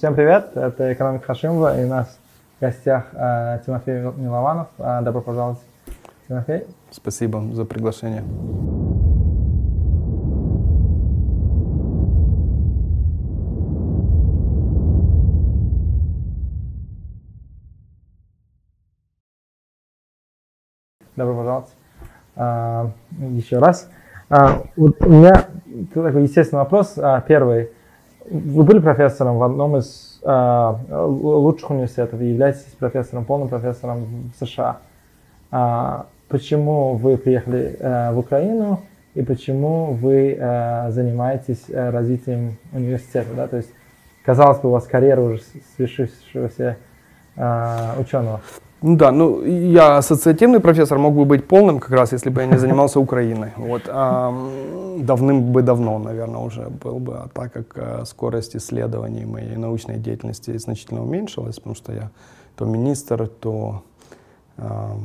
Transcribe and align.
Всем 0.00 0.14
привет, 0.14 0.56
это 0.56 0.94
«Экономик 0.94 1.26
Хашимова» 1.26 1.78
и 1.78 1.84
у 1.84 1.86
нас 1.86 2.18
в 2.56 2.62
гостях 2.62 3.08
э, 3.12 3.58
Тимофей 3.66 4.00
Милованов. 4.00 4.68
Э, 4.78 5.02
добро 5.02 5.20
пожаловать, 5.20 5.58
Тимофей. 6.26 6.64
Спасибо 6.90 7.42
за 7.52 7.66
приглашение. 7.66 8.22
Добро 21.14 21.36
пожаловать. 21.36 21.68
А, 22.36 22.90
еще 23.32 23.58
раз. 23.58 23.90
А, 24.30 24.62
вот 24.76 24.96
у 25.02 25.10
меня 25.10 25.44
такой 25.92 26.22
естественный 26.22 26.62
вопрос. 26.62 26.94
А, 26.96 27.20
первый. 27.20 27.72
Вы 28.28 28.64
были 28.64 28.78
профессором 28.78 29.38
в 29.38 29.42
одном 29.42 29.76
из 29.76 30.20
а, 30.22 30.78
лучших 30.88 31.70
университетов 31.70 32.20
и 32.20 32.26
являетесь 32.26 32.62
профессором, 32.78 33.24
полным 33.24 33.48
профессором 33.48 34.30
в 34.34 34.44
США. 34.44 34.78
А, 35.50 36.06
почему 36.28 36.94
вы 36.94 37.16
приехали 37.16 37.76
а, 37.80 38.12
в 38.12 38.18
Украину 38.18 38.80
и 39.14 39.22
почему 39.22 39.92
вы 39.92 40.36
а, 40.38 40.90
занимаетесь 40.90 41.64
а, 41.70 41.90
развитием 41.90 42.56
университета? 42.72 43.28
Да? 43.34 43.46
То 43.48 43.56
есть, 43.56 43.70
казалось 44.24 44.58
бы, 44.58 44.68
у 44.68 44.72
вас 44.72 44.86
карьера 44.86 45.20
уже 45.20 45.42
свершившегося 45.76 46.76
а, 47.36 47.94
ученого. 47.98 48.42
Ну 48.82 48.96
да, 48.96 49.12
ну 49.12 49.44
я 49.44 49.98
ассоциативный 49.98 50.60
профессор, 50.60 50.98
мог 50.98 51.14
бы 51.14 51.24
быть 51.24 51.46
полным 51.46 51.80
как 51.80 51.90
раз, 51.90 52.12
если 52.12 52.30
бы 52.30 52.40
я 52.40 52.46
не 52.46 52.58
занимался 52.58 52.98
Украиной. 52.98 53.52
Вот, 53.56 53.82
а, 53.88 54.32
давным 54.98 55.52
бы 55.52 55.62
давно, 55.62 55.98
наверное, 55.98 56.40
уже 56.40 56.68
был 56.68 56.98
бы. 56.98 57.14
А 57.14 57.28
так 57.28 57.52
как 57.52 57.76
а, 57.76 58.04
скорость 58.04 58.56
исследований 58.56 59.26
моей 59.26 59.56
научной 59.56 59.98
деятельности 59.98 60.56
значительно 60.58 61.02
уменьшилась, 61.02 61.56
потому 61.56 61.74
что 61.74 61.92
я 61.92 62.10
то 62.56 62.64
министр, 62.64 63.28
то 63.28 63.82
а, 64.56 64.96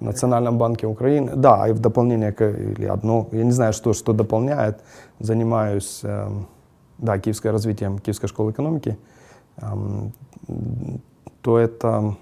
в 0.00 0.04
Национальном 0.04 0.58
банке 0.58 0.86
Украины. 0.86 1.32
Да, 1.34 1.68
и 1.68 1.72
в 1.72 1.78
дополнение, 1.78 2.32
к, 2.32 2.42
или 2.42 2.86
одно, 2.86 3.28
я 3.32 3.44
не 3.44 3.52
знаю, 3.52 3.72
что, 3.72 3.92
что 3.92 4.12
дополняет, 4.12 4.80
занимаюсь, 5.20 6.00
э, 6.02 6.28
да, 6.98 7.18
киевское 7.18 7.52
развитием 7.52 7.98
Киевской 7.98 8.26
школы 8.26 8.50
экономики, 8.50 8.98
э, 9.56 9.66
то 11.40 11.58
это 11.58 12.16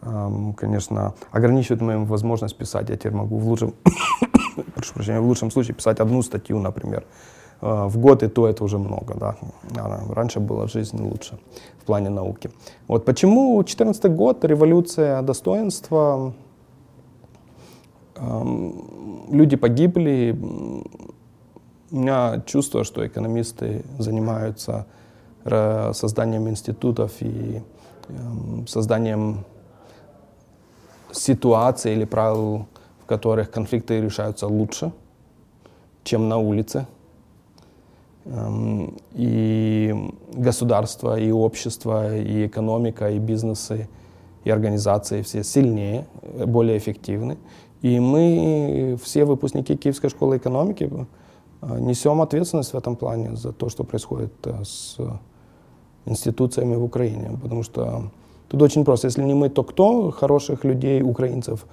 конечно, 0.00 1.14
ограничивает 1.32 1.82
мою 1.82 2.04
возможность 2.04 2.56
писать. 2.56 2.90
Я 2.90 2.96
теперь 2.96 3.12
могу 3.12 3.38
в 3.38 3.48
лучшем, 3.48 3.74
прошу 4.74 4.94
прощения, 4.94 5.20
в 5.20 5.26
лучшем 5.26 5.50
случае 5.50 5.74
писать 5.74 6.00
одну 6.00 6.22
статью, 6.22 6.58
например, 6.58 7.04
э, 7.62 7.86
в 7.86 7.98
год, 7.98 8.22
и 8.22 8.28
то 8.28 8.46
это 8.46 8.64
уже 8.64 8.78
много. 8.78 9.14
Да. 9.14 9.36
Раньше 10.14 10.40
была 10.40 10.66
жизнь 10.66 11.02
лучше 11.02 11.38
в 11.80 11.84
плане 11.84 12.10
науки. 12.10 12.50
Вот 12.88 13.04
почему 13.04 13.62
14 13.64 14.14
год, 14.14 14.44
революция 14.44 15.22
достоинства, 15.22 16.34
люди 19.30 19.56
погибли, 19.56 20.38
у 21.90 21.96
меня 21.96 22.42
чувство, 22.46 22.84
что 22.84 23.06
экономисты 23.06 23.84
занимаются 23.98 24.86
созданием 25.44 26.48
институтов 26.48 27.12
и 27.20 27.62
созданием 28.66 29.44
ситуаций 31.12 31.92
или 31.92 32.04
правил, 32.04 32.66
в 33.02 33.06
которых 33.06 33.50
конфликты 33.50 34.00
решаются 34.00 34.46
лучше, 34.46 34.92
чем 36.04 36.28
на 36.28 36.38
улице. 36.38 36.86
Эм, 38.24 38.96
и 39.12 39.94
государство, 40.32 41.18
и 41.18 41.30
общество, 41.30 42.16
и 42.16 42.46
экономика, 42.46 43.10
и 43.10 43.18
бизнесы, 43.18 43.88
и 44.44 44.50
организации 44.50 45.22
все 45.22 45.44
сильнее, 45.44 46.06
более 46.46 46.76
эффективны. 46.76 47.38
И 47.82 48.00
мы, 48.00 48.98
все 49.02 49.24
выпускники 49.24 49.76
Киевской 49.76 50.08
школы 50.08 50.38
экономики, 50.38 50.90
э, 51.62 51.78
несем 51.78 52.20
ответственность 52.20 52.72
в 52.72 52.76
этом 52.76 52.96
плане 52.96 53.36
за 53.36 53.52
то, 53.52 53.68
что 53.68 53.84
происходит 53.84 54.32
э, 54.44 54.64
с 54.64 54.98
институциями 56.04 56.74
в 56.74 56.82
Украине. 56.82 57.38
Потому 57.40 57.62
что 57.62 58.10
Тут 58.48 58.62
очень 58.62 58.84
просто. 58.84 59.08
Если 59.08 59.24
не 59.24 59.34
мы, 59.34 59.48
то 59.48 59.62
кто? 59.64 60.10
Хороших 60.10 60.64
людей, 60.64 61.02
украинцев. 61.02 61.66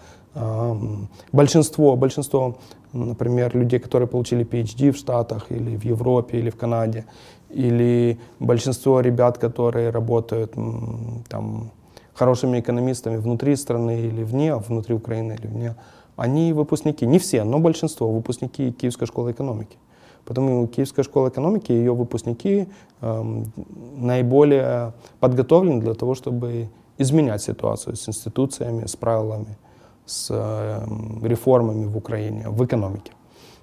Большинство, 1.31 1.95
большинство, 1.95 2.55
например, 2.93 3.55
людей, 3.55 3.79
которые 3.79 4.07
получили 4.07 4.43
PhD 4.43 4.91
в 4.91 4.97
Штатах 4.97 5.51
или 5.51 5.77
в 5.77 5.85
Европе 5.85 6.39
или 6.39 6.49
в 6.49 6.55
Канаде, 6.55 7.05
или 7.49 8.17
большинство 8.39 9.01
ребят, 9.01 9.37
которые 9.37 9.91
работают 9.91 10.55
там, 11.29 11.71
хорошими 12.13 12.59
экономистами 12.59 13.17
внутри 13.17 13.55
страны 13.55 14.01
или 14.01 14.23
вне, 14.23 14.55
внутри 14.55 14.95
Украины 14.95 15.33
или 15.39 15.47
вне, 15.47 15.75
они 16.15 16.53
выпускники, 16.53 17.05
не 17.05 17.19
все, 17.19 17.43
но 17.43 17.59
большинство 17.59 18.11
выпускники 18.11 18.71
Киевской 18.71 19.05
школы 19.05 19.31
экономики. 19.31 19.77
Поэтому 20.25 20.67
Киевская 20.67 21.03
школа 21.03 21.29
экономики, 21.29 21.71
ее 21.71 21.93
выпускники 21.93 22.67
э, 23.01 23.23
наиболее 23.97 24.93
подготовлены 25.19 25.81
для 25.81 25.93
того, 25.93 26.15
чтобы 26.15 26.69
изменять 26.97 27.41
ситуацию 27.41 27.95
с 27.95 28.07
институциями, 28.07 28.85
с 28.85 28.95
правилами, 28.95 29.57
с 30.05 30.27
э, 30.29 31.27
реформами 31.27 31.85
в 31.85 31.97
Украине, 31.97 32.45
в 32.47 32.63
экономике. 32.63 33.11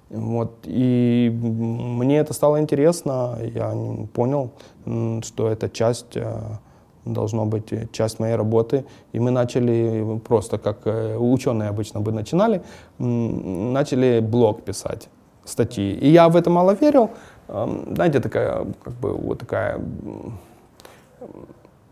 Вот. 0.09 0.51
И 0.65 1.31
мне 1.33 2.17
это 2.17 2.33
стало 2.33 2.59
интересно, 2.59 3.37
я 3.41 3.73
понял, 4.13 4.51
что 5.23 5.47
это 5.47 5.69
часть, 5.69 6.17
э, 6.17 6.57
должно 7.05 7.45
быть 7.45 7.91
часть 7.91 8.19
моей 8.19 8.35
работы. 8.35 8.85
И 9.13 9.19
мы 9.19 9.31
начали 9.31 10.19
просто, 10.19 10.57
как 10.57 10.85
э, 10.85 11.17
ученые 11.17 11.69
обычно 11.69 12.01
бы 12.01 12.11
начинали, 12.11 12.61
начали 12.99 14.19
блог 14.19 14.63
писать 14.63 15.09
статьи. 15.45 15.91
И 15.93 16.09
я 16.09 16.27
в 16.29 16.35
это 16.35 16.49
мало 16.49 16.75
верил. 16.81 17.09
Знаете, 17.47 18.19
такая, 18.19 18.65
как 18.83 18.93
бы, 18.93 19.13
вот 19.13 19.39
такая 19.39 19.79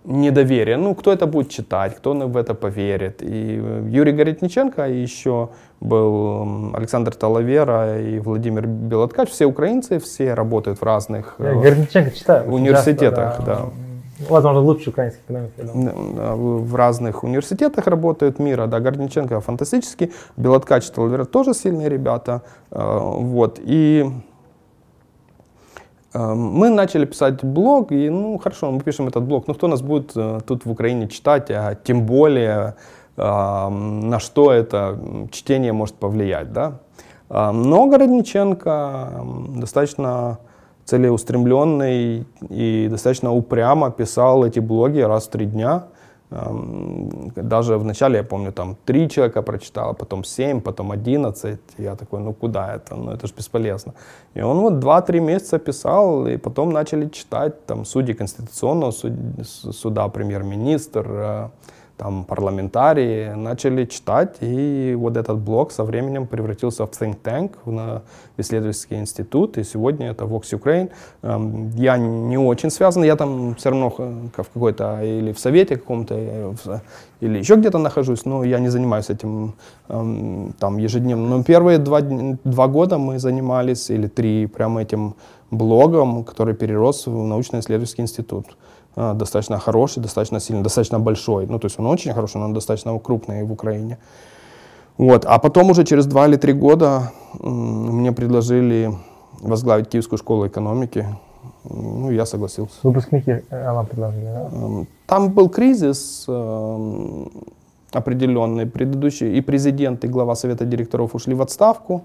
недоверие. 0.05 0.77
Ну, 0.77 0.95
кто 0.95 1.11
это 1.11 1.27
будет 1.27 1.49
читать, 1.49 1.95
кто 1.95 2.13
в 2.13 2.37
это 2.37 2.53
поверит. 2.53 3.21
И 3.21 3.61
Юрий 3.89 4.13
Горятниченко, 4.13 4.87
и 4.87 5.01
еще 5.01 5.49
был 5.81 6.73
Александр 6.73 7.13
Талавера 7.13 7.99
и 7.99 8.19
Владимир 8.19 8.65
Белоткач. 8.65 9.29
Все 9.29 9.45
украинцы, 9.45 9.99
все 9.99 10.33
работают 10.33 10.79
в 10.79 10.83
разных 10.83 11.35
Я 11.39 11.53
Горятниченко 11.53 12.11
читаю, 12.11 12.51
университетах. 12.51 13.37
Часто, 13.37 13.45
да. 13.45 13.55
да. 13.55 13.88
Возможно, 14.27 14.59
лучший 14.59 14.89
украинский 14.89 15.21
экономист. 15.27 15.53
В 15.57 16.75
разных 16.75 17.23
университетах 17.23 17.87
работают 17.87 18.39
мира. 18.39 18.67
Да, 18.67 18.79
Гордниченко 18.79 19.39
фантастический. 19.39 20.11
Белоткач, 20.35 20.89
Талвер 20.89 21.25
тоже 21.25 21.53
сильные 21.53 21.89
ребята. 21.89 22.41
Э, 22.71 22.99
вот. 22.99 23.59
И 23.63 24.11
э, 26.13 26.33
мы 26.33 26.69
начали 26.69 27.05
писать 27.05 27.43
блог, 27.43 27.91
и 27.91 28.09
ну 28.09 28.37
хорошо, 28.37 28.71
мы 28.71 28.81
пишем 28.81 29.07
этот 29.07 29.23
блог, 29.23 29.47
но 29.47 29.53
кто 29.53 29.67
нас 29.67 29.81
будет 29.81 30.11
э, 30.15 30.39
тут 30.45 30.65
в 30.65 30.71
Украине 30.71 31.07
читать, 31.07 31.49
а 31.51 31.75
тем 31.75 32.05
более 32.05 32.75
на 33.17 34.17
что 34.19 34.53
это 34.53 34.97
чтение 35.33 35.73
может 35.73 35.95
повлиять, 35.95 36.53
да? 36.53 36.79
Но 37.27 37.85
Городниченко 37.87 39.25
достаточно 39.57 40.39
целеустремленный 40.89 42.25
и 42.49 42.87
достаточно 42.89 43.31
упрямо 43.31 43.91
писал 43.91 44.43
эти 44.43 44.59
блоги 44.59 45.01
раз 45.01 45.27
в 45.27 45.29
три 45.29 45.45
дня. 45.45 45.83
Эм, 46.31 47.31
даже 47.35 47.77
вначале, 47.77 48.17
я 48.17 48.23
помню, 48.23 48.51
там 48.51 48.75
три 48.85 49.07
человека 49.07 49.41
прочитал, 49.41 49.93
потом 49.93 50.23
семь, 50.23 50.61
потом 50.61 50.91
одиннадцать. 50.91 51.59
Я 51.77 51.95
такой, 51.95 52.21
ну 52.21 52.33
куда 52.33 52.75
это? 52.75 52.95
Ну 52.95 53.11
это 53.11 53.27
же 53.27 53.33
бесполезно. 53.37 53.93
И 54.35 54.41
он 54.41 54.59
вот 54.59 54.79
два-три 54.79 55.19
месяца 55.19 55.59
писал, 55.59 56.27
и 56.27 56.37
потом 56.37 56.71
начали 56.71 57.09
читать 57.09 57.65
там 57.65 57.85
судьи 57.85 58.13
Конституционного 58.13 58.91
суда, 58.91 60.07
премьер-министр, 60.07 61.05
э, 61.07 61.49
там 61.99 62.23
парламентарии 62.23 63.33
начали 63.35 63.83
читать, 63.85 64.37
и 64.39 64.95
вот 64.97 65.17
этот 65.17 65.37
блог 65.37 65.71
со 65.71 65.83
временем 65.83 66.27
превратился 66.27 66.85
в 66.85 66.91
think 66.91 67.17
tank, 67.21 67.51
в 67.65 68.01
исследовательский 68.37 68.97
институт, 68.97 69.57
и 69.57 69.63
сегодня 69.65 70.11
это 70.11 70.23
Vox 70.23 70.43
Ukraine. 70.53 70.89
Эм, 71.23 71.71
я 71.75 71.97
не 71.97 72.37
очень 72.37 72.69
связан, 72.69 73.03
я 73.03 73.15
там 73.15 73.53
все 73.55 73.69
равно 73.69 73.89
в 73.89 74.29
какой-то, 74.33 75.03
или 75.03 75.33
в 75.33 75.39
совете 75.39 75.75
каком-то, 75.75 76.15
или 77.19 77.39
еще 77.39 77.55
где-то 77.55 77.77
нахожусь, 77.79 78.25
но 78.25 78.45
я 78.45 78.59
не 78.59 78.69
занимаюсь 78.69 79.09
этим 79.09 79.53
эм, 79.89 80.53
там 80.57 80.77
ежедневно. 80.77 81.27
Но 81.27 81.43
первые 81.43 81.79
два, 81.79 81.99
два 82.45 82.67
года 82.67 82.97
мы 82.97 83.19
занимались, 83.19 83.89
или 83.89 84.07
три, 84.07 84.47
прямо 84.47 84.81
этим 84.81 85.15
блогом, 85.51 86.23
который 86.23 86.53
перерос 86.53 87.07
в 87.07 87.25
научно-исследовательский 87.25 88.03
институт. 88.03 88.45
А, 89.01 89.13
достаточно 89.13 89.59
хороший, 89.59 90.03
достаточно 90.03 90.39
сильный, 90.39 90.63
достаточно 90.63 90.99
большой. 90.99 91.45
Ну, 91.47 91.57
то 91.57 91.67
есть 91.67 91.79
он 91.79 91.85
очень 91.85 92.13
хороший, 92.13 92.37
но 92.39 92.45
он 92.45 92.53
достаточно 92.53 92.99
крупный 92.99 93.43
в 93.43 93.51
Украине. 93.51 93.97
Вот. 94.97 95.25
А 95.25 95.39
потом 95.39 95.69
уже 95.69 95.85
через 95.85 96.05
два 96.05 96.27
или 96.27 96.35
три 96.35 96.51
года 96.51 97.11
мне 97.39 98.11
предложили 98.11 98.91
возглавить 99.41 99.87
Киевскую 99.87 100.19
школу 100.19 100.47
экономики. 100.47 101.05
Ну, 101.63 102.11
я 102.11 102.25
согласился. 102.25 102.75
Выпускники 102.83 103.41
э, 103.49 103.73
вам 103.73 103.85
предложили, 103.85 104.25
да? 104.25 104.85
Там 105.07 105.29
был 105.29 105.47
кризис 105.49 106.25
эм, 106.27 107.31
определенный. 107.93 108.65
Предыдущий 108.65 109.37
и 109.37 109.41
президент, 109.41 110.03
и 110.03 110.09
глава 110.09 110.35
совета 110.35 110.65
директоров 110.65 111.15
ушли 111.15 111.33
в 111.35 111.41
отставку. 111.41 112.03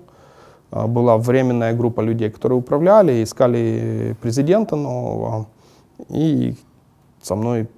А, 0.71 0.87
Была 0.87 1.17
временная 1.17 1.75
группа 1.75 2.03
людей, 2.03 2.31
которые 2.31 2.59
управляли, 2.59 3.25
искали 3.25 4.15
президента 4.23 4.77
нового. 4.77 5.47
И 6.09 6.55
со 7.25 7.35
мной 7.35 7.69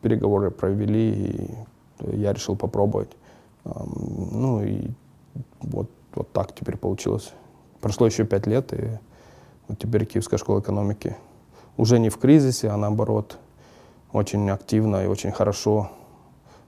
переговоры 0.00 0.50
провели, 0.50 1.56
и 2.00 2.16
я 2.16 2.32
решил 2.32 2.56
попробовать. 2.56 3.10
Ну 3.64 4.62
и 4.62 4.90
вот, 5.60 5.90
вот 6.14 6.32
так 6.32 6.54
теперь 6.54 6.78
получилось. 6.78 7.32
Прошло 7.80 8.06
еще 8.06 8.24
пять 8.24 8.46
лет, 8.46 8.72
и 8.72 8.98
вот 9.68 9.78
теперь 9.78 10.06
Киевская 10.06 10.38
школа 10.38 10.60
экономики 10.60 11.16
уже 11.76 11.98
не 11.98 12.08
в 12.08 12.16
кризисе, 12.18 12.70
а 12.70 12.76
наоборот 12.76 13.38
очень 14.12 14.48
активно 14.50 15.04
и 15.04 15.06
очень 15.06 15.32
хорошо 15.32 15.90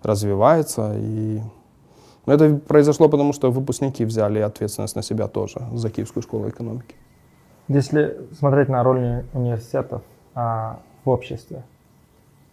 развивается. 0.02 0.94
И 0.96 1.40
но 2.26 2.34
это 2.34 2.56
произошло 2.56 3.08
потому, 3.08 3.32
что 3.32 3.50
выпускники 3.50 4.04
взяли 4.04 4.40
ответственность 4.40 4.96
на 4.96 5.02
себя 5.02 5.28
тоже 5.28 5.60
за 5.72 5.90
Киевскую 5.90 6.22
школу 6.22 6.48
экономики. 6.48 6.96
Если 7.68 8.16
смотреть 8.38 8.68
на 8.68 8.82
роль 8.82 8.98
уни- 8.98 9.24
университетов 9.32 10.02
а, 10.34 10.80
в 11.04 11.08
обществе, 11.08 11.62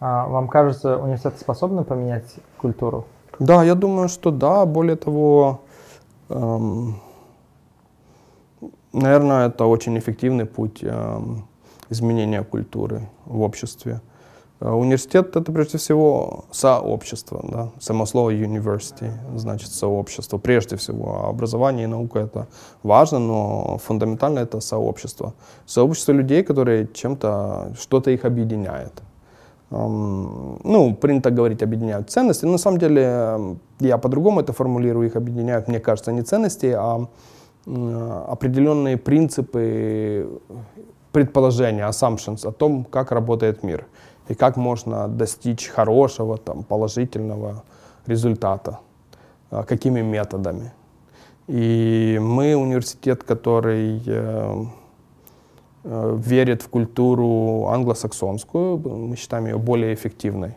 вам 0.04 0.48
кажется, 0.48 0.98
университеты 0.98 1.38
способны 1.38 1.82
поменять 1.82 2.36
культуру? 2.58 3.06
Да, 3.38 3.62
я 3.64 3.74
думаю, 3.74 4.08
что 4.08 4.30
да. 4.30 4.66
Более 4.66 4.96
того, 4.96 5.62
эм, 6.28 7.00
наверное, 8.92 9.48
это 9.48 9.64
очень 9.64 9.98
эффективный 9.98 10.44
путь 10.44 10.80
эм, 10.82 11.46
изменения 11.88 12.42
культуры 12.42 13.08
в 13.24 13.40
обществе. 13.40 14.00
Э, 14.60 14.70
Университет 14.70 15.36
это 15.36 15.52
прежде 15.52 15.78
всего 15.78 16.44
сообщество, 16.50 17.40
да? 17.42 17.70
само 17.80 18.06
слово 18.06 18.30
university 18.34 19.10
значит 19.34 19.70
сообщество. 19.70 20.38
Прежде 20.38 20.76
всего, 20.76 21.24
А 21.24 21.28
образование 21.30 21.84
и 21.84 21.88
наука 21.88 22.20
это 22.20 22.46
важно, 22.82 23.18
но 23.18 23.78
фундаментально 23.78 24.40
это 24.40 24.60
сообщество. 24.60 25.34
Сообщество 25.66 26.12
людей, 26.12 26.42
которые 26.42 26.88
чем-то, 26.92 27.74
что-то 27.78 28.10
их 28.10 28.24
объединяет. 28.24 29.02
Ну, 29.76 30.94
принято 30.94 31.30
говорить, 31.30 31.62
объединяют 31.62 32.10
ценности. 32.10 32.44
Но 32.44 32.52
на 32.52 32.58
самом 32.58 32.78
деле 32.78 33.56
я 33.80 33.98
по-другому 33.98 34.40
это 34.40 34.52
формулирую. 34.52 35.08
Их 35.08 35.16
объединяют, 35.16 35.68
мне 35.68 35.80
кажется, 35.80 36.12
не 36.12 36.22
ценности, 36.22 36.66
а 36.66 37.08
определенные 37.66 38.96
принципы, 38.96 40.28
предположения, 41.12 41.88
assumptions 41.88 42.46
о 42.46 42.52
том, 42.52 42.84
как 42.84 43.10
работает 43.12 43.62
мир 43.62 43.86
и 44.28 44.34
как 44.34 44.56
можно 44.56 45.08
достичь 45.08 45.68
хорошего, 45.68 46.38
там, 46.38 46.62
положительного 46.62 47.62
результата, 48.06 48.80
а, 49.50 49.62
какими 49.62 50.02
методами. 50.02 50.72
И 51.46 52.18
мы 52.20 52.54
университет, 52.54 53.22
который 53.22 54.02
верит 55.84 56.62
в 56.62 56.68
культуру 56.68 57.66
англосаксонскую, 57.68 58.78
мы 58.78 59.16
считаем 59.16 59.46
ее 59.46 59.58
более 59.58 59.92
эффективной. 59.94 60.56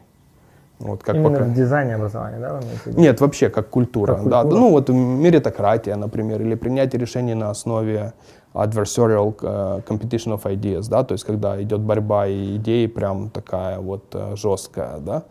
Вот 0.79 1.03
как 1.03 1.15
Именно 1.15 1.29
пока- 1.39 1.43
в 1.45 1.53
дизайне 1.53 1.95
образования, 1.95 2.39
да? 2.39 2.59
Нет, 2.85 3.19
вообще 3.19 3.49
как 3.49 3.69
культура. 3.69 4.15
Как 4.15 4.27
Да, 4.29 4.41
культура. 4.43 4.59
ну 4.61 4.71
вот 4.71 4.89
меритократия, 4.89 5.95
например, 5.95 6.41
или 6.41 6.55
принятие 6.55 7.01
решений 7.01 7.33
на 7.33 7.49
основе 7.49 8.13
adversarial 8.53 9.35
э, 9.41 9.81
competition 9.87 10.39
of 10.39 10.43
ideas, 10.43 10.87
да, 10.89 11.03
то 11.03 11.13
есть 11.13 11.25
когда 11.25 11.61
идет 11.61 11.81
борьба 11.81 12.27
и 12.27 12.55
идеи 12.57 12.85
прям 12.87 13.29
такая 13.29 13.79
вот 13.79 14.03
э, 14.13 14.35
жесткая, 14.35 14.99
да, 14.99 15.23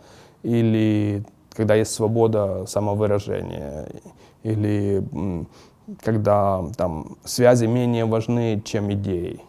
или 0.43 1.22
когда 1.56 1.75
есть 1.76 1.94
свобода 1.94 2.64
самовыражения, 2.66 3.87
или 4.43 5.02
когда 6.04 6.64
там 6.76 7.16
связи 7.25 7.66
менее 7.66 8.04
важны, 8.04 8.60
чем 8.64 8.93
идеи. 8.93 9.40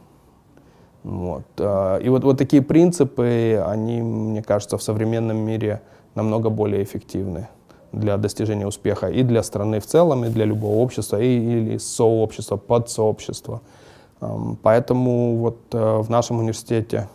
Вот. 1.07 1.43
э, 1.57 2.01
И 2.03 2.09
вот, 2.09 2.23
вот 2.23 2.37
такие 2.37 2.61
принципы, 2.61 3.63
они, 3.65 4.01
мне 4.01 4.43
кажется, 4.43 4.77
в 4.77 4.83
современном 4.83 5.37
мире 5.37 5.81
намного 6.15 6.49
более 6.49 6.83
эффективны 6.83 7.47
для 7.93 8.17
достижения 8.17 8.67
успеха 8.67 9.07
и 9.07 9.23
для 9.23 9.41
страны 9.43 9.79
в 9.79 9.85
целом, 9.85 10.25
и 10.25 10.29
для 10.29 10.43
любого 10.45 10.75
общества, 10.75 11.21
и, 11.21 11.25
или 11.25 11.77
сообщества, 11.77 12.57
подсообщества. 12.57 13.61
Поэтому 14.63 15.37
вот 15.37 15.57
э, 15.71 15.97
в 16.01 16.09
нашем 16.09 16.39
университете 16.39 17.07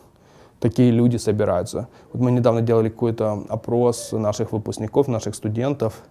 такие 0.59 0.91
люди 0.91 1.19
собираются. 1.19 1.89
Вот 2.13 2.23
мы 2.23 2.31
недавно 2.33 2.63
делали 2.63 2.89
какой-то 2.89 3.45
опрос 3.51 4.13
наших 4.13 4.53
выпускников, 4.53 5.09
наших 5.09 5.35
студентов 5.35 6.03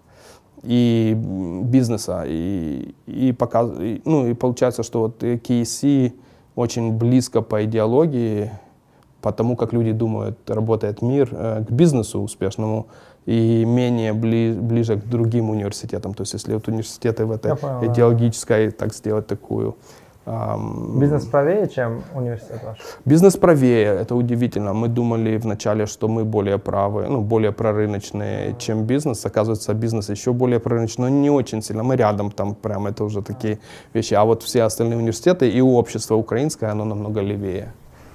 и 0.62 1.18
бизнеса. 1.64 2.26
И, 2.28 2.94
и, 3.08 3.32
показ- 3.32 3.82
и, 3.82 4.02
ну, 4.06 4.28
и 4.28 4.34
получается, 4.34 4.84
что 4.84 5.00
вот 5.00 5.24
KC 5.24 6.14
очень 6.56 6.94
близко 6.94 7.42
по 7.42 7.64
идеологии, 7.64 8.52
по 9.22 9.32
тому, 9.32 9.56
как 9.56 9.74
люди 9.74 9.92
думают, 9.92 10.38
работает 10.50 11.02
мир, 11.02 11.30
э, 11.32 11.64
к 11.68 11.72
бизнесу 11.72 12.20
успешному 12.20 12.88
и 13.26 13.66
менее 13.66 14.14
бли- 14.14 14.60
ближе 14.60 15.00
к 15.00 15.06
другим 15.06 15.50
университетам. 15.50 16.14
То 16.14 16.22
есть 16.24 16.34
если 16.34 16.54
вот 16.54 16.68
университеты 16.68 17.26
в 17.26 17.32
этой 17.32 17.52
идеологической, 17.86 18.72
так 18.72 18.94
сделать 18.94 19.28
такую... 19.28 19.76
Бизнес 20.26 21.26
правее, 21.26 21.68
чем 21.68 22.04
университет 22.14 22.62
ваш? 22.64 22.78
Бизнес 23.06 23.38
правее, 23.38 23.88
это 23.88 24.16
удивительно. 24.16 24.74
Мы 24.74 24.88
думали 24.88 25.38
вначале, 25.38 25.88
что 25.88 26.08
мы 26.08 26.24
более 26.26 26.60
правы, 26.60 27.08
ну, 27.08 27.22
более 27.22 27.52
прорыночные, 27.52 28.56
чем 28.60 28.84
бизнес. 28.84 29.26
Оказывается, 29.26 29.74
бизнес 29.74 30.10
еще 30.10 30.32
более 30.32 30.60
прорыночный, 30.60 31.10
но 31.10 31.10
не 31.10 31.32
очень 31.32 31.64
сильно. 31.64 31.82
Мы 31.82 31.96
рядом 31.96 32.30
там 32.30 32.54
прям, 32.54 32.86
это 32.86 33.04
уже 33.04 33.24
такие 33.24 33.58
вещи. 33.94 34.14
А 34.14 34.24
вот 34.24 34.44
все 34.44 34.62
остальные 34.64 35.00
университеты 35.00 35.50
и 35.50 35.60
общество 35.60 36.16
украинское, 36.16 36.70
оно 36.70 36.86
намного 36.86 37.22
левее. 37.22 37.74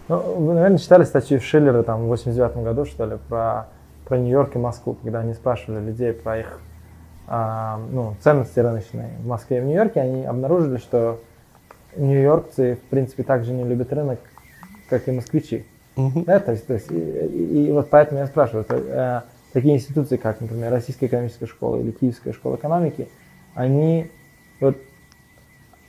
Ну, 0.09 0.19
вы, 0.19 0.55
наверное, 0.55 0.79
читали 0.79 1.03
статью 1.03 1.41
Шиллера 1.41 1.83
там 1.83 2.05
в 2.05 2.07
89 2.07 2.59
году, 2.59 2.85
что 2.85 3.07
ли, 3.07 3.17
про, 3.29 3.67
про 4.07 4.17
Нью-Йорк 4.17 4.55
и 4.55 4.59
Москву, 4.59 4.97
когда 5.03 5.19
они 5.19 5.35
спрашивали 5.35 5.85
людей 5.85 6.13
про 6.13 6.39
их 6.39 6.61
а, 7.27 7.81
ну, 7.91 8.15
ценности 8.21 8.61
рыночные 8.61 9.11
в 9.19 9.27
Москве 9.27 9.59
и 9.59 9.61
в 9.61 9.65
Нью-Йорке, 9.65 10.01
они 10.01 10.25
обнаружили, 10.25 10.77
что 10.77 11.19
нью-йоркцы, 11.97 12.77
в 12.77 12.89
принципе, 12.91 13.23
так 13.23 13.45
же 13.45 13.53
не 13.53 13.65
любят 13.65 13.93
рынок, 13.93 14.19
как 14.89 15.09
и 15.09 15.13
москвичи. 15.13 15.65
Мгм. 15.97 16.25
Да, 16.25 16.41
то 16.41 16.53
есть, 16.53 16.67
то 16.67 16.75
есть, 16.75 16.91
и, 16.91 16.95
и- 16.95 17.69
и 17.69 17.73
вот 17.73 17.89
поэтому 17.91 18.21
я 18.21 18.27
спрашиваю, 18.27 18.65
то, 18.65 18.77
э, 18.77 19.21
такие 19.53 19.75
институции, 19.75 20.17
как, 20.17 20.41
например, 20.41 20.71
Российская 20.71 21.07
экономическая 21.07 21.47
школа 21.47 21.81
или 21.81 21.91
Киевская 21.91 22.33
школа 22.35 22.57
экономики, 22.57 23.09
они, 23.55 24.11
вот, 24.61 24.77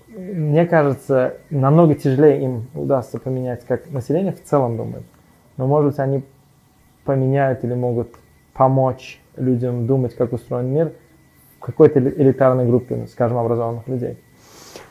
мне 0.08 0.65
кажется, 0.65 1.36
намного 1.50 1.96
тяжелее 1.96 2.41
им 2.41 2.67
удастся 2.74 3.20
поменять, 3.20 3.65
как 3.65 3.89
население 3.91 4.31
в 4.31 4.41
целом 4.43 4.77
думает. 4.77 5.03
Но, 5.58 5.67
может 5.67 5.91
быть, 5.91 6.00
они 6.00 6.24
поменяют 7.03 7.63
или 7.63 7.74
могут 7.74 8.15
помочь 8.53 9.20
людям 9.36 9.86
думать, 9.88 10.15
как 10.15 10.34
устроен 10.34 10.67
мир 10.74 10.93
в 11.58 11.60
какой-то 11.65 12.00
эли- 12.00 12.13
элитарной 12.17 12.65
группе, 12.65 13.08
скажем, 13.08 13.38
образованных 13.38 13.88
людей. 13.88 14.17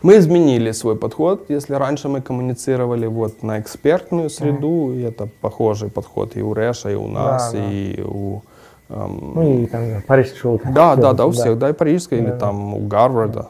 Мы 0.02 0.18
изменили 0.18 0.72
свой 0.72 0.96
подход. 0.96 1.46
Если 1.48 1.74
раньше 1.74 2.08
мы 2.08 2.20
коммуницировали 2.20 3.06
вот 3.06 3.42
на 3.42 3.58
экспертную 3.60 4.30
среду, 4.30 4.92
и 4.92 5.02
это 5.02 5.28
похожий 5.40 5.88
подход 5.90 6.36
и 6.36 6.42
у 6.42 6.54
Реша, 6.54 6.90
и 6.90 6.94
у 6.94 7.08
нас, 7.08 7.52
да. 7.52 7.58
и 7.58 8.00
у... 8.02 8.42
эм, 8.88 9.32
Ну 9.34 9.62
и 9.62 9.66
там 9.66 10.02
Парижская 10.06 10.38
школа. 10.38 10.60
Да, 10.74 10.96
да, 10.96 11.12
да, 11.12 11.26
у 11.26 11.30
всех, 11.30 11.58
да, 11.58 11.70
и 11.70 11.72
парижская, 11.72 12.20
или 12.20 12.30
Да. 12.30 12.38
там 12.38 12.74
у 12.74 12.86
Гарварда. 12.86 13.48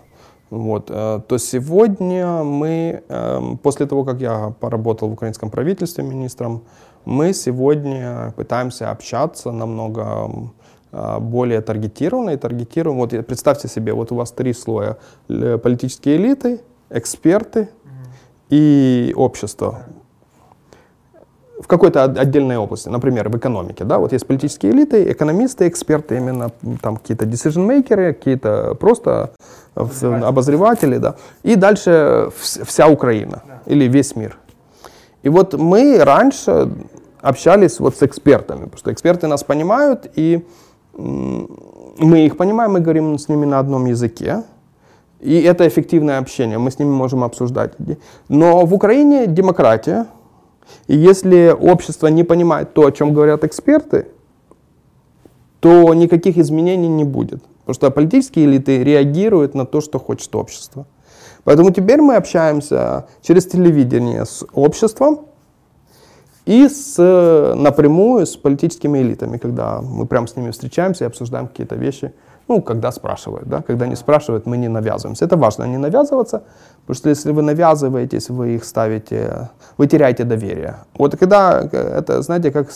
Вот, 0.50 0.87
э, 0.91 1.21
то 1.26 1.38
сегодня 1.38 2.45
мы, 2.45 3.03
эм, 3.09 3.59
после 3.59 3.87
того, 3.87 4.05
как 4.05 4.21
я 4.21 4.53
поработал 4.61 5.09
в 5.09 5.12
украинском 5.12 5.50
правительстве 5.50 6.05
министром, 6.05 6.62
мы 7.05 7.33
сегодня 7.35 8.33
пытаемся 8.37 8.91
общаться 8.93 9.50
намного 9.50 10.00
м, 10.03 10.45
э, 10.45 10.65
более 11.21 11.61
таргетированно 11.61 12.31
и 12.31 12.37
таргетируем. 12.37 12.97
Вот 12.99 13.11
представьте 13.26 13.69
себе, 13.69 13.93
вот 13.93 14.12
у 14.12 14.15
вас 14.15 14.31
три 14.33 14.53
слоя. 14.53 14.97
Политические 15.29 16.17
элиты, 16.17 16.61
эксперты 16.91 17.69
и 18.50 19.12
общество 19.17 19.81
в 21.61 21.67
какой-то 21.67 22.05
от- 22.05 22.19
отдельной 22.19 22.59
области, 22.59 22.88
например, 22.91 23.29
в 23.31 23.37
экономике, 23.37 23.85
да, 23.85 23.99
вот 23.99 24.12
есть 24.12 24.26
политические 24.26 24.73
элиты, 24.73 25.11
экономисты, 25.11 25.67
эксперты, 25.67 26.17
именно 26.19 26.50
там 26.83 26.99
какие-то 26.99 27.25
decision-makers, 27.25 28.12
какие-то 28.12 28.76
просто 28.79 29.31
в- 29.75 30.26
обозреватели, 30.29 30.99
да, 30.99 31.15
и 31.43 31.57
дальше 31.57 32.31
вс- 32.38 32.62
вся 32.65 32.88
Украина 32.88 33.43
или 33.65 33.88
весь 33.88 34.15
мир. 34.17 34.37
И 35.23 35.31
вот 35.31 35.55
мы 35.55 35.99
раньше 36.05 36.71
общались 37.23 37.81
вот 37.81 37.97
с 37.97 38.03
экспертами, 38.03 38.65
потому 38.65 38.76
что 38.76 38.93
эксперты 38.93 39.26
нас 39.26 39.43
понимают, 39.43 40.07
и 40.15 40.47
мы 40.97 42.26
их 42.26 42.37
понимаем, 42.37 42.73
мы 42.73 42.81
говорим 42.81 43.19
с 43.19 43.29
ними 43.29 43.47
на 43.47 43.59
одном 43.59 43.87
языке, 43.87 44.43
и 45.21 45.41
это 45.41 45.67
эффективное 45.67 46.19
общение, 46.19 46.59
мы 46.59 46.71
с 46.71 46.79
ними 46.79 46.91
можем 46.91 47.25
обсуждать. 47.25 47.73
Но 48.29 48.67
в 48.67 48.75
Украине 48.75 49.26
демократия, 49.26 50.07
И 50.87 50.97
если 50.97 51.55
общество 51.59 52.09
не 52.09 52.25
понимает 52.25 52.75
то, 52.75 52.87
о 52.87 52.93
чем 52.93 53.12
говорят 53.12 53.45
эксперты, 53.45 54.09
то 55.61 55.93
никаких 55.95 56.38
изменений 56.38 56.88
не 56.88 57.05
будет. 57.05 57.43
Потому 57.61 57.75
что 57.75 57.91
политические 57.91 58.47
элиты 58.47 58.85
реагируют 58.85 59.55
на 59.55 59.67
то, 59.67 59.81
что 59.81 59.99
хочет 59.99 60.35
общество. 60.35 60.87
Поэтому 61.45 61.71
теперь 61.71 62.00
мы 62.00 62.17
общаемся 62.17 63.07
через 63.23 63.47
телевидение 63.47 64.25
с 64.25 64.45
обществом 64.53 65.26
и 66.47 66.69
с, 66.69 66.97
напрямую 67.57 68.25
с 68.25 68.37
политическими 68.37 69.00
элитами, 69.00 69.37
когда 69.37 69.81
мы 69.81 70.07
прямо 70.07 70.26
с 70.26 70.37
ними 70.37 70.50
встречаемся 70.50 71.05
и 71.05 71.07
обсуждаем 71.07 71.49
какие-то 71.49 71.75
вещи. 71.75 72.12
Ну, 72.49 72.62
когда 72.62 72.93
спрашивают, 72.93 73.49
да, 73.49 73.62
когда 73.62 73.88
не 73.88 73.97
спрашивают, 73.97 74.47
мы 74.47 74.57
не 74.57 74.69
навязываемся. 74.69 75.25
Это 75.25 75.37
важно, 75.37 75.65
не 75.65 75.79
навязываться, 75.79 76.45
потому 76.83 76.95
что 76.95 77.09
если 77.09 77.33
вы 77.33 77.43
навязываетесь, 77.43 78.31
вы 78.31 78.55
их 78.55 78.65
ставите, 78.65 79.50
вы 79.76 79.88
теряете 79.88 80.23
доверие. 80.23 80.76
Вот 80.97 81.17
когда 81.17 81.61
это, 81.61 82.23
знаете, 82.23 82.53
как, 82.53 82.69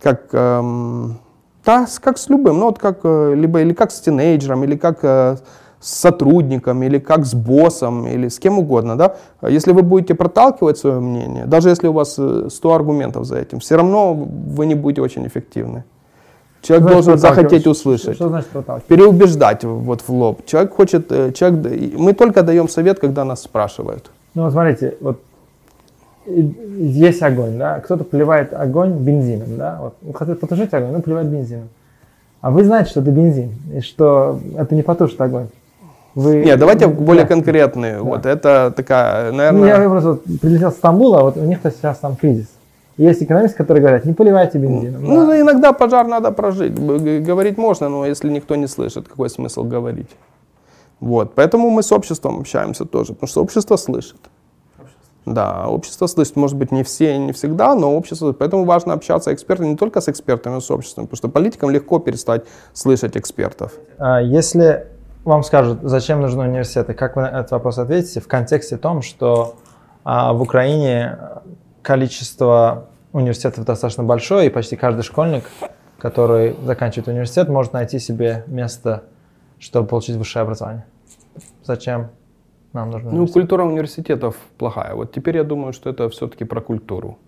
как 0.00 0.28
эм, 0.32 1.18
да, 1.64 1.86
как 2.00 2.18
с 2.18 2.30
любым, 2.30 2.58
ну 2.58 2.66
вот 2.66 2.78
как, 2.78 3.00
э, 3.04 3.34
либо 3.36 3.60
или 3.60 3.74
как 3.74 3.90
с 3.92 4.00
тинейджером, 4.00 4.64
или 4.64 4.76
как 4.76 4.98
э, 5.02 5.36
с 5.82 6.00
сотрудником, 6.00 6.82
или 6.82 6.98
как 6.98 7.26
с 7.26 7.34
боссом, 7.34 8.06
или 8.06 8.28
с 8.28 8.38
кем 8.38 8.58
угодно, 8.58 8.96
да. 8.96 9.16
Если 9.42 9.72
вы 9.72 9.82
будете 9.82 10.14
проталкивать 10.14 10.78
свое 10.78 11.00
мнение, 11.00 11.44
даже 11.46 11.68
если 11.68 11.88
у 11.88 11.92
вас 11.92 12.12
100 12.12 12.48
э, 12.48 12.74
аргументов 12.74 13.24
за 13.24 13.38
этим, 13.38 13.58
все 13.58 13.76
равно 13.76 14.14
вы 14.14 14.66
не 14.66 14.74
будете 14.74 15.02
очень 15.02 15.26
эффективны. 15.26 15.84
Человек 16.62 16.82
значит, 16.84 17.04
должен 17.04 17.18
захотеть 17.18 17.66
услышать. 17.66 18.14
Что 18.14 18.28
значит 18.28 18.48
проталкивать? 18.50 18.86
Переубеждать 18.86 19.64
вот 19.64 20.02
в 20.02 20.08
лоб. 20.10 20.46
Человек 20.46 20.72
хочет, 20.72 21.08
человек, 21.34 21.98
мы 21.98 22.12
только 22.12 22.42
даем 22.44 22.68
совет, 22.68 23.00
когда 23.00 23.24
нас 23.24 23.42
спрашивают. 23.42 24.10
Ну, 24.34 24.44
вот 24.44 24.52
смотрите, 24.52 24.94
вот 25.00 25.18
есть 26.26 27.22
огонь, 27.22 27.58
да, 27.58 27.80
кто-то 27.80 28.04
поливает 28.04 28.54
огонь 28.54 28.92
бензином, 28.92 29.56
да, 29.56 29.78
вот, 29.80 29.94
он 30.06 30.12
хотят 30.12 30.38
потушить 30.38 30.72
огонь, 30.72 30.94
он 30.94 31.02
поливает 31.02 31.26
бензином. 31.26 31.68
А 32.40 32.50
вы 32.50 32.64
знаете, 32.64 32.90
что 32.90 33.00
это 33.00 33.10
бензин, 33.10 33.52
и 33.74 33.80
что 33.80 34.38
это 34.56 34.74
не 34.74 34.82
потушит 34.82 35.20
огонь. 35.20 35.48
Вы... 36.14 36.44
Нет, 36.44 36.58
давайте 36.58 36.86
более 36.86 37.24
да. 37.24 37.28
конкретные. 37.28 37.96
Да. 37.96 38.02
Вот 38.02 38.26
это 38.26 38.72
такая, 38.76 39.32
наверное... 39.32 39.60
Ну, 39.60 39.66
я 39.66 39.88
просто 39.88 40.18
прилетел 40.40 40.70
с 40.70 40.74
Стамбула, 40.74 41.22
вот 41.22 41.36
у 41.36 41.44
них 41.44 41.58
-то 41.62 41.70
сейчас 41.70 41.98
там 41.98 42.16
кризис. 42.16 42.48
Есть 42.98 43.22
экономисты, 43.22 43.56
которые 43.56 43.80
говорят, 43.80 44.04
не 44.04 44.12
поливайте 44.12 44.58
бензином. 44.58 45.02
Ну, 45.02 45.26
да. 45.26 45.40
иногда 45.40 45.72
пожар 45.72 46.06
надо 46.06 46.30
прожить. 46.30 46.74
Говорить 46.74 47.58
можно, 47.58 47.88
но 47.88 48.06
если 48.06 48.30
никто 48.30 48.56
не 48.56 48.66
слышит, 48.66 49.08
какой 49.08 49.30
смысл 49.30 49.64
говорить? 49.64 50.10
Вот. 51.00 51.34
Поэтому 51.34 51.70
мы 51.70 51.82
с 51.82 51.90
обществом 51.90 52.40
общаемся 52.40 52.84
тоже, 52.84 53.14
потому 53.14 53.28
что 53.28 53.42
общество 53.42 53.76
слышит. 53.76 54.20
Да, 55.24 55.68
общество 55.68 56.08
слышит, 56.08 56.36
может 56.36 56.56
быть, 56.56 56.72
не 56.72 56.82
все, 56.82 57.16
не 57.16 57.32
всегда, 57.32 57.74
но 57.74 57.96
общество, 57.96 58.32
поэтому 58.32 58.64
важно 58.64 58.92
общаться 58.92 59.32
экспертами 59.32 59.68
не 59.68 59.76
только 59.76 60.00
с 60.00 60.08
экспертами, 60.08 60.54
но 60.54 60.58
и 60.58 60.60
с 60.60 60.70
обществом, 60.70 61.06
потому 61.06 61.16
что 61.16 61.28
политикам 61.28 61.70
легко 61.70 62.00
перестать 62.00 62.42
слышать 62.72 63.16
экспертов. 63.16 63.72
А 63.98 64.20
если 64.20 64.86
вам 65.24 65.42
скажут, 65.42 65.80
зачем 65.82 66.20
нужны 66.20 66.44
университеты, 66.44 66.94
как 66.94 67.16
вы 67.16 67.22
на 67.22 67.40
этот 67.40 67.52
вопрос 67.52 67.78
ответите 67.78 68.20
в 68.20 68.28
контексте 68.28 68.76
том, 68.76 69.02
что 69.02 69.56
а, 70.04 70.32
в 70.32 70.42
Украине 70.42 71.18
количество 71.82 72.88
университетов 73.12 73.64
достаточно 73.64 74.02
большое, 74.04 74.46
и 74.46 74.50
почти 74.50 74.76
каждый 74.76 75.02
школьник, 75.02 75.44
который 75.98 76.56
заканчивает 76.64 77.08
университет, 77.08 77.48
может 77.48 77.72
найти 77.72 77.98
себе 77.98 78.44
место, 78.46 79.04
чтобы 79.58 79.86
получить 79.86 80.16
высшее 80.16 80.42
образование. 80.42 80.84
Зачем 81.62 82.10
нам 82.72 82.90
нужно? 82.90 83.10
Ну, 83.10 83.26
культура 83.28 83.64
университетов 83.64 84.36
плохая. 84.58 84.94
Вот 84.94 85.12
теперь 85.12 85.36
я 85.36 85.44
думаю, 85.44 85.72
что 85.72 85.90
это 85.90 86.08
все-таки 86.08 86.44
про 86.44 86.60
культуру. 86.60 87.18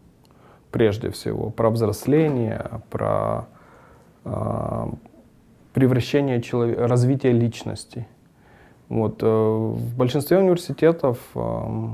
Прежде 0.71 1.11
всего, 1.11 1.51
про 1.51 1.71
взросление, 1.71 2.83
про 2.91 3.47
э, 4.25 4.87
превращение 5.75 6.41
человека, 6.41 6.89
развитие 6.89 7.33
личности. 7.33 8.07
Вот, 8.89 9.23
э, 9.23 9.27
в 9.27 9.97
большинстве 9.97 10.39
университетов 10.39 11.19
э, 11.35 11.89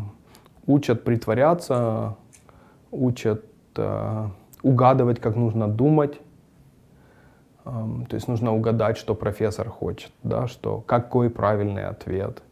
учат 0.66 1.02
притворяться, 1.04 2.16
учат 2.92 3.44
э, 3.76 4.28
угадывать, 4.62 5.20
как 5.20 5.36
нужно 5.36 5.66
думать. 5.66 6.20
Э, 7.64 7.70
то 8.08 8.14
есть 8.14 8.28
нужно 8.28 8.54
угадать, 8.54 8.96
что 8.96 9.14
профессор 9.14 9.68
хочет, 9.68 10.12
да, 10.22 10.46
что, 10.46 10.80
какой 10.86 11.30
правильный 11.30 11.86
ответ– 11.86 12.42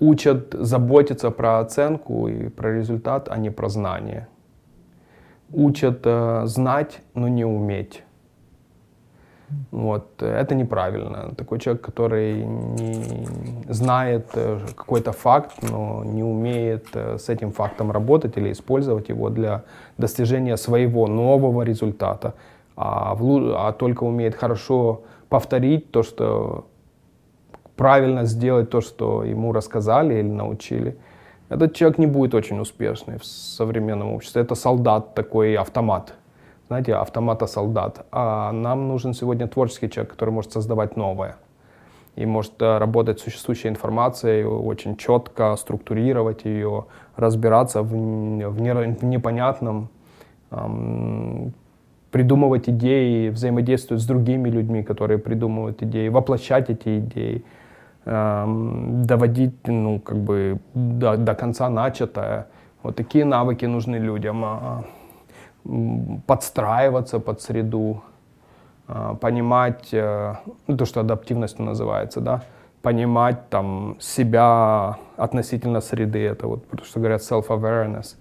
учат 0.00 0.54
заботиться 0.58 1.30
про 1.30 1.60
оценку 1.60 2.28
и 2.28 2.48
про 2.48 2.72
результат, 2.74 3.28
а 3.30 3.36
не 3.36 3.50
про 3.50 3.68
знание. 3.68 4.28
Учат 5.52 6.00
э, 6.04 6.42
знать, 6.46 7.00
но 7.14 7.28
не 7.28 7.44
уметь. 7.44 8.02
Вот. 9.70 10.22
Это 10.22 10.54
неправильно. 10.54 11.34
Такой 11.36 11.58
человек, 11.58 11.84
который 11.84 12.44
не 12.44 13.72
знает 13.72 14.26
э, 14.34 14.60
какой-то 14.74 15.12
факт, 15.12 15.52
но 15.62 16.04
не 16.04 16.22
умеет 16.22 16.86
э, 16.94 17.18
с 17.18 17.28
этим 17.28 17.52
фактом 17.52 17.92
работать 17.92 18.36
или 18.36 18.50
использовать 18.50 19.08
его 19.08 19.30
для 19.30 19.62
достижения 19.98 20.56
своего 20.56 21.06
нового 21.06 21.62
результата, 21.62 22.34
а, 22.76 23.14
в, 23.14 23.54
а 23.56 23.72
только 23.72 24.04
умеет 24.04 24.34
хорошо 24.34 25.02
повторить 25.28 25.90
то, 25.90 26.02
что 26.02 26.66
правильно 27.76 28.24
сделать 28.24 28.70
то, 28.70 28.80
что 28.80 29.24
ему 29.24 29.52
рассказали 29.52 30.14
или 30.14 30.28
научили, 30.28 30.96
этот 31.48 31.74
человек 31.74 31.98
не 31.98 32.06
будет 32.06 32.34
очень 32.34 32.58
успешный 32.58 33.18
в 33.18 33.24
современном 33.24 34.12
обществе. 34.12 34.42
Это 34.42 34.56
солдат 34.56 35.14
такой, 35.14 35.54
автомат. 35.56 36.14
Знаете, 36.68 36.94
автомата-солдат. 36.94 38.06
А 38.10 38.50
нам 38.52 38.88
нужен 38.88 39.14
сегодня 39.14 39.46
творческий 39.46 39.88
человек, 39.88 40.12
который 40.12 40.30
может 40.30 40.52
создавать 40.52 40.96
новое. 40.96 41.36
И 42.16 42.26
может 42.26 42.60
э, 42.60 42.78
работать 42.78 43.20
с 43.20 43.22
существующей 43.22 43.68
информацией, 43.68 44.44
очень 44.44 44.96
четко 44.96 45.54
структурировать 45.56 46.44
ее, 46.44 46.86
разбираться 47.16 47.82
в, 47.82 47.90
в, 47.90 48.60
не, 48.60 48.74
в 48.74 49.04
непонятном, 49.04 49.90
эм, 50.50 51.52
придумывать 52.10 52.68
идеи, 52.68 53.28
взаимодействовать 53.28 54.02
с 54.02 54.06
другими 54.06 54.48
людьми, 54.48 54.82
которые 54.82 55.18
придумывают 55.18 55.82
идеи, 55.82 56.08
воплощать 56.08 56.70
эти 56.70 56.98
идеи 56.98 57.44
доводить 58.06 59.66
ну, 59.66 59.98
как 59.98 60.16
бы 60.16 60.60
до, 60.74 61.16
до 61.16 61.34
конца 61.34 61.68
начатое. 61.68 62.46
Вот 62.84 62.94
такие 62.94 63.24
навыки 63.24 63.64
нужны 63.64 63.96
людям. 63.96 64.44
Подстраиваться 66.26 67.18
под 67.18 67.40
среду, 67.40 68.02
а, 68.88 69.14
понимать, 69.14 69.88
э, 69.92 70.34
ну, 70.66 70.76
то, 70.76 70.84
что 70.84 71.00
адаптивностью 71.00 71.64
называется, 71.64 72.20
да, 72.20 72.42
понимать 72.82 73.48
там 73.48 73.96
себя 74.00 74.98
относительно 75.16 75.80
среды, 75.80 76.20
это 76.24 76.46
вот, 76.46 76.66
потому 76.66 76.86
что 76.86 77.00
говорят 77.00 77.20
self-awareness. 77.20 78.16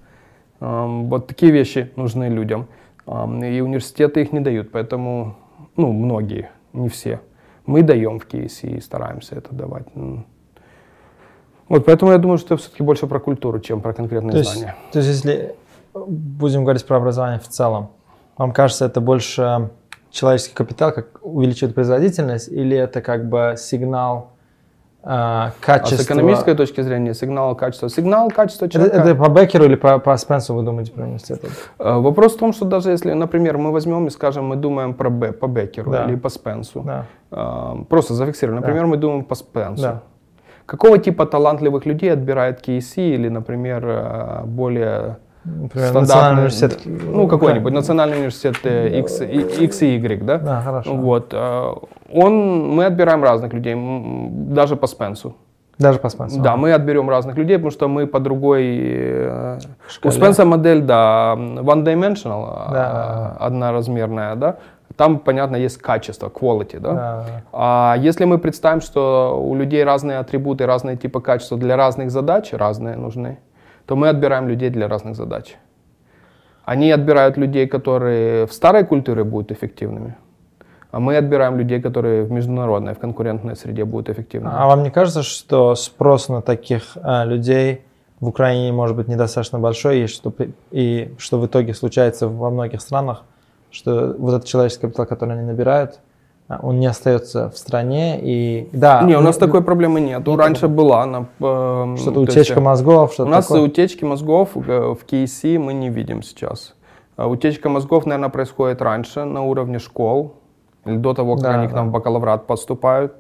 Вот 0.60 1.28
такие 1.28 1.52
вещи 1.52 1.92
нужны 1.96 2.30
людям. 2.30 2.68
И 3.06 3.62
университеты 3.62 4.22
их 4.22 4.32
не 4.32 4.40
дают, 4.40 4.72
поэтому, 4.72 5.36
ну, 5.76 5.92
многие, 5.92 6.50
не 6.74 6.90
все 6.90 7.20
мы 7.66 7.82
даем 7.82 8.20
в 8.20 8.26
кейсе 8.26 8.68
и 8.68 8.80
стараемся 8.80 9.36
это 9.36 9.54
давать. 9.54 9.86
Вот 11.68 11.86
поэтому 11.86 12.12
я 12.12 12.18
думаю, 12.20 12.38
что 12.38 12.54
это 12.54 12.62
все-таки 12.62 12.84
больше 12.84 13.08
про 13.08 13.20
культуру, 13.20 13.60
чем 13.60 13.82
про 13.82 13.94
конкретные 13.94 14.34
то 14.34 14.44
знания. 14.44 14.76
то 14.92 15.00
есть, 15.00 15.10
если 15.10 15.56
будем 15.96 16.64
говорить 16.64 16.86
про 16.86 16.98
образование 16.98 17.40
в 17.40 17.48
целом, 17.48 17.90
вам 18.38 18.52
кажется, 18.52 18.86
это 18.86 19.02
больше 19.02 19.70
человеческий 20.12 20.54
капитал, 20.54 20.92
как 20.92 21.20
увеличивает 21.22 21.76
производительность, 21.76 22.50
или 22.50 22.78
это 22.78 23.02
как 23.02 23.30
бы 23.30 23.56
сигнал 23.58 24.32
а, 25.08 25.52
качества. 25.62 25.98
А 25.98 26.02
с 26.02 26.06
экономической 26.06 26.56
точки 26.56 26.82
зрения 26.82 27.14
сигнал 27.14 27.56
качества. 27.56 27.90
Сигнал 27.90 28.32
качества 28.32 28.68
человека. 28.68 28.98
Это, 28.98 29.10
это 29.10 29.24
по 29.24 29.30
Беккеру 29.30 29.66
или 29.66 29.76
по, 29.76 30.00
по 30.00 30.18
Спенсу 30.18 30.56
вы 30.56 30.64
думаете 30.64 30.92
про 30.92 31.04
университет? 31.04 31.44
Э, 31.78 32.00
вопрос 32.00 32.36
в 32.36 32.40
том, 32.40 32.54
что 32.54 32.66
даже 32.66 32.90
если, 32.90 33.14
например, 33.14 33.58
мы 33.58 33.72
возьмем 33.72 34.08
и 34.08 34.10
скажем, 34.10 34.46
мы 34.46 34.56
думаем 34.56 34.96
про 34.96 35.12
Б, 35.12 35.32
по 35.32 35.48
Беккеру 35.48 35.92
да. 35.92 36.06
или 36.06 36.16
по 36.16 36.30
Спенсу. 36.30 36.82
Да. 36.82 37.06
Э, 37.32 37.84
просто 37.88 38.16
зафиксируем. 38.16 38.62
Например, 38.62 38.82
да. 38.82 38.88
мы 38.88 38.98
думаем 38.98 39.26
по 39.26 39.36
Спенсу. 39.36 39.84
Да. 39.84 40.04
Какого 40.66 40.98
типа 40.98 41.28
талантливых 41.28 41.86
людей 41.86 42.12
отбирает 42.12 42.68
KC 42.68 43.14
или, 43.14 43.30
например, 43.30 43.86
э, 43.86 44.42
более 44.46 45.18
Например, 45.46 45.94
национальный 45.94 46.40
университет. 46.40 46.80
Ну, 46.86 47.28
какой-нибудь 47.28 47.74
национальный 47.74 48.18
университет 48.18 48.58
X, 48.66 49.22
X 49.22 49.82
и 49.82 49.96
Y, 49.96 50.24
да? 50.24 50.38
Да, 50.38 50.62
хорошо. 50.62 50.96
Вот. 50.96 51.34
Он, 51.34 52.70
мы 52.70 52.86
отбираем 52.86 53.24
разных 53.24 53.54
людей, 53.54 53.76
даже 53.76 54.76
по 54.76 54.88
Спенсу. 54.88 55.36
Даже 55.78 56.00
по 56.00 56.10
Спенсу? 56.10 56.42
Да, 56.42 56.56
мы 56.56 56.74
отберем 56.74 57.10
разных 57.10 57.36
людей, 57.38 57.58
потому 57.58 57.72
что 57.72 57.88
мы 57.88 58.08
по 58.08 58.20
другой... 58.20 58.78
Э, 58.80 59.60
Шкале. 59.90 60.16
У 60.16 60.18
Спенса 60.18 60.46
модель, 60.46 60.82
да, 60.82 61.36
one-dimensional, 61.36 62.46
а, 62.48 62.72
да. 62.72 63.46
одноразмерная, 63.46 64.36
да. 64.36 64.56
Там, 64.96 65.20
понятно, 65.20 65.58
есть 65.58 65.78
качество, 65.78 66.30
quality, 66.30 66.80
да? 66.80 66.94
да. 66.94 67.26
А 67.52 67.96
если 68.00 68.24
мы 68.24 68.38
представим, 68.38 68.80
что 68.80 69.38
у 69.44 69.56
людей 69.56 69.84
разные 69.84 70.20
атрибуты, 70.20 70.66
разные 70.66 70.96
типы 70.96 71.20
качества 71.20 71.58
для 71.58 71.76
разных 71.76 72.10
задач, 72.10 72.54
разные 72.54 72.96
нужны, 72.96 73.40
то 73.86 73.96
мы 73.96 74.10
отбираем 74.10 74.48
людей 74.48 74.70
для 74.70 74.88
разных 74.88 75.16
задач. 75.16 75.56
Они 76.66 76.92
отбирают 76.92 77.38
людей, 77.38 77.68
которые 77.68 78.48
в 78.48 78.54
старой 78.54 78.86
культуре 78.86 79.24
будут 79.24 79.52
эффективными, 79.52 80.16
а 80.92 81.00
мы 81.00 81.18
отбираем 81.18 81.58
людей, 81.58 81.82
которые 81.82 82.24
в 82.24 82.32
международной, 82.32 82.94
в 82.96 83.00
конкурентной 83.00 83.56
среде 83.56 83.86
будут 83.86 84.10
эффективными. 84.10 84.56
А 84.56 84.66
вам 84.68 84.84
не 84.84 84.90
кажется, 84.90 85.22
что 85.24 85.76
спрос 85.76 86.30
на 86.30 86.42
таких 86.42 86.98
а, 87.04 87.26
людей 87.26 87.82
в 88.20 88.28
Украине 88.28 88.72
может 88.72 88.96
быть 88.96 89.08
недостаточно 89.08 89.60
большой, 89.60 90.02
и 90.02 90.08
что, 90.08 90.34
и 90.72 91.14
что 91.18 91.40
в 91.40 91.46
итоге 91.46 91.74
случается 91.74 92.28
во 92.28 92.50
многих 92.50 92.82
странах, 92.82 93.24
что 93.72 94.16
вот 94.18 94.36
этот 94.36 94.48
человеческий 94.48 94.88
капитал, 94.88 95.06
который 95.06 95.38
они 95.38 95.46
набирают, 95.46 96.00
он 96.48 96.80
не 96.80 96.86
остается 96.86 97.50
в 97.50 97.58
стране 97.58 98.20
и 98.22 98.70
да. 98.72 99.02
Не, 99.02 99.18
у 99.18 99.22
нас 99.22 99.38
такой 99.38 99.64
проблемы 99.64 100.00
нет. 100.00 100.26
Нет 100.26 100.40
Раньше 100.40 100.68
была 100.68 101.04
она. 101.04 101.26
Э, 101.40 101.96
что-то 101.98 102.20
утечка 102.20 102.54
есть, 102.54 102.56
мозгов, 102.58 103.14
что-то. 103.14 103.30
У 103.30 103.32
нас 103.32 103.48
такое? 103.48 103.62
утечки 103.62 104.04
мозгов 104.04 104.50
в 104.54 105.00
KC 105.08 105.58
мы 105.58 105.74
не 105.74 105.90
видим 105.90 106.22
сейчас. 106.22 106.76
А 107.16 107.28
утечка 107.28 107.70
мозгов, 107.70 108.06
наверное, 108.06 108.30
происходит 108.30 108.82
раньше 108.82 109.24
на 109.24 109.42
уровне 109.44 109.80
школ 109.80 110.36
или 110.86 110.98
до 110.98 111.14
того, 111.14 111.36
как 111.36 111.44
да, 111.44 111.56
они 111.56 111.68
да. 111.68 111.72
к 111.72 111.76
нам 111.76 111.90
в 111.90 111.92
бакалаврат 111.92 112.46
поступают. 112.46 113.16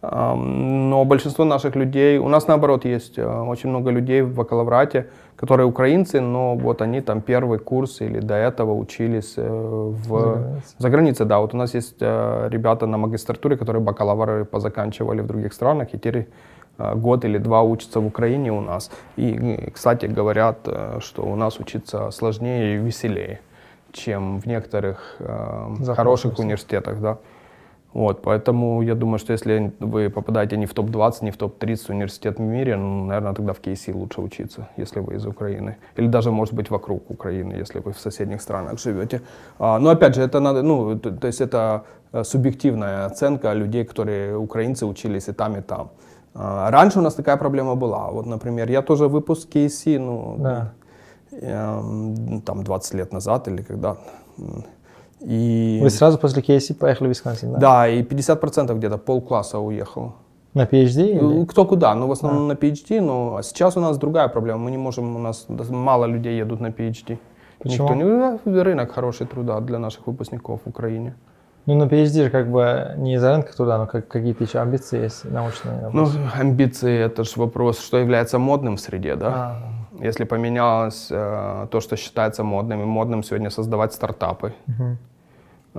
Но 0.00 1.04
большинство 1.04 1.44
наших 1.44 1.74
людей, 1.74 2.18
у 2.18 2.28
нас 2.28 2.46
наоборот 2.46 2.84
есть 2.84 3.18
э, 3.18 3.26
очень 3.26 3.70
много 3.70 3.90
людей 3.90 4.22
в 4.22 4.32
бакалаврате, 4.32 5.08
которые 5.34 5.66
украинцы, 5.66 6.20
но 6.20 6.54
вот 6.54 6.82
они 6.82 7.00
там 7.00 7.20
первый 7.20 7.58
курс 7.58 8.00
или 8.00 8.20
до 8.20 8.34
этого 8.34 8.74
учились 8.74 9.34
э, 9.36 9.42
в, 9.44 10.60
за 10.78 10.90
границей. 10.90 11.26
Да, 11.26 11.40
вот 11.40 11.52
у 11.52 11.56
нас 11.56 11.74
есть 11.74 11.96
э, 12.00 12.48
ребята 12.48 12.86
на 12.86 12.96
магистратуре, 12.96 13.56
которые 13.56 13.82
бакалавры 13.82 14.44
позаканчивали 14.44 15.20
в 15.20 15.26
других 15.26 15.52
странах, 15.52 15.92
и 15.92 15.98
теперь 15.98 16.28
год 16.78 17.24
или 17.24 17.38
два 17.38 17.62
учатся 17.62 17.98
в 17.98 18.06
Украине 18.06 18.52
у 18.52 18.60
нас. 18.60 18.92
И, 19.16 19.68
кстати, 19.74 20.06
говорят, 20.06 20.58
что 21.00 21.22
у 21.24 21.34
нас 21.34 21.58
учиться 21.58 22.12
сложнее 22.12 22.76
и 22.76 22.78
веселее, 22.78 23.40
чем 23.90 24.40
в 24.40 24.46
некоторых 24.46 25.16
э, 25.18 25.94
хороших 25.96 26.38
университетах. 26.38 27.00
Да. 27.00 27.18
Вот, 27.98 28.22
поэтому 28.22 28.82
я 28.82 28.94
думаю, 28.94 29.18
что 29.18 29.32
если 29.32 29.72
вы 29.80 30.08
попадаете 30.08 30.56
не 30.56 30.66
в 30.66 30.72
топ-20, 30.72 31.24
не 31.24 31.30
в 31.30 31.36
топ-30 31.36 31.90
университет 31.90 32.38
в 32.38 32.42
мире, 32.42 32.76
ну, 32.76 33.06
наверное, 33.06 33.34
тогда 33.34 33.52
в 33.52 33.60
KC 33.60 33.92
лучше 33.92 34.20
учиться, 34.20 34.68
если 34.78 35.00
вы 35.00 35.16
из 35.16 35.26
Украины. 35.26 35.76
Или 35.98 36.06
даже, 36.06 36.30
может 36.30 36.54
быть, 36.54 36.70
вокруг 36.70 37.10
Украины, 37.10 37.54
если 37.54 37.80
вы 37.80 37.90
в 37.90 37.98
соседних 37.98 38.40
странах 38.40 38.78
живете. 38.78 39.20
А, 39.58 39.80
но, 39.80 39.90
опять 39.90 40.14
же, 40.14 40.22
это 40.22 40.38
надо, 40.40 40.62
ну, 40.62 40.96
то, 40.96 41.10
то 41.10 41.26
есть 41.26 41.40
это 41.40 41.82
э, 42.12 42.22
субъективная 42.22 43.06
оценка 43.06 43.52
людей, 43.52 43.84
которые 43.84 44.36
украинцы 44.36 44.86
учились 44.86 45.28
и 45.28 45.32
там, 45.32 45.56
и 45.56 45.60
там. 45.60 45.90
А, 46.34 46.70
раньше 46.70 47.00
у 47.00 47.02
нас 47.02 47.14
такая 47.14 47.36
проблема 47.36 47.74
была. 47.74 48.10
Вот, 48.10 48.26
например, 48.26 48.70
я 48.70 48.82
тоже 48.82 49.08
выпуск 49.08 49.48
KC, 49.56 49.98
ну, 49.98 50.36
да. 50.38 50.72
э, 51.32 52.40
там 52.46 52.62
20 52.62 52.94
лет 52.94 53.12
назад 53.12 53.48
или 53.48 53.62
когда 53.62 53.96
и... 55.20 55.67
Вы 55.82 55.90
сразу 55.90 56.18
после 56.18 56.42
Кейси 56.42 56.74
поехали 56.74 57.08
в 57.08 57.10
Висконсин, 57.10 57.52
да? 57.52 57.58
Да, 57.58 57.88
и 57.88 58.02
50% 58.02 58.74
где-то, 58.74 58.98
полкласса 58.98 59.58
уехал. 59.58 60.12
На 60.54 60.64
PhD? 60.64 61.10
Или? 61.10 61.20
Ну, 61.20 61.46
кто 61.46 61.64
куда, 61.64 61.94
ну 61.94 62.06
в 62.06 62.12
основном 62.12 62.44
а. 62.44 62.46
на 62.48 62.52
PhD, 62.52 63.00
но 63.00 63.36
а 63.36 63.42
сейчас 63.42 63.76
у 63.76 63.80
нас 63.80 63.98
другая 63.98 64.28
проблема, 64.28 64.58
мы 64.58 64.70
не 64.70 64.78
можем, 64.78 65.16
у 65.16 65.18
нас 65.18 65.46
мало 65.70 66.06
людей 66.06 66.38
едут 66.38 66.60
на 66.60 66.68
PhD. 66.68 67.18
Почему? 67.58 67.94
Никто 67.94 68.50
не, 68.50 68.62
рынок 68.62 68.92
хороший 68.92 69.26
труда 69.26 69.60
для 69.60 69.78
наших 69.78 70.06
выпускников 70.06 70.60
в 70.64 70.68
Украине. 70.68 71.14
Ну, 71.66 71.74
на 71.74 71.84
PhD 71.84 72.24
же 72.24 72.30
как 72.30 72.50
бы 72.50 72.94
не 72.96 73.14
из-за 73.14 73.32
рынка 73.32 73.54
труда, 73.54 73.78
но 73.78 73.86
как, 73.86 74.08
какие-то 74.08 74.44
еще 74.44 74.60
амбиции 74.60 75.02
есть 75.02 75.24
научные. 75.24 75.90
Ну, 75.92 76.08
амбиции– 76.40 76.98
это 77.06 77.24
же 77.24 77.32
вопрос, 77.36 77.78
что 77.78 77.98
является 77.98 78.38
модным 78.38 78.76
в 78.76 78.80
среде, 78.80 79.16
да? 79.16 79.28
А. 79.28 80.04
Если 80.04 80.24
поменялось 80.24 81.08
э, 81.10 81.66
то, 81.70 81.80
что 81.80 81.96
считается 81.96 82.42
модным, 82.42 82.82
и 82.82 82.84
модным 82.84 83.22
сегодня 83.22 83.50
создавать 83.50 83.92
стартапы, 83.92 84.54
угу. 84.66 84.96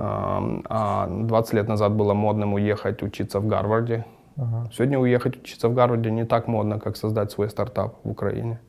А 0.02 1.06
20 1.10 1.54
лет 1.54 1.68
назад 1.68 1.92
было 1.92 2.14
модным 2.14 2.54
уехать 2.54 3.02
учиться 3.02 3.40
в 3.40 3.46
Гарварде. 3.46 4.06
Ага. 4.36 4.70
Сегодня 4.72 4.98
уехать 4.98 5.36
учиться 5.36 5.68
в 5.68 5.74
Гарварде 5.74 6.10
не 6.10 6.24
так 6.24 6.48
модно, 6.48 6.78
как 6.78 6.96
создать 6.96 7.30
свой 7.32 7.50
стартап 7.50 7.96
в 8.04 8.10
Украине. 8.10 8.60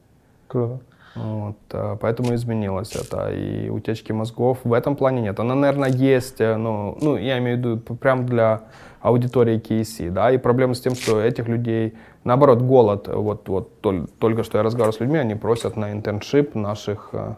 Круто. 0.48 0.80
Вот, 1.16 1.58
а, 1.72 1.98
поэтому 1.98 2.34
изменилось 2.36 2.96
это. 2.96 3.32
И 3.34 3.70
утечки 3.70 4.12
мозгов 4.12 4.60
в 4.64 4.74
этом 4.74 4.96
плане 4.96 5.22
нет. 5.22 5.40
Она, 5.40 5.56
наверное, 5.56 5.90
есть, 5.90 6.40
э, 6.40 6.56
ну, 6.56 6.98
ну 7.02 7.18
я 7.18 7.38
имею 7.38 7.58
в 7.58 7.60
виду 7.60 7.96
прям 7.96 8.26
для 8.26 8.62
аудитории 9.02 9.60
KC, 9.60 10.10
да, 10.10 10.32
и 10.32 10.38
проблема 10.38 10.74
с 10.74 10.80
тем, 10.80 10.96
что 10.96 11.20
этих 11.22 11.48
людей, 11.48 11.96
наоборот, 12.24 12.62
голод, 12.62 13.08
вот, 13.08 13.50
вот 13.50 13.82
только 14.20 14.44
что 14.44 14.58
я 14.58 14.64
разговаривал 14.64 14.94
с 14.94 15.00
людьми, 15.02 15.18
они 15.18 15.36
просят 15.36 15.76
на 15.76 15.92
интерншип 15.92 16.56
наших 16.56 17.10
э, 17.12 17.34
Э, 17.34 17.36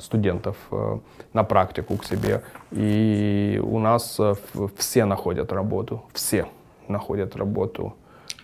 студентов 0.00 0.56
э, 0.72 0.98
на 1.32 1.44
практику 1.44 1.96
к 1.96 2.04
себе. 2.04 2.42
И 2.72 3.60
у 3.62 3.78
нас 3.78 4.16
э, 4.18 4.34
все 4.76 5.04
находят 5.04 5.52
работу, 5.52 6.02
все 6.12 6.46
находят 6.88 7.36
работу. 7.36 7.94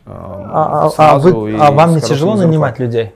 А, 0.07 0.91
а, 0.97 1.15
а, 1.15 1.19
вы, 1.19 1.57
а 1.59 1.71
вам 1.71 1.95
не 1.95 2.01
тяжело 2.01 2.35
нанимать 2.37 2.79
людей? 2.79 3.13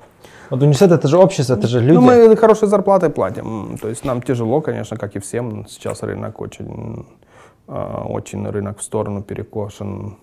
Вот 0.50 0.62
университет 0.62 0.92
это 0.92 1.08
же 1.08 1.18
общество, 1.18 1.54
это 1.54 1.66
же 1.66 1.80
люди. 1.80 1.94
Ну, 1.94 2.00
мы 2.00 2.36
хорошие 2.36 2.68
зарплаты 2.68 3.10
платим. 3.10 3.78
То 3.80 3.88
есть 3.88 4.04
нам 4.04 4.22
тяжело, 4.22 4.60
конечно, 4.60 4.96
как 4.96 5.16
и 5.16 5.18
всем. 5.18 5.66
Сейчас 5.68 6.02
рынок 6.02 6.40
очень, 6.40 7.06
очень 7.66 8.48
рынок 8.48 8.78
в 8.78 8.82
сторону 8.82 9.22
перекошен 9.22 10.16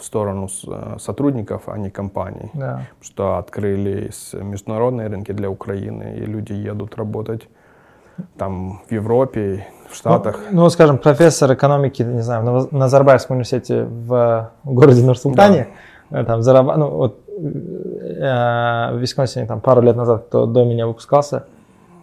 в 0.00 0.04
сторону 0.04 0.48
э, 0.66 0.96
сотрудников, 0.98 1.62
а 1.66 1.78
не 1.78 1.90
компаний. 1.90 2.50
Да. 2.54 2.86
Что 3.00 3.36
открылись 3.36 4.32
международные 4.32 5.08
рынки 5.08 5.32
для 5.32 5.48
Украины, 5.50 6.16
и 6.18 6.26
люди 6.26 6.52
едут 6.52 6.96
работать 6.96 7.48
там 8.36 8.82
в 8.88 8.92
Европе, 8.92 9.66
в 9.88 9.94
Штатах. 9.96 10.40
Ну, 10.50 10.62
ну 10.62 10.70
скажем, 10.70 10.98
профессор 10.98 11.52
экономики, 11.52 12.02
не 12.02 12.22
знаю, 12.22 12.44
на 12.44 12.78
Назарбаевском 12.78 13.36
университете 13.36 13.84
в 13.84 14.50
городе 14.64 15.02
Нур-Султане, 15.04 15.68
да. 16.10 16.20
Э, 16.20 16.24
там 16.24 16.42
зарабатывает, 16.42 16.90
ну, 16.90 16.96
вот 16.96 17.20
э, 17.28 18.94
в 18.94 18.98
Висконсине 18.98 19.46
там 19.46 19.60
пару 19.60 19.82
лет 19.82 19.96
назад, 19.96 20.26
кто 20.26 20.46
до 20.46 20.64
меня 20.64 20.86
выпускался, 20.86 21.44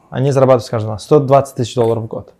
они 0.09 0.31
зарабатывают, 0.31 0.65
скажем, 0.65 0.97
120 0.97 1.55
тысяч 1.55 1.75
долларов 1.75 2.03
в 2.03 2.07
год. 2.07 2.33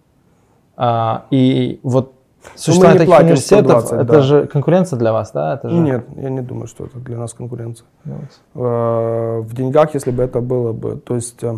А, 0.77 1.25
и 1.31 1.79
вот 1.83 2.13
Существование 2.55 2.99
таких 2.99 3.19
университетов, 3.19 3.85
120, 3.85 3.93
это 3.93 4.13
да. 4.13 4.21
же 4.21 4.47
конкуренция 4.47 4.99
для 4.99 5.13
вас, 5.13 5.31
да? 5.31 5.55
Это 5.55 5.69
же... 5.69 5.75
Нет, 5.77 6.05
я 6.15 6.29
не 6.29 6.41
думаю, 6.41 6.67
что 6.67 6.85
это 6.85 6.99
для 6.99 7.17
нас 7.17 7.33
конкуренция. 7.33 7.87
Вот. 8.05 8.39
Э, 8.55 9.39
в 9.41 9.53
деньгах, 9.53 9.93
если 9.93 10.11
бы 10.11 10.23
это 10.23 10.41
было 10.41 10.73
бы, 10.73 10.97
то 10.97 11.15
есть 11.15 11.43
э, 11.43 11.57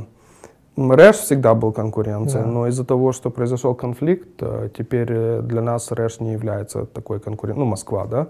РЭШ 0.78 1.16
всегда 1.18 1.54
был 1.54 1.72
конкуренцией, 1.72 2.44
да. 2.44 2.50
но 2.50 2.68
из-за 2.68 2.86
того, 2.86 3.12
что 3.12 3.30
произошел 3.30 3.76
конфликт, 3.76 4.42
э, 4.42 4.70
теперь 4.78 5.42
для 5.42 5.62
нас 5.62 5.92
РЭШ 5.92 6.20
не 6.20 6.34
является 6.34 6.86
такой 6.86 7.20
конкуренцией, 7.20 7.66
ну, 7.66 7.70
Москва, 7.70 8.06
да? 8.06 8.28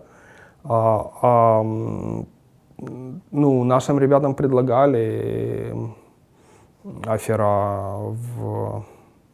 А, 0.64 1.12
а, 1.22 1.64
ну, 3.32 3.64
нашим 3.64 4.00
ребятам 4.00 4.36
предлагали 4.36 5.74
афера 7.06 7.98
в 7.98 8.86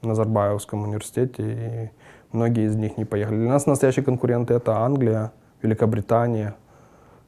Назарбаевском 0.01 0.83
университете, 0.83 1.43
и 1.43 1.89
Многие 2.35 2.65
из 2.65 2.75
них 2.75 2.97
не 2.97 3.05
поехали. 3.05 3.37
Для 3.37 3.49
нас 3.49 3.65
настоящие 3.65 4.03
конкуренты 4.03 4.53
это 4.53 4.77
Англия, 4.77 5.31
Великобритания, 5.61 6.53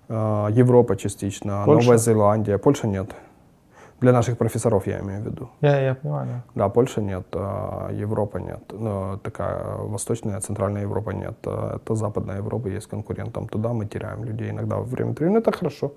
э, 0.10 0.48
Европа 0.52 0.98
частично, 0.98 1.64
Польша? 1.66 1.86
Новая 1.86 1.98
Зеландия. 1.98 2.58
Польша 2.58 2.88
нет. 2.88 3.16
Для 4.02 4.12
наших 4.12 4.38
профессоров 4.38 4.86
я 4.88 5.00
имею 5.00 5.22
в 5.22 5.26
виду. 5.26 5.50
Я, 5.62 5.80
я 5.80 5.96
понимаю. 5.96 6.28
Да, 6.28 6.44
да 6.56 6.70
Польша 6.70 7.02
нет, 7.02 7.26
а 7.34 7.90
Европа 7.92 8.38
нет. 8.38 8.60
Но 8.72 9.18
такая 9.24 9.78
восточная, 9.78 10.40
центральная 10.42 10.82
Европа 10.82 11.12
нет. 11.12 11.36
А 11.46 11.78
это 11.78 11.96
западная 11.96 12.38
Европа 12.38 12.68
есть 12.68 12.88
конкурент. 12.88 13.34
Там 13.34 13.48
туда 13.48 13.70
мы 13.70 13.86
теряем 13.86 14.26
людей 14.26 14.50
иногда 14.50 14.78
время 14.78 15.12
от 15.12 15.20
времени. 15.20 15.38
Это 15.40 15.52
хорошо. 15.52 15.92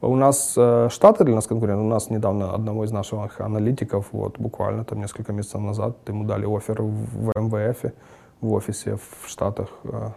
У 0.00 0.16
нас 0.16 0.54
э, 0.56 0.88
Штаты 0.90 1.24
для 1.24 1.34
нас 1.34 1.46
конкурент. 1.46 1.80
У 1.80 1.88
нас 1.88 2.10
недавно 2.10 2.54
одного 2.54 2.84
из 2.84 2.92
наших 2.92 3.40
аналитиков, 3.40 4.06
вот 4.12 4.38
буквально 4.38 4.84
там 4.84 5.00
несколько 5.00 5.32
месяцев 5.32 5.60
назад, 5.60 5.96
ему 6.08 6.24
дали 6.24 6.46
офер 6.46 6.80
в 6.82 7.32
МВФ 7.36 7.92
в 8.40 8.52
офисе 8.52 8.96
в 8.96 9.28
Штатах. 9.28 9.68
А, 9.84 10.12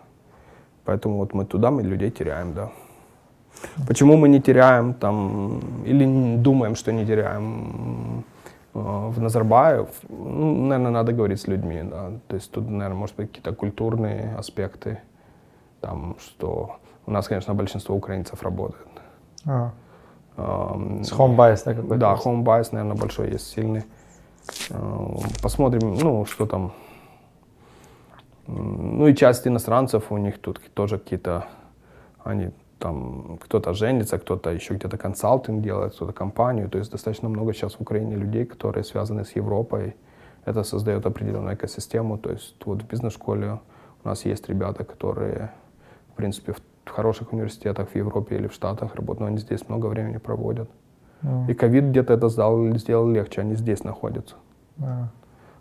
поэтому 0.85 1.17
вот 1.17 1.33
мы 1.33 1.45
туда, 1.45 1.71
мы 1.71 1.83
людей 1.83 2.11
теряем, 2.11 2.53
да. 2.53 2.69
Почему 3.87 4.17
мы 4.17 4.29
не 4.29 4.41
теряем 4.41 4.93
там, 4.93 5.59
или 5.85 6.05
не 6.05 6.37
думаем, 6.37 6.75
что 6.75 6.91
не 6.91 7.05
теряем 7.05 8.23
а, 8.73 9.09
в 9.09 9.19
Назарбаев? 9.19 9.89
Ну, 10.09 10.65
наверное, 10.67 10.91
надо 10.91 11.13
говорить 11.13 11.41
с 11.41 11.47
людьми, 11.47 11.83
да. 11.83 12.11
То 12.27 12.35
есть 12.35 12.51
тут, 12.51 12.69
наверное, 12.69 12.99
может 12.99 13.15
быть 13.15 13.27
какие-то 13.27 13.53
культурные 13.53 14.35
аспекты, 14.37 14.99
там, 15.81 16.15
что 16.19 16.77
у 17.05 17.11
нас, 17.11 17.27
конечно, 17.27 17.53
большинство 17.53 17.95
украинцев 17.95 18.43
работает. 18.43 18.87
А. 19.45 19.71
Um, 20.37 21.03
с 21.03 21.11
home 21.11 21.35
bias, 21.35 21.61
да, 21.65 21.73
какой-то? 21.73 21.97
Да, 21.97 22.13
home 22.13 22.43
bias, 22.43 22.69
наверное, 22.71 22.95
большой 22.95 23.31
есть, 23.31 23.47
сильный. 23.47 23.83
Посмотрим, 25.41 25.95
ну, 25.95 26.25
что 26.25 26.45
там 26.45 26.73
ну 28.47 29.07
и 29.07 29.15
часть 29.15 29.47
иностранцев 29.47 30.11
у 30.11 30.17
них 30.17 30.39
тут 30.39 30.61
тоже 30.73 30.97
какие-то, 30.97 31.45
они 32.23 32.51
там 32.79 33.37
кто-то 33.41 33.73
женится, 33.73 34.17
кто-то 34.17 34.49
еще 34.49 34.73
где-то 34.73 34.97
консалтинг 34.97 35.61
делает, 35.61 35.93
кто-то 35.93 36.13
компанию. 36.13 36.69
То 36.69 36.79
есть 36.79 36.91
достаточно 36.91 37.29
много 37.29 37.53
сейчас 37.53 37.75
в 37.75 37.81
Украине 37.81 38.15
людей, 38.15 38.45
которые 38.45 38.83
связаны 38.83 39.23
с 39.23 39.35
Европой. 39.35 39.95
Это 40.45 40.63
создает 40.63 41.05
определенную 41.05 41.55
экосистему. 41.55 42.17
То 42.17 42.31
есть 42.31 42.55
вот 42.65 42.81
в 42.81 42.87
бизнес-школе 42.87 43.59
у 44.03 44.07
нас 44.07 44.25
есть 44.25 44.49
ребята, 44.49 44.83
которые, 44.83 45.51
в 46.13 46.15
принципе, 46.15 46.53
в 46.53 46.89
хороших 46.89 47.33
университетах 47.33 47.89
в 47.89 47.95
Европе 47.95 48.35
или 48.35 48.47
в 48.47 48.53
Штатах 48.53 48.95
работают, 48.95 49.19
но 49.19 49.25
они 49.27 49.37
здесь 49.37 49.69
много 49.69 49.85
времени 49.85 50.17
проводят. 50.17 50.69
Mm. 51.21 51.51
И 51.51 51.53
ковид 51.53 51.83
где-то 51.85 52.13
это 52.13 52.29
сделал, 52.29 52.75
сделал 52.77 53.07
легче, 53.07 53.41
они 53.41 53.55
здесь 53.55 53.83
находятся. 53.83 54.35
Mm. 54.79 55.05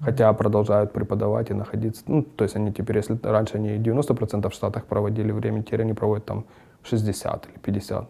Хотя 0.02 0.32
продолжают 0.32 0.92
преподавать 0.92 1.50
и 1.50 1.54
находиться. 1.54 2.02
Ну, 2.06 2.22
то 2.22 2.44
есть 2.44 2.56
они 2.56 2.72
теперь, 2.72 2.96
если 2.96 3.18
раньше 3.22 3.56
они 3.56 3.76
90% 3.76 4.48
в 4.48 4.54
Штатах 4.54 4.86
проводили 4.86 5.30
время, 5.30 5.62
теперь 5.62 5.82
они 5.82 5.92
проводят 5.92 6.24
там 6.24 6.46
60 6.84 7.48
или 7.48 7.58
50. 7.58 8.08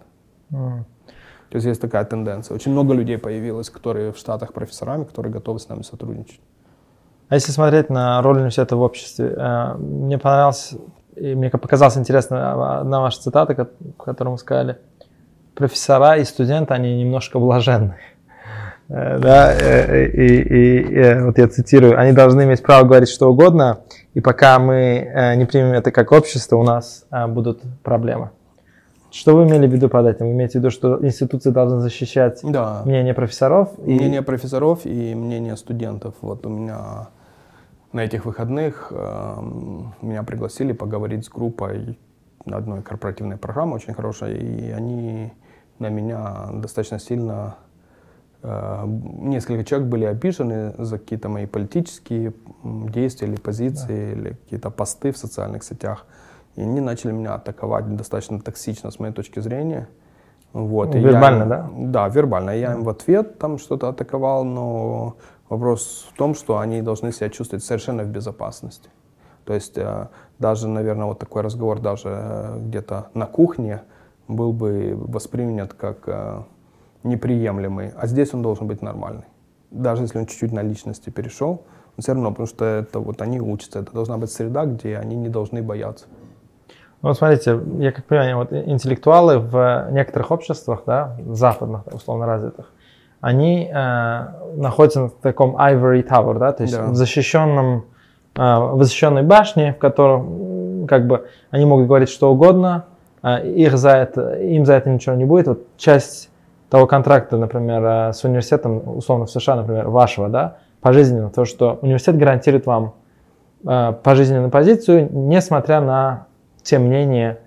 Mm. 0.52 0.84
То 1.50 1.56
есть 1.56 1.66
есть 1.66 1.80
такая 1.80 2.04
тенденция. 2.04 2.54
Очень 2.54 2.72
много 2.72 2.94
людей 2.94 3.18
появилось, 3.18 3.70
которые 3.70 4.12
в 4.12 4.16
Штатах 4.18 4.52
профессорами, 4.52 5.04
которые 5.04 5.32
готовы 5.32 5.58
с 5.58 5.68
нами 5.68 5.82
сотрудничать. 5.82 6.40
А 7.28 7.34
если 7.34 7.52
смотреть 7.52 7.90
на 7.90 8.22
роль 8.22 8.36
университета 8.36 8.76
в 8.76 8.82
обществе, 8.82 9.34
э, 9.36 9.74
мне 9.76 10.18
понравилось, 10.18 10.74
и 11.16 11.34
мне 11.34 11.50
показалась 11.50 11.96
интересна 11.96 12.80
одна 12.80 13.00
ваша 13.00 13.20
цитата, 13.20 13.68
которую 13.98 14.32
вы 14.32 14.38
сказали. 14.38 14.78
Профессора 15.54 16.16
и 16.18 16.24
студенты, 16.24 16.72
они 16.72 17.02
немножко 17.02 17.38
блаженны. 17.38 17.96
Э, 18.90 19.18
да, 19.18 19.54
э, 19.54 20.06
и, 20.06 20.42
и, 20.42 20.80
и 20.80 21.22
вот 21.22 21.38
я 21.38 21.48
цитирую, 21.48 21.98
они 21.98 22.12
должны 22.12 22.42
иметь 22.42 22.62
право 22.62 22.84
говорить 22.84 23.08
что 23.08 23.30
угодно, 23.30 23.80
и 24.14 24.20
пока 24.20 24.58
мы 24.58 25.34
не 25.36 25.44
примем 25.46 25.72
это 25.72 25.90
как 25.92 26.12
общество, 26.12 26.56
у 26.56 26.64
нас 26.64 27.06
будут 27.28 27.62
проблемы. 27.82 28.30
Что 29.10 29.36
вы 29.36 29.42
имели 29.42 29.66
в 29.66 29.72
виду 29.72 29.88
под 29.88 30.06
этим? 30.06 30.26
Вы 30.26 30.32
имеете 30.32 30.52
в 30.52 30.62
виду, 30.62 30.70
что 30.70 31.04
институции 31.04 31.50
должны 31.50 31.80
защищать 31.80 32.40
да. 32.44 32.82
мнение 32.84 33.12
профессоров? 33.12 33.70
И... 33.84 33.94
Мнение 33.94 34.22
профессоров 34.22 34.80
и 34.84 35.14
мнение 35.14 35.56
студентов. 35.56 36.14
Вот 36.20 36.46
у 36.46 36.48
меня 36.48 37.08
на 37.92 38.04
этих 38.04 38.24
выходных 38.24 38.92
э, 38.92 39.36
меня 40.00 40.22
пригласили 40.22 40.72
поговорить 40.72 41.24
с 41.24 41.28
группой 41.28 41.98
одной 42.46 42.82
корпоративной 42.82 43.36
программы 43.36 43.74
очень 43.74 43.94
хорошей, 43.94 44.38
и 44.38 44.70
они 44.70 45.32
на 45.80 45.88
меня 45.88 46.50
достаточно 46.54 47.00
сильно 47.00 47.56
э, 47.66 47.69
несколько 48.42 49.64
человек 49.64 49.88
были 49.88 50.04
обижены 50.04 50.74
за 50.78 50.98
какие-то 50.98 51.28
мои 51.28 51.46
политические 51.46 52.32
действия 52.64 53.28
или 53.28 53.36
позиции, 53.36 54.14
да. 54.14 54.20
или 54.20 54.28
какие-то 54.30 54.70
посты 54.70 55.12
в 55.12 55.18
социальных 55.18 55.62
сетях. 55.62 56.06
И 56.56 56.62
они 56.62 56.80
начали 56.80 57.12
меня 57.12 57.34
атаковать 57.34 57.94
достаточно 57.96 58.40
токсично 58.40 58.90
с 58.90 58.98
моей 58.98 59.12
точки 59.12 59.40
зрения. 59.40 59.88
Вот, 60.52 60.94
вербально, 60.94 61.42
я, 61.42 61.48
да? 61.48 61.70
Да, 61.72 62.08
вербально. 62.08 62.50
Я 62.50 62.72
им 62.72 62.82
в 62.82 62.88
ответ 62.88 63.38
там 63.38 63.58
что-то 63.58 63.88
атаковал, 63.88 64.44
но 64.44 65.16
вопрос 65.48 66.08
в 66.12 66.16
том, 66.16 66.34
что 66.34 66.58
они 66.58 66.82
должны 66.82 67.12
себя 67.12 67.28
чувствовать 67.28 67.64
совершенно 67.64 68.02
в 68.02 68.08
безопасности. 68.08 68.88
То 69.44 69.54
есть 69.54 69.78
э, 69.78 70.08
даже, 70.38 70.68
наверное, 70.68 71.06
вот 71.06 71.18
такой 71.18 71.42
разговор 71.42 71.80
даже 71.80 72.08
э, 72.08 72.58
где-то 72.60 73.10
на 73.14 73.26
кухне 73.26 73.82
был 74.28 74.52
бы 74.52 74.94
воспринят 74.96 75.74
как 75.74 75.98
э, 76.06 76.42
неприемлемый, 77.02 77.92
а 77.96 78.06
здесь 78.06 78.34
он 78.34 78.42
должен 78.42 78.66
быть 78.66 78.82
нормальный. 78.82 79.24
Даже 79.70 80.02
если 80.02 80.18
он 80.18 80.26
чуть-чуть 80.26 80.52
на 80.52 80.62
личности 80.62 81.10
перешел, 81.10 81.62
он 81.96 82.02
все 82.02 82.12
равно, 82.12 82.30
потому 82.30 82.46
что 82.46 82.64
это 82.64 82.98
вот 82.98 83.22
они 83.22 83.40
учатся, 83.40 83.80
это 83.80 83.92
должна 83.92 84.18
быть 84.18 84.30
среда, 84.30 84.64
где 84.64 84.96
они 84.96 85.16
не 85.16 85.28
должны 85.28 85.62
бояться. 85.62 86.06
Ну, 87.02 87.08
вот 87.08 87.16
смотрите, 87.16 87.58
я 87.78 87.92
как 87.92 88.04
понимаю, 88.04 88.36
вот 88.36 88.52
интеллектуалы 88.52 89.38
в 89.38 89.88
некоторых 89.90 90.30
обществах, 90.30 90.82
да, 90.86 91.16
западных, 91.26 91.86
условно 91.86 92.26
развитых, 92.26 92.72
они 93.20 93.70
э, 93.72 94.26
находятся 94.56 95.08
в 95.08 95.12
таком 95.22 95.56
ivory 95.56 96.06
tower, 96.06 96.38
да, 96.38 96.52
то 96.52 96.62
есть 96.62 96.76
да. 96.76 96.86
в 96.86 96.94
защищенном, 96.94 97.86
э, 98.34 98.40
в 98.40 98.82
защищенной 98.82 99.22
башне, 99.22 99.72
в 99.74 99.78
котором 99.78 100.86
как 100.86 101.06
бы 101.06 101.26
они 101.50 101.64
могут 101.64 101.86
говорить 101.86 102.08
что 102.08 102.32
угодно, 102.32 102.86
э, 103.22 103.46
их 103.48 103.76
за 103.76 103.90
это, 103.90 104.34
им 104.34 104.64
за 104.64 104.74
это 104.74 104.90
ничего 104.90 105.14
не 105.14 105.24
будет. 105.24 105.48
Вот 105.48 105.66
часть 105.76 106.29
того 106.70 106.86
контракта, 106.86 107.36
например, 107.36 107.84
э, 107.84 108.12
с 108.12 108.24
университетом, 108.24 108.96
условно 108.96 109.26
в 109.26 109.30
США, 109.30 109.56
например, 109.56 109.88
вашего, 109.88 110.28
да, 110.28 110.58
пожизненно, 110.80 111.28
то, 111.28 111.44
что 111.44 111.78
университет 111.82 112.16
гарантирует 112.16 112.64
вам 112.64 112.94
э, 113.66 113.92
пожизненную 114.02 114.50
позицию, 114.50 115.08
несмотря 115.10 115.80
на 115.80 116.26
те 116.62 116.78
мнения 116.78 117.40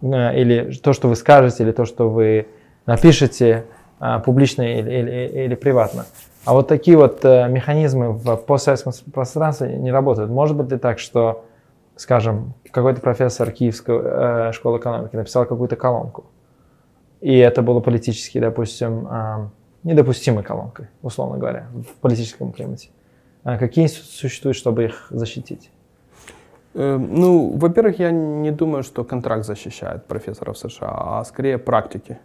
э, 0.00 0.40
или 0.40 0.72
то, 0.72 0.94
что 0.94 1.08
вы 1.08 1.16
скажете, 1.16 1.62
или 1.62 1.72
то, 1.72 1.84
что 1.84 2.08
вы 2.08 2.48
напишете 2.86 3.66
публично 4.24 4.62
или, 4.62 4.90
или, 4.90 5.44
или 5.44 5.54
приватно. 5.54 6.06
А 6.46 6.54
вот 6.54 6.68
такие 6.68 6.96
вот 6.96 7.22
механизмы 7.22 8.12
в 8.12 8.36
постсоветском 8.36 8.94
пространстве 9.12 9.76
не 9.76 9.92
работают. 9.92 10.30
Может 10.30 10.56
быть 10.56 10.72
ли 10.72 10.78
так, 10.78 10.98
что, 10.98 11.44
скажем, 11.96 12.54
какой-то 12.70 13.02
профессор 13.02 13.50
Киевской 13.50 14.52
школы 14.52 14.78
экономики 14.78 15.14
написал 15.14 15.44
какую-то 15.44 15.76
колонку, 15.76 16.24
и 17.20 17.36
это 17.36 17.62
было 17.62 17.80
политически, 17.80 18.38
допустим, 18.38 19.08
недопустимой 19.82 20.42
колонкой, 20.42 20.88
условно 21.02 21.38
говоря, 21.38 21.68
в 21.72 22.00
политическом 22.00 22.52
климате. 22.52 22.90
А 23.42 23.56
какие 23.56 23.86
существуют, 23.86 24.56
чтобы 24.56 24.84
их 24.84 25.06
защитить? 25.10 25.70
Эм, 26.74 27.14
ну, 27.14 27.56
во-первых, 27.56 27.98
я 27.98 28.10
не 28.10 28.50
думаю, 28.50 28.82
что 28.82 29.02
контракт 29.02 29.44
защищает 29.44 30.06
профессоров 30.06 30.58
США, 30.58 31.18
а 31.18 31.24
скорее 31.24 31.58
практики. 31.58 32.18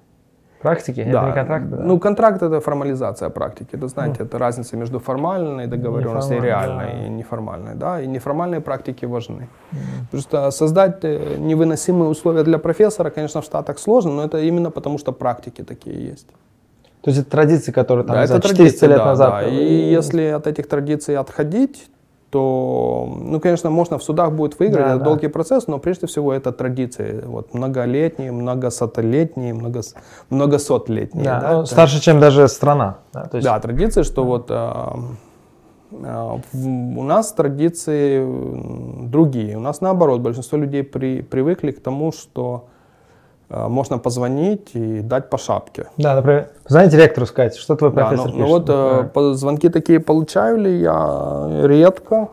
Практики? 0.65 1.03
Да. 1.11 1.19
Это 1.19 1.27
не 1.27 1.33
контракт? 1.33 1.69
Да? 1.69 1.77
Ну, 1.77 1.99
контракт 1.99 2.41
это 2.43 2.59
формализация 2.59 3.29
практики. 3.29 3.69
Это, 3.73 3.87
знаете, 3.87 4.21
mm. 4.21 4.25
это 4.25 4.37
разница 4.37 4.77
между 4.77 4.99
формальной 4.99 5.67
договоренностью 5.67 6.37
и 6.37 6.41
реальной, 6.41 6.85
да. 6.85 7.05
и 7.05 7.09
неформальной. 7.09 7.75
Да? 7.75 8.01
И 8.01 8.07
неформальные 8.07 8.61
практики 8.61 9.05
важны. 9.05 9.47
Mm. 9.71 9.77
Потому 10.05 10.21
что 10.21 10.51
создать 10.51 11.03
э, 11.03 11.37
невыносимые 11.37 12.09
условия 12.09 12.43
для 12.43 12.57
профессора, 12.57 13.11
конечно, 13.11 13.41
в 13.41 13.45
Штатах 13.45 13.79
сложно, 13.79 14.11
но 14.11 14.23
это 14.23 14.39
именно 14.39 14.71
потому, 14.71 14.97
что 14.97 15.11
практики 15.11 15.63
такие 15.63 16.09
есть. 16.11 16.27
То 17.01 17.11
есть 17.11 17.21
это 17.21 17.29
традиции, 17.29 17.71
которые 17.71 18.03
там 18.03 18.15
да, 18.15 18.23
это 18.23 18.41
400 18.41 18.55
традиции, 18.55 18.87
лет 18.87 18.97
да, 18.97 19.05
назад. 19.05 19.29
Да. 19.29 19.47
И 19.47 19.91
если 19.93 20.23
от 20.23 20.47
этих 20.47 20.67
традиций 20.67 21.15
отходить, 21.15 21.87
то, 22.35 23.07
ну, 23.17 23.39
конечно, 23.39 23.69
можно 23.69 23.97
в 23.97 24.03
судах 24.03 24.33
будет 24.33 24.59
выиграть, 24.59 24.83
да, 24.83 24.89
это 24.89 24.99
да. 24.99 25.05
долгий 25.05 25.29
процесс, 25.29 25.67
но 25.67 25.79
прежде 25.79 26.05
всего 26.05 26.33
это 26.33 26.51
традиции, 26.51 27.23
вот, 27.25 27.53
многолетние, 27.53 28.33
многосотолетние, 28.33 29.53
многос, 29.53 29.95
многосотлетние. 30.29 31.23
Да, 31.23 31.39
да, 31.39 31.53
ну, 31.53 31.65
старше, 31.65 32.01
чем 32.01 32.19
даже 32.19 32.49
страна. 32.49 32.97
Да, 33.13 33.23
то 33.23 33.37
есть... 33.37 33.47
да 33.47 33.57
традиции, 33.61 34.03
что 34.03 34.23
да. 34.23 34.27
вот 34.27 34.45
а, 34.49 34.99
а, 36.03 36.39
у 36.53 37.03
нас 37.03 37.31
традиции 37.31 38.21
другие. 39.07 39.55
У 39.55 39.61
нас 39.61 39.79
наоборот, 39.79 40.19
большинство 40.19 40.57
людей 40.57 40.83
при, 40.83 41.21
привыкли 41.21 41.71
к 41.71 41.81
тому, 41.81 42.11
что 42.11 42.65
можно 43.49 43.99
позвонить 43.99 44.71
и 44.73 45.01
дать 45.01 45.29
по 45.29 45.37
шапке. 45.37 45.87
Да, 45.97 46.15
например, 46.15 46.49
позвоните 46.63 46.97
ректору 46.97 47.27
сказать, 47.27 47.55
что 47.55 47.75
твой 47.75 47.91
профессор 47.91 48.31
да, 48.31 48.37
ну, 48.37 48.39
ну 48.39 48.47
вот 48.47 48.65
да. 48.65 49.33
звонки 49.33 49.69
такие 49.69 49.99
получаю 49.99 50.57
ли 50.57 50.79
я 50.79 51.47
редко, 51.63 52.29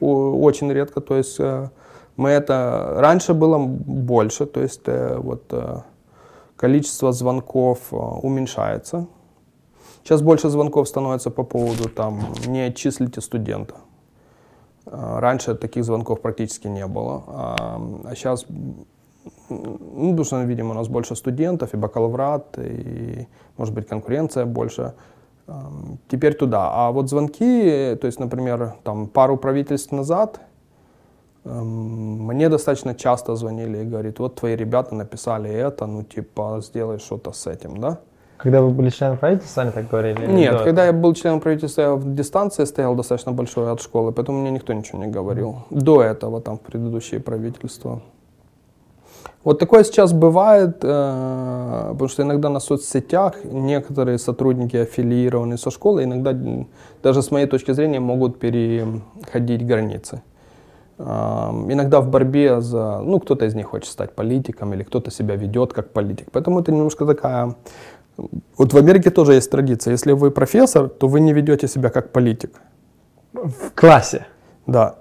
очень 0.00 0.72
редко, 0.72 1.00
то 1.00 1.16
есть 1.16 1.36
э, 1.38 1.68
мы 2.16 2.30
это, 2.30 2.94
раньше 2.98 3.34
было 3.34 3.58
больше, 3.58 4.46
то 4.46 4.60
есть 4.60 4.82
э, 4.86 5.16
вот 5.18 5.44
э, 5.50 5.78
количество 6.56 7.12
звонков 7.12 7.78
уменьшается. 7.90 9.06
Сейчас 10.02 10.22
больше 10.22 10.48
звонков 10.48 10.88
становится 10.88 11.30
по 11.30 11.42
поводу 11.42 11.88
там 11.88 12.20
не 12.46 12.62
отчислите 12.62 13.20
студента. 13.20 13.74
Раньше 14.86 15.54
таких 15.54 15.84
звонков 15.84 16.22
практически 16.22 16.66
не 16.66 16.86
было, 16.86 17.22
а 17.28 18.14
сейчас 18.14 18.46
ну, 19.50 20.10
потому 20.10 20.24
что, 20.24 20.42
видимо, 20.42 20.70
у 20.70 20.74
нас 20.74 20.88
больше 20.88 21.16
студентов 21.16 21.74
и 21.74 21.76
бакалаврат, 21.76 22.58
и, 22.58 23.26
может 23.56 23.74
быть, 23.74 23.86
конкуренция 23.86 24.46
больше. 24.46 24.92
Теперь 26.08 26.34
туда. 26.34 26.70
А 26.72 26.90
вот 26.90 27.08
звонки, 27.08 27.96
то 28.00 28.06
есть, 28.06 28.20
например, 28.20 28.74
там 28.82 29.06
пару 29.06 29.36
правительств 29.36 29.92
назад, 29.92 30.40
мне 31.44 32.48
достаточно 32.48 32.94
часто 32.94 33.34
звонили 33.34 33.78
и 33.78 33.84
говорят, 33.84 34.18
вот 34.18 34.34
твои 34.34 34.56
ребята 34.56 34.94
написали 34.94 35.50
это, 35.50 35.86
ну 35.86 36.02
типа 36.02 36.60
сделай 36.62 36.98
что-то 36.98 37.32
с 37.32 37.46
этим, 37.46 37.78
да? 37.78 37.98
Когда 38.36 38.60
вы 38.60 38.70
были 38.70 38.90
членом 38.90 39.16
правительства, 39.16 39.62
они 39.62 39.72
так 39.72 39.88
говорили? 39.88 40.26
Нет, 40.26 40.60
когда 40.62 40.84
я 40.84 40.92
был 40.92 41.14
членом 41.14 41.40
правительства, 41.40 41.82
я 41.82 41.94
в 41.94 42.14
дистанции 42.14 42.64
стоял 42.66 42.94
достаточно 42.94 43.32
большой 43.32 43.72
от 43.72 43.80
школы, 43.80 44.12
поэтому 44.12 44.40
мне 44.40 44.50
никто 44.50 44.72
ничего 44.74 44.98
не 45.04 45.10
говорил. 45.10 45.64
До 45.70 46.02
этого, 46.02 46.40
там, 46.40 46.56
в 46.56 46.60
предыдущие 46.60 47.20
правительства. 47.20 48.00
Вот 49.44 49.58
такое 49.58 49.84
сейчас 49.84 50.12
бывает, 50.12 50.78
э, 50.82 51.88
потому 51.92 52.08
что 52.08 52.22
иногда 52.22 52.48
на 52.48 52.60
соцсетях 52.60 53.44
некоторые 53.44 54.18
сотрудники 54.18 54.76
аффилированы 54.76 55.56
со 55.56 55.70
школы, 55.70 56.04
иногда 56.04 56.36
даже 57.02 57.22
с 57.22 57.30
моей 57.30 57.46
точки 57.46 57.72
зрения 57.72 58.00
могут 58.00 58.38
переходить 58.38 59.66
границы. 59.66 60.22
иногда 60.98 62.00
в 62.00 62.08
борьбе 62.08 62.60
за, 62.60 63.00
ну, 63.04 63.20
кто-то 63.20 63.44
из 63.44 63.54
них 63.54 63.66
хочет 63.66 63.92
стать 63.92 64.16
политиком 64.16 64.74
или 64.74 64.82
кто-то 64.82 65.10
себя 65.10 65.36
ведет 65.36 65.72
как 65.72 65.92
политик. 65.92 66.28
Поэтому 66.32 66.60
это 66.60 66.72
немножко 66.72 67.06
такая... 67.06 67.54
Вот 68.56 68.72
в 68.72 68.76
Америке 68.76 69.10
тоже 69.10 69.34
есть 69.34 69.50
традиция. 69.50 69.92
Если 69.92 70.10
вы 70.10 70.32
профессор, 70.32 70.88
то 70.88 71.06
вы 71.06 71.20
не 71.20 71.32
ведете 71.32 71.68
себя 71.68 71.90
как 71.90 72.10
политик. 72.10 72.60
В 73.32 73.70
классе? 73.76 74.26
Да. 74.66 74.96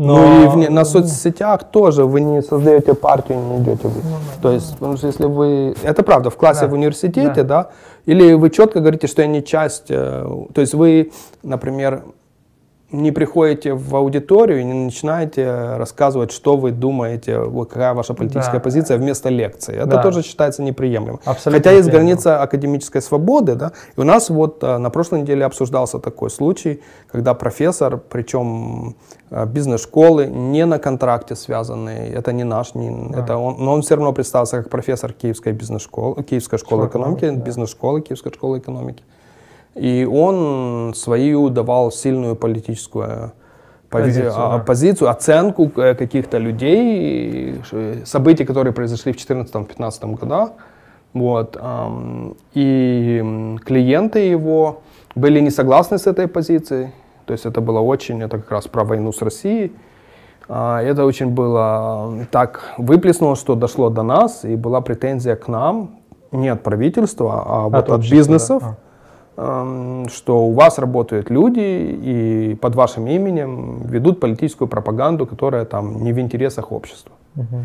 Но... 0.00 0.16
Ну 0.16 0.44
и 0.44 0.48
вне, 0.48 0.70
на 0.70 0.86
соцсетях 0.86 1.64
тоже 1.64 2.06
вы 2.06 2.22
не 2.22 2.40
создаете 2.40 2.94
партию, 2.94 3.38
не 3.38 3.58
идете 3.58 3.86
вы. 3.86 4.00
Ну, 4.02 4.16
да, 4.16 4.42
То 4.42 4.52
есть, 4.52 4.72
потому 4.72 4.96
что 4.96 5.08
если 5.08 5.26
вы... 5.26 5.74
Это 5.82 6.02
правда, 6.02 6.30
в 6.30 6.36
классе 6.36 6.62
да. 6.62 6.68
в 6.68 6.72
университете, 6.72 7.42
да. 7.42 7.64
да, 7.64 7.70
или 8.06 8.32
вы 8.32 8.48
четко 8.48 8.80
говорите, 8.80 9.06
что 9.08 9.20
я 9.20 9.28
не 9.28 9.44
часть... 9.44 9.90
Э, 9.90 10.26
то 10.54 10.62
есть 10.62 10.72
вы, 10.72 11.12
например, 11.42 12.04
не 12.92 13.12
приходите 13.12 13.74
в 13.74 13.94
аудиторию 13.94 14.60
и 14.60 14.64
не 14.64 14.72
начинаете 14.72 15.76
рассказывать, 15.76 16.32
что 16.32 16.56
вы 16.56 16.72
думаете, 16.72 17.40
какая 17.68 17.94
ваша 17.94 18.14
политическая 18.14 18.54
да. 18.54 18.60
позиция 18.60 18.98
вместо 18.98 19.28
лекции. 19.28 19.76
Это 19.76 19.86
да. 19.86 20.02
тоже 20.02 20.22
считается 20.22 20.62
неприемлемым. 20.62 21.20
Абсолютно 21.24 21.58
Хотя 21.58 21.76
есть 21.76 21.90
граница 21.90 22.42
академической 22.42 23.00
свободы, 23.00 23.54
да, 23.54 23.72
и 23.96 24.00
у 24.00 24.04
нас 24.04 24.30
вот 24.30 24.62
э, 24.62 24.78
на 24.78 24.90
прошлой 24.90 25.22
неделе 25.22 25.44
обсуждался 25.44 25.98
такой 25.98 26.30
случай, 26.30 26.80
когда 27.10 27.34
профессор, 27.34 27.96
причем 27.96 28.96
э, 29.30 29.46
бизнес-школы, 29.46 30.26
не 30.26 30.66
на 30.66 30.78
контракте 30.78 31.36
связанный, 31.36 32.08
это 32.08 32.32
не 32.32 32.44
наш, 32.44 32.74
не, 32.74 32.90
да. 33.12 33.20
это 33.20 33.36
он, 33.36 33.56
но 33.58 33.72
он 33.72 33.82
все 33.82 33.94
равно 33.94 34.12
представился 34.12 34.58
как 34.58 34.68
профессор 34.70 35.12
Киевской 35.12 35.52
бизнес-школы, 35.52 36.22
Киевской 36.24 36.58
школы 36.58 36.86
экономики, 36.86 37.30
да. 37.30 37.36
бизнес-школы, 37.36 38.00
Киевской 38.00 38.32
школы 38.32 38.58
экономики. 38.58 39.04
И 39.74 40.04
он 40.10 40.92
свою 40.94 41.48
давал 41.48 41.92
сильную 41.92 42.36
политическую 42.36 43.32
позицию, 43.88 44.32
а, 44.36 44.58
да. 44.58 44.64
позицию 44.64 45.10
оценку 45.10 45.70
э, 45.76 45.94
каких-то 45.94 46.38
людей, 46.38 47.60
событий, 48.04 48.44
которые 48.44 48.72
произошли 48.72 49.12
в 49.12 49.16
2014-2015 49.16 50.18
годах. 50.18 50.50
Вот. 51.12 51.60
И 52.54 53.56
клиенты 53.64 54.20
его 54.20 54.82
были 55.16 55.40
не 55.40 55.50
согласны 55.50 55.98
с 55.98 56.06
этой 56.06 56.28
позицией. 56.28 56.92
То 57.26 57.32
есть 57.32 57.46
это 57.46 57.60
было 57.60 57.80
очень, 57.80 58.22
это 58.22 58.38
как 58.38 58.50
раз 58.50 58.68
про 58.68 58.84
войну 58.84 59.12
с 59.12 59.22
Россией. 59.22 59.72
А, 60.48 60.82
это 60.82 61.04
очень 61.04 61.28
было 61.28 62.26
так 62.32 62.74
выплеснуло, 62.76 63.36
что 63.36 63.54
дошло 63.54 63.88
до 63.88 64.02
нас, 64.02 64.44
и 64.44 64.56
была 64.56 64.80
претензия 64.80 65.36
к 65.36 65.46
нам, 65.46 66.00
не 66.32 66.48
от 66.48 66.62
правительства, 66.62 67.42
а 67.46 67.66
от, 67.66 67.74
от, 67.74 67.90
от 67.90 68.10
бизнесов. 68.10 68.62
Да? 68.62 68.76
Что 69.40 70.44
у 70.46 70.52
вас 70.52 70.78
работают 70.78 71.30
люди 71.30 71.60
и 72.04 72.58
под 72.60 72.74
вашим 72.74 73.06
именем 73.06 73.82
ведут 73.86 74.20
политическую 74.20 74.68
пропаганду, 74.68 75.26
которая 75.26 75.64
там 75.64 76.02
не 76.02 76.12
в 76.12 76.18
интересах 76.18 76.72
общества. 76.72 77.12
Угу. 77.36 77.64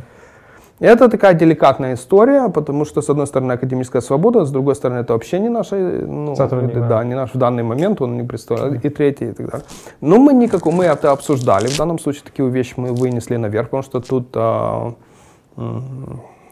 Это 0.80 1.08
такая 1.10 1.34
деликатная 1.34 1.94
история, 1.94 2.50
потому 2.50 2.86
что, 2.86 3.02
с 3.02 3.10
одной 3.10 3.28
стороны, 3.28 3.54
академическая 3.54 4.02
свобода, 4.02 4.44
с 4.44 4.52
другой 4.52 4.76
стороны, 4.76 5.00
это 5.00 5.14
вообще 5.14 5.40
не 5.40 5.50
наш, 5.50 5.72
ну, 5.72 6.36
да, 6.36 6.48
да, 6.48 7.04
не 7.04 7.16
наш 7.16 7.34
в 7.34 7.38
данный 7.38 7.64
момент, 7.64 8.02
он 8.02 8.18
не 8.18 8.24
представляет, 8.24 8.86
и 8.86 8.90
третий, 8.90 9.30
и 9.30 9.34
так 9.34 9.52
далее. 9.52 9.66
Но 10.02 10.18
мы 10.18 10.34
никакого, 10.34 10.76
мы 10.76 10.86
это 10.86 11.12
обсуждали, 11.12 11.68
в 11.68 11.78
данном 11.78 11.98
случае 11.98 12.24
такие 12.26 12.50
вещи 12.50 12.74
мы 12.76 12.94
вынесли 12.94 13.38
наверх, 13.38 13.70
потому 13.70 13.84
что 13.84 14.02
тут 14.02 14.28
а, 14.36 14.94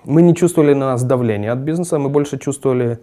мы 0.06 0.22
не 0.22 0.34
чувствовали 0.34 0.74
на 0.74 0.86
нас 0.86 1.04
давления 1.04 1.52
от 1.52 1.60
бизнеса, 1.60 2.00
мы 2.00 2.10
больше 2.10 2.38
чувствовали 2.38 3.00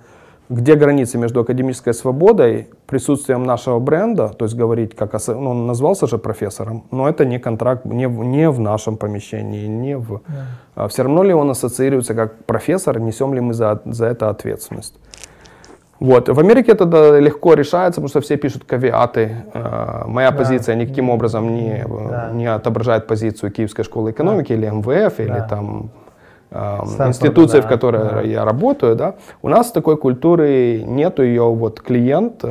где 0.51 0.75
границы 0.75 1.17
между 1.17 1.41
академической 1.41 1.95
свободой, 1.95 2.69
присутствием 2.87 3.45
нашего 3.45 3.79
бренда, 3.79 4.29
то 4.29 4.45
есть 4.45 4.57
говорить, 4.57 4.97
как 4.97 5.13
ну, 5.29 5.51
он 5.51 5.67
назвался 5.67 6.09
же 6.09 6.19
профессором, 6.19 6.85
но 6.91 7.09
это 7.09 7.25
не 7.25 7.39
контракт, 7.39 7.85
не, 7.85 8.09
в, 8.09 8.25
не 8.25 8.51
в 8.51 8.59
нашем 8.59 8.97
помещении, 8.97 9.69
не 9.69 9.97
в... 9.97 10.15
Yeah. 10.15 10.21
А 10.75 10.89
все 10.89 11.05
равно 11.05 11.23
ли 11.23 11.33
он 11.33 11.51
ассоциируется 11.51 12.15
как 12.15 12.45
профессор, 12.47 12.99
несем 12.99 13.33
ли 13.33 13.41
мы 13.41 13.55
за, 13.55 13.81
за 13.85 14.07
это 14.07 14.29
ответственность? 14.29 14.95
Вот. 16.01 16.29
В 16.29 16.41
Америке 16.41 16.73
это 16.73 17.19
легко 17.21 17.55
решается, 17.55 18.01
потому 18.01 18.09
что 18.09 18.21
все 18.21 18.37
пишут 18.37 18.65
кавиаты. 18.65 19.45
Э, 19.55 20.05
моя 20.07 20.31
да. 20.33 20.37
позиция 20.37 20.75
никаким 20.75 21.11
образом 21.11 21.55
не, 21.55 21.85
да. 21.87 22.31
не 22.33 22.47
отображает 22.47 23.07
позицию 23.07 23.53
Киевской 23.53 23.85
школы 23.85 24.11
экономики 24.11 24.49
да. 24.49 24.55
или 24.55 24.67
МВФ, 24.67 25.17
да. 25.17 25.23
или 25.23 25.49
там 25.49 25.91
Станфорд, 26.51 27.09
институции, 27.09 27.61
да, 27.61 27.67
в 27.67 27.69
которой 27.69 28.03
да. 28.03 28.21
я 28.23 28.45
работаю, 28.45 28.97
да, 28.97 29.15
у 29.41 29.49
нас 29.49 29.71
такой 29.71 29.97
культуры 29.97 30.83
нету, 30.85 31.23
ее 31.23 31.45
вот 31.45 31.81
клиент, 31.81 32.45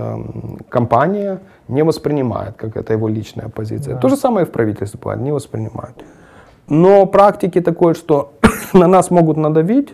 компания 0.69 1.39
не 1.67 1.83
воспринимает, 1.83 2.55
как 2.55 2.77
это 2.77 2.93
его 2.93 3.09
личная 3.09 3.49
позиция. 3.49 3.95
Да. 3.95 3.99
То 3.99 4.09
же 4.09 4.15
самое 4.15 4.45
и 4.45 4.49
в 4.49 4.51
правительстве 4.51 4.99
бывает, 5.03 5.21
не 5.21 5.33
воспринимают. 5.33 6.03
Но 6.69 7.05
практики 7.05 7.61
такой, 7.61 7.93
что 7.93 8.31
на 8.73 8.87
нас 8.87 9.11
могут 9.11 9.37
надавить, 9.37 9.93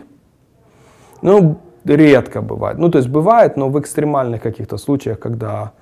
ну, 1.22 1.56
редко 1.84 2.42
бывает. 2.42 2.78
Ну, 2.78 2.88
то 2.90 2.98
есть 2.98 3.08
бывает, 3.08 3.56
но 3.56 3.68
в 3.68 3.78
экстремальных 3.80 4.42
каких-то 4.42 4.76
случаях, 4.76 5.18
когда, 5.18 5.72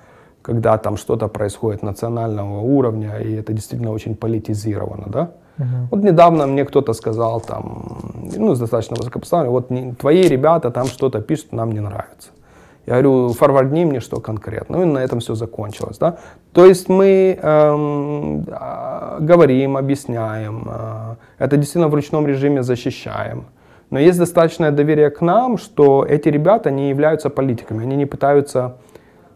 когда 0.41 0.77
там 0.77 0.97
что-то 0.97 1.27
происходит 1.27 1.83
национального 1.83 2.59
уровня, 2.61 3.17
и 3.19 3.33
это 3.35 3.53
действительно 3.53 3.91
очень 3.91 4.15
политизировано, 4.15 5.05
да. 5.07 5.31
Угу. 5.57 5.67
Вот 5.91 6.03
недавно 6.03 6.47
мне 6.47 6.65
кто-то 6.65 6.93
сказал 6.93 7.41
там, 7.41 7.97
ну, 8.37 8.55
достаточно 8.55 8.95
высокопоставленный, 8.95 9.51
вот 9.51 9.69
не, 9.69 9.93
твои 9.93 10.23
ребята 10.23 10.71
там 10.71 10.85
что-то 10.85 11.21
пишут, 11.21 11.53
нам 11.53 11.71
не 11.71 11.79
нравится. 11.79 12.29
Я 12.85 13.01
говорю, 13.01 13.33
форвардни 13.33 13.85
мне 13.85 13.99
что 13.99 14.19
конкретно. 14.19 14.77
Ну 14.77 14.83
и 14.83 14.85
на 14.85 14.99
этом 14.99 15.19
все 15.19 15.33
закончилось. 15.33 15.97
Да? 15.97 16.17
То 16.53 16.65
есть 16.65 16.87
мы 16.87 17.39
эм, 17.41 18.45
а, 18.51 19.17
говорим, 19.19 19.75
объясняем, 19.75 20.67
э, 20.67 21.15
это 21.39 21.57
действительно 21.57 21.87
в 21.87 21.95
ручном 21.95 22.27
режиме 22.27 22.61
защищаем. 22.61 23.45
Но 23.89 23.99
есть 23.99 24.19
достаточное 24.19 24.71
доверие 24.71 25.09
к 25.09 25.21
нам, 25.21 25.57
что 25.57 26.05
эти 26.07 26.29
ребята 26.29 26.69
не 26.69 26.89
являются 26.89 27.29
политиками, 27.29 27.83
они 27.83 27.95
не 27.95 28.05
пытаются 28.05 28.77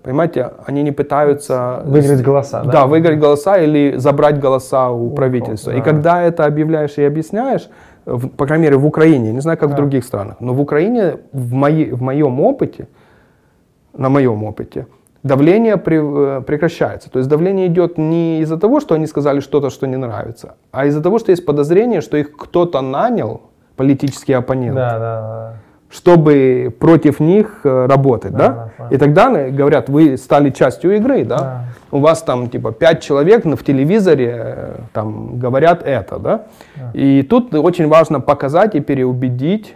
Понимаете, 0.03 0.51
они 0.65 0.83
не 0.83 0.91
пытаются... 0.91 1.81
Выиграть 1.85 2.21
голоса, 2.21 2.63
да? 2.63 2.71
Да, 2.71 2.87
выиграть 2.87 3.19
голоса 3.19 3.57
или 3.57 3.97
забрать 3.97 4.39
голоса 4.39 4.89
у 4.91 5.09
правительства. 5.11 5.73
Да. 5.73 5.77
И 5.77 5.81
когда 5.81 6.21
это 6.21 6.45
объявляешь 6.45 6.97
и 6.97 7.03
объясняешь, 7.03 7.69
в, 8.05 8.29
по 8.29 8.45
крайней 8.45 8.63
мере 8.63 8.77
в 8.77 8.85
Украине, 8.85 9.31
не 9.31 9.41
знаю, 9.41 9.57
как 9.57 9.69
да. 9.69 9.75
в 9.75 9.77
других 9.77 10.05
странах, 10.05 10.37
но 10.39 10.53
в 10.53 10.61
Украине, 10.61 11.17
в, 11.33 11.53
мои, 11.53 11.91
в 11.91 12.01
моем 12.01 12.39
опыте, 12.39 12.87
на 13.93 14.09
моем 14.09 14.43
опыте, 14.43 14.87
давление 15.23 15.75
при, 15.75 15.99
э, 15.99 16.41
прекращается. 16.41 17.09
То 17.11 17.19
есть 17.19 17.29
давление 17.29 17.67
идет 17.67 17.97
не 17.97 18.39
из-за 18.39 18.57
того, 18.57 18.79
что 18.79 18.95
они 18.95 19.05
сказали 19.05 19.41
что-то, 19.41 19.69
что 19.69 19.85
не 19.85 19.97
нравится, 19.97 20.55
а 20.71 20.85
из-за 20.85 21.01
того, 21.01 21.19
что 21.19 21.31
есть 21.31 21.45
подозрение, 21.45 22.01
что 22.01 22.17
их 22.17 22.37
кто-то 22.37 22.81
нанял, 22.81 23.41
политический 23.75 24.33
оппонент. 24.33 24.75
Да, 24.75 24.91
да, 24.91 24.99
да 24.99 25.53
чтобы 25.89 26.75
против 26.79 27.19
них 27.19 27.61
э, 27.63 27.87
работать, 27.87 28.31
да? 28.31 28.47
да? 28.47 28.69
да 28.77 28.89
и 28.89 28.97
тогда 28.97 29.49
говорят, 29.49 29.89
вы 29.89 30.17
стали 30.17 30.51
частью 30.51 30.95
игры, 30.95 31.25
да? 31.25 31.37
да? 31.37 31.63
У 31.91 31.99
вас 31.99 32.21
там 32.21 32.49
типа 32.49 32.71
пять 32.71 33.01
человек 33.01 33.43
в 33.45 33.63
телевизоре 33.63 34.35
э, 34.37 34.75
там 34.93 35.39
говорят 35.39 35.81
это, 35.83 36.19
да? 36.19 36.45
да? 36.75 36.91
И 36.93 37.23
тут 37.23 37.53
очень 37.55 37.87
важно 37.87 38.19
показать 38.21 38.75
и 38.75 38.81
переубедить, 38.81 39.75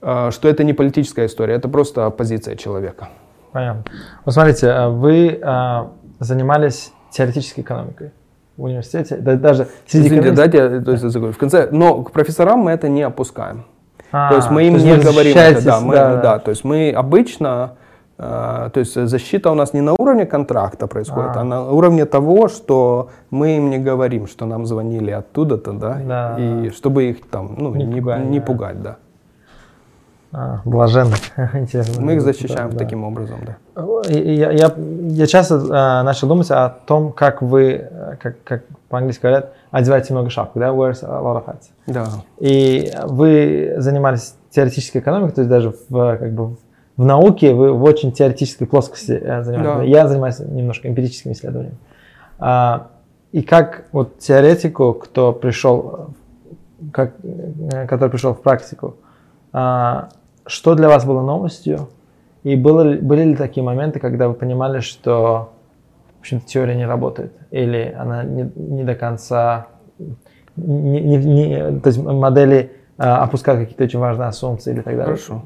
э, 0.00 0.30
что 0.30 0.48
это 0.48 0.62
не 0.62 0.74
политическая 0.74 1.26
история, 1.26 1.54
это 1.54 1.68
просто 1.68 2.08
позиция 2.10 2.54
человека. 2.54 3.08
Понятно. 3.50 3.82
Вот 4.24 4.34
смотрите, 4.34 4.86
вы 4.86 5.40
занимались 6.20 6.92
теоретической 7.10 7.64
экономикой 7.64 8.12
в 8.56 8.62
университете, 8.62 9.16
даже 9.16 9.66
среди 9.88 10.06
Извините, 10.06 10.30
дайте, 10.30 10.80
то 10.80 10.92
есть, 10.92 11.02
в 11.02 11.36
конце, 11.36 11.68
но 11.72 12.04
к 12.04 12.12
профессорам 12.12 12.60
мы 12.60 12.70
это 12.70 12.88
не 12.88 13.02
опускаем. 13.02 13.64
А, 14.12 14.30
то 14.30 14.36
есть 14.36 14.50
мы 14.50 14.64
им 14.64 14.76
не 14.76 14.96
говорим 14.96 15.36
это, 15.36 15.64
да, 15.64 15.80
мы, 15.80 15.94
да, 15.94 16.16
да. 16.16 16.38
то 16.38 16.50
есть 16.50 16.64
мы 16.64 16.90
обычно, 16.90 17.74
э, 18.18 18.70
то 18.72 18.80
есть 18.80 18.94
защита 18.94 19.50
у 19.50 19.54
нас 19.54 19.72
не 19.72 19.80
на 19.80 19.94
уровне 19.94 20.26
контракта 20.26 20.86
происходит, 20.86 21.36
а, 21.36 21.40
а 21.40 21.44
на 21.44 21.70
уровне 21.70 22.06
того, 22.06 22.48
что 22.48 23.10
мы 23.30 23.56
им 23.56 23.70
не 23.70 23.78
говорим, 23.78 24.26
что 24.26 24.46
нам 24.46 24.66
звонили 24.66 25.10
оттуда-то, 25.12 25.72
да, 25.72 26.00
да, 26.04 26.36
и 26.38 26.70
чтобы 26.70 27.04
их 27.04 27.28
там, 27.28 27.54
ну, 27.56 27.74
не, 27.74 27.84
не, 27.84 28.00
пугать, 28.00 28.24
не 28.24 28.40
пугать, 28.40 28.82
да. 28.82 28.96
А, 30.32 30.60
блаженно. 30.64 31.16
Интересно. 31.54 32.02
Мы 32.02 32.14
их 32.14 32.22
защищаем 32.22 32.70
да, 32.70 32.78
таким 32.78 33.00
да. 33.00 33.06
образом, 33.06 33.38
да. 33.44 33.56
Я, 34.08 34.50
я, 34.52 34.72
я 34.76 35.26
часто 35.26 35.56
э, 35.56 36.02
начал 36.02 36.28
думать 36.28 36.50
о 36.50 36.68
том, 36.68 37.12
как 37.12 37.42
вы, 37.42 37.88
как, 38.20 38.36
как 38.44 38.62
по-английски 38.88 39.22
говорят, 39.22 39.52
одеваете 39.70 40.12
много 40.12 40.30
шапок, 40.30 40.60
да, 40.60 40.68
wears 40.68 41.04
a 41.04 41.22
lot 41.22 41.36
of 41.36 41.46
hats. 41.46 41.70
Да. 41.86 42.06
И 42.38 42.92
вы 43.04 43.74
занимались 43.78 44.34
теоретической 44.50 45.00
экономикой, 45.00 45.34
то 45.34 45.40
есть 45.42 45.50
даже 45.50 45.74
в, 45.88 46.16
как 46.16 46.32
бы, 46.32 46.56
в 46.96 47.04
науке 47.04 47.54
вы 47.54 47.72
в 47.72 47.82
очень 47.84 48.12
теоретической 48.12 48.66
плоскости 48.66 49.12
э, 49.12 49.42
занимаетесь. 49.42 49.78
Да. 49.78 49.82
Я 49.84 50.08
занимаюсь 50.08 50.38
немножко 50.40 50.88
эмпирическим 50.88 51.32
исследованием. 51.32 51.76
А, 52.38 52.88
и 53.32 53.42
как 53.42 53.84
вот 53.92 54.18
теоретику, 54.18 54.92
кто 54.94 55.32
пришел, 55.32 56.10
как, 56.92 57.14
который 57.88 58.10
пришел 58.10 58.34
в 58.34 58.42
практику, 58.42 58.96
а, 59.52 60.08
что 60.46 60.74
для 60.74 60.88
вас 60.88 61.04
было 61.04 61.22
новостью? 61.22 61.88
И 62.42 62.56
было, 62.56 62.94
были 62.94 63.24
ли 63.24 63.36
такие 63.36 63.62
моменты, 63.62 64.00
когда 64.00 64.26
вы 64.26 64.34
понимали, 64.34 64.80
что 64.80 65.52
в 66.20 66.22
общем 66.22 66.40
теория 66.42 66.74
не 66.76 66.86
работает, 66.86 67.32
или 67.50 67.96
она 67.98 68.24
не, 68.24 68.52
не 68.54 68.84
до 68.84 68.94
конца, 68.94 69.68
не, 70.54 71.00
не, 71.00 71.16
не, 71.16 71.80
то 71.80 71.88
есть 71.88 71.98
модели 71.98 72.72
а, 72.98 73.24
опускают 73.24 73.62
какие-то 73.62 73.84
очень 73.84 73.98
важные 73.98 74.28
ассумпции 74.28 74.74
или 74.74 74.82
так 74.82 74.94
далее. 74.94 75.16
Хорошо. 75.16 75.42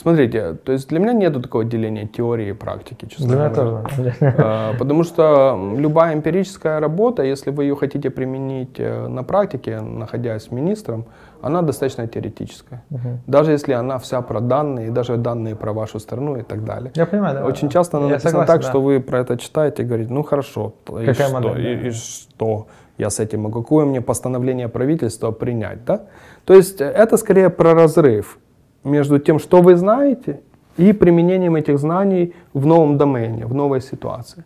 Смотрите, 0.00 0.54
то 0.64 0.70
есть 0.70 0.88
для 0.88 1.00
меня 1.00 1.12
нет 1.12 1.42
такого 1.42 1.64
деления 1.64 2.06
теории 2.06 2.50
и 2.50 2.52
практики, 2.52 3.06
честно 3.06 3.34
меня 3.34 3.48
говоря. 3.48 3.82
тоже. 3.84 4.14
А, 4.38 4.74
Потому 4.78 5.02
что 5.02 5.74
любая 5.76 6.14
эмпирическая 6.14 6.78
работа, 6.78 7.24
если 7.24 7.50
вы 7.50 7.64
ее 7.64 7.74
хотите 7.74 8.08
применить 8.10 8.78
э, 8.78 9.08
на 9.08 9.24
практике, 9.24 9.80
находясь 9.80 10.52
министром, 10.52 11.04
она 11.42 11.62
достаточно 11.62 12.06
теоретическая. 12.06 12.84
Мгм. 12.90 13.18
Даже 13.26 13.50
если 13.50 13.72
она 13.72 13.98
вся 13.98 14.22
про 14.22 14.40
данные, 14.40 14.86
и 14.86 14.90
даже 14.90 15.16
данные 15.16 15.56
про 15.56 15.72
вашу 15.72 15.98
страну 15.98 16.36
и 16.36 16.42
так 16.42 16.64
далее. 16.64 16.92
Я 16.94 17.06
понимаю, 17.06 17.34
да. 17.34 17.44
Очень 17.44 17.68
часто 17.68 17.96
она 17.96 18.06
написана 18.06 18.30
согласен, 18.30 18.52
так, 18.52 18.62
да. 18.62 18.68
что 18.68 18.80
вы 18.80 19.00
про 19.00 19.18
это 19.18 19.36
читаете 19.36 19.82
и 19.82 19.86
говорите, 19.86 20.12
ну 20.12 20.22
хорошо, 20.22 20.74
и 21.00 21.06
Какая 21.06 21.28
что, 21.28 21.32
модель, 21.32 21.66
и, 21.66 21.76
да. 21.76 21.88
и 21.88 21.90
что 21.90 22.66
я 22.98 23.10
с 23.10 23.18
этим 23.18 23.42
могу, 23.42 23.62
какое 23.62 23.84
мне 23.84 24.00
постановление 24.00 24.68
правительства 24.68 25.32
принять, 25.32 25.84
да? 25.84 26.02
То 26.44 26.54
есть 26.54 26.80
это 26.80 27.16
скорее 27.16 27.50
про 27.50 27.74
разрыв 27.74 28.38
между 28.84 29.18
тем, 29.18 29.38
что 29.38 29.62
вы 29.62 29.76
знаете, 29.76 30.40
и 30.76 30.92
применением 30.92 31.56
этих 31.56 31.78
знаний 31.78 32.34
в 32.54 32.66
новом 32.66 32.96
домене, 32.96 33.46
в 33.46 33.54
новой 33.54 33.80
ситуации. 33.80 34.44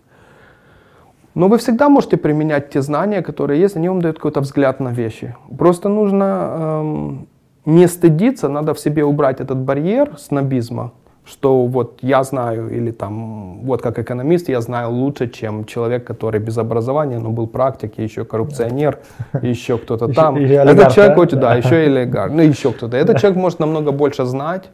Но 1.35 1.49
вы 1.49 1.57
всегда 1.59 1.88
можете 1.88 2.16
применять 2.16 2.71
те 2.71 2.83
знания, 2.83 3.23
которые 3.23 3.61
есть, 3.61 3.77
они 3.77 3.88
вам 3.88 4.01
дают 4.01 4.16
какой-то 4.16 4.40
взгляд 4.40 4.81
на 4.81 4.92
вещи. 4.92 5.35
Просто 5.59 5.88
нужно 5.88 6.25
эм, 6.25 7.29
не 7.64 7.88
стыдиться, 7.88 8.49
надо 8.49 8.75
в 8.75 8.79
себе 8.79 9.05
убрать 9.05 9.40
этот 9.40 9.59
барьер 9.59 10.18
снобизма, 10.18 10.92
что 11.24 11.66
вот 11.66 11.98
я 12.02 12.24
знаю, 12.24 12.68
или 12.70 12.90
там, 12.90 13.61
вот 13.62 13.80
как 13.80 13.98
экономист 13.98 14.48
я 14.48 14.61
знаю 14.61 14.90
лучше, 14.90 15.28
чем 15.28 15.64
человек, 15.64 16.04
который 16.04 16.40
без 16.40 16.58
образования, 16.58 17.18
но 17.18 17.30
был 17.30 17.46
практик, 17.46 17.98
еще 17.98 18.24
коррупционер, 18.24 18.98
еще 19.42 19.78
кто-то 19.78 20.08
там. 20.08 20.37
Этот 20.37 20.92
человек, 20.94 21.18
очень- 21.18 21.38
да, 21.38 21.54
еще 21.54 21.76
олигарх, 21.76 22.32
ну 22.32 22.42
еще 22.42 22.72
кто-то. 22.72 22.96
Этот 22.96 23.18
человек 23.20 23.38
может 23.38 23.61
намного 23.61 23.92
больше 23.92 24.24
знать, 24.24 24.70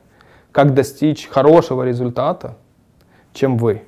как 0.52 0.72
достичь 0.74 1.28
хорошего 1.28 1.82
результата, 1.82 2.56
чем 3.34 3.58
вы. 3.58 3.82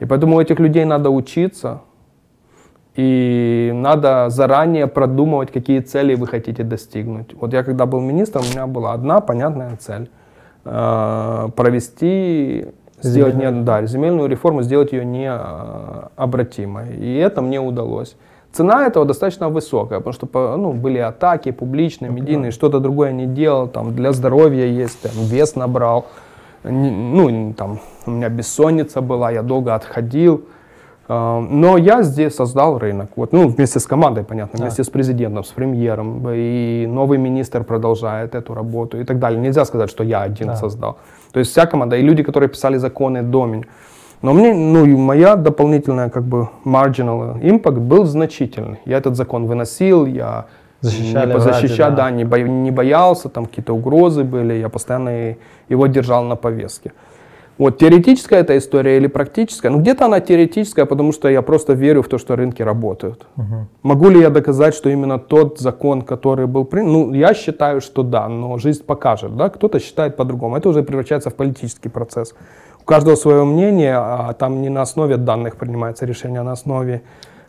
И 0.00 0.06
поэтому 0.06 0.36
у 0.36 0.40
этих 0.40 0.58
людей 0.60 0.86
надо 0.86 1.10
учиться, 1.10 1.80
и 2.96 3.70
надо 3.74 4.30
заранее 4.30 4.86
продумывать, 4.86 5.52
какие 5.52 5.80
цели 5.80 6.14
вы 6.14 6.26
хотите 6.26 6.64
достигнуть. 6.64 7.34
Вот 7.34 7.52
я 7.52 7.62
когда 7.62 7.86
был 7.86 8.00
министром, 8.00 8.42
у 8.48 8.50
меня 8.50 8.66
была 8.66 8.94
одна 8.94 9.20
понятная 9.20 9.76
цель. 9.76 10.10
Э, 10.64 11.48
Провести, 11.56 12.66
сделать 13.00 13.34
не, 13.34 13.40
Земельную. 13.40 13.64
да, 13.64 13.86
земельную 13.86 14.28
реформу, 14.28 14.62
сделать 14.62 14.92
ее 14.92 15.04
необратимой. 15.04 16.96
И 16.96 17.16
это 17.16 17.40
мне 17.42 17.60
удалось. 17.60 18.16
Цена 18.52 18.86
этого 18.86 19.04
достаточно 19.06 19.48
высокая, 19.48 20.00
потому 20.00 20.12
что 20.12 20.56
ну, 20.56 20.72
были 20.72 20.98
атаки 20.98 21.52
публичные, 21.52 22.10
медийные, 22.10 22.50
что-то 22.50 22.80
другое 22.80 23.12
не 23.12 23.26
делал, 23.26 23.68
там 23.68 23.94
для 23.94 24.12
здоровья 24.12 24.66
есть, 24.66 25.00
там, 25.02 25.12
вес 25.14 25.54
набрал. 25.56 26.06
Не- 26.64 26.90
Ну, 26.90 27.54
там, 27.54 27.78
у 28.06 28.10
меня 28.10 28.28
бессонница 28.28 29.00
была, 29.00 29.30
я 29.30 29.42
долго 29.42 29.74
отходил. 29.74 30.44
А, 31.12 31.40
Но 31.40 31.76
я 31.78 32.02
здесь 32.02 32.34
создал 32.36 32.78
рынок. 32.78 33.06
Вот, 33.16 33.32
ну, 33.32 33.48
вместе 33.48 33.78
с 33.80 33.86
командой, 33.86 34.22
понятно, 34.22 34.58
Да. 34.58 34.64
вместе 34.64 34.82
с 34.84 34.88
президентом, 34.90 35.42
с 35.42 35.48
премьером. 35.48 36.22
И 36.32 36.86
новый 36.88 37.18
министр 37.18 37.64
продолжает 37.64 38.34
эту 38.34 38.54
работу 38.54 38.98
и 39.00 39.04
так 39.04 39.18
далее. 39.18 39.40
Нельзя 39.40 39.64
сказать, 39.64 39.90
что 39.90 40.04
я 40.04 40.22
один 40.22 40.46
Да. 40.46 40.56
создал. 40.56 40.96
То 41.32 41.40
есть 41.40 41.50
вся 41.50 41.66
команда, 41.66 41.96
и 41.96 42.02
люди, 42.02 42.22
которые 42.22 42.48
писали 42.48 42.78
законы 42.78 43.22
до 43.22 43.44
меня. 43.46 43.64
Но 44.22 44.32
мне, 44.34 44.54
ну, 44.54 44.84
и 44.84 44.94
моя 44.96 45.34
дополнительная, 45.36 46.10
как 46.10 46.22
бы, 46.22 46.48
marginal 46.64 47.40
impact 47.42 47.78
был 47.80 48.04
значительный. 48.04 48.78
Я 48.86 48.98
этот 48.98 49.16
закон 49.16 49.46
выносил, 49.46 50.06
я 50.06 50.44
Защищали 50.82 51.08
не 51.10 51.32
ради, 51.32 51.32
позащищал, 51.32 51.90
да. 51.90 51.96
да, 51.96 52.10
не, 52.10 52.24
бо- 52.24 52.38
не 52.48 52.70
боялся, 52.70 53.28
там 53.28 53.46
какие-то 53.46 53.72
угрозы 53.74 54.22
были, 54.22 54.54
я 54.54 54.68
постоянно 54.68 55.34
его 55.70 55.86
держал 55.88 56.24
на 56.24 56.36
повестке. 56.36 56.92
Вот 57.60 57.76
теоретическая 57.76 58.38
эта 58.38 58.56
история 58.56 58.96
или 58.96 59.06
практическая? 59.06 59.68
Ну 59.68 59.80
где-то 59.80 60.06
она 60.06 60.20
теоретическая, 60.20 60.86
потому 60.86 61.12
что 61.12 61.28
я 61.28 61.42
просто 61.42 61.74
верю 61.74 62.00
в 62.02 62.08
то, 62.08 62.16
что 62.16 62.34
рынки 62.34 62.62
работают. 62.62 63.26
Могу 63.82 64.08
ли 64.08 64.18
я 64.18 64.30
доказать, 64.30 64.74
что 64.74 64.88
именно 64.88 65.18
тот 65.18 65.58
закон, 65.58 66.00
который 66.00 66.46
был 66.46 66.64
принят? 66.64 66.90
Ну, 66.90 67.12
я 67.12 67.34
считаю, 67.34 67.82
что 67.82 68.02
да, 68.02 68.28
но 68.28 68.56
жизнь 68.56 68.82
покажет, 68.82 69.36
да, 69.36 69.50
кто-то 69.50 69.78
считает 69.78 70.16
по-другому. 70.16 70.56
Это 70.56 70.70
уже 70.70 70.82
превращается 70.82 71.28
в 71.28 71.34
политический 71.34 71.90
процесс. 71.90 72.34
У 72.80 72.84
каждого 72.84 73.14
свое 73.14 73.44
мнение, 73.44 73.94
а 73.94 74.32
там 74.32 74.62
не 74.62 74.70
на 74.70 74.80
основе 74.80 75.18
данных 75.18 75.56
принимается 75.56 76.06
решение, 76.06 76.40
а 76.40 76.44
на 76.44 76.52
основе 76.52 77.02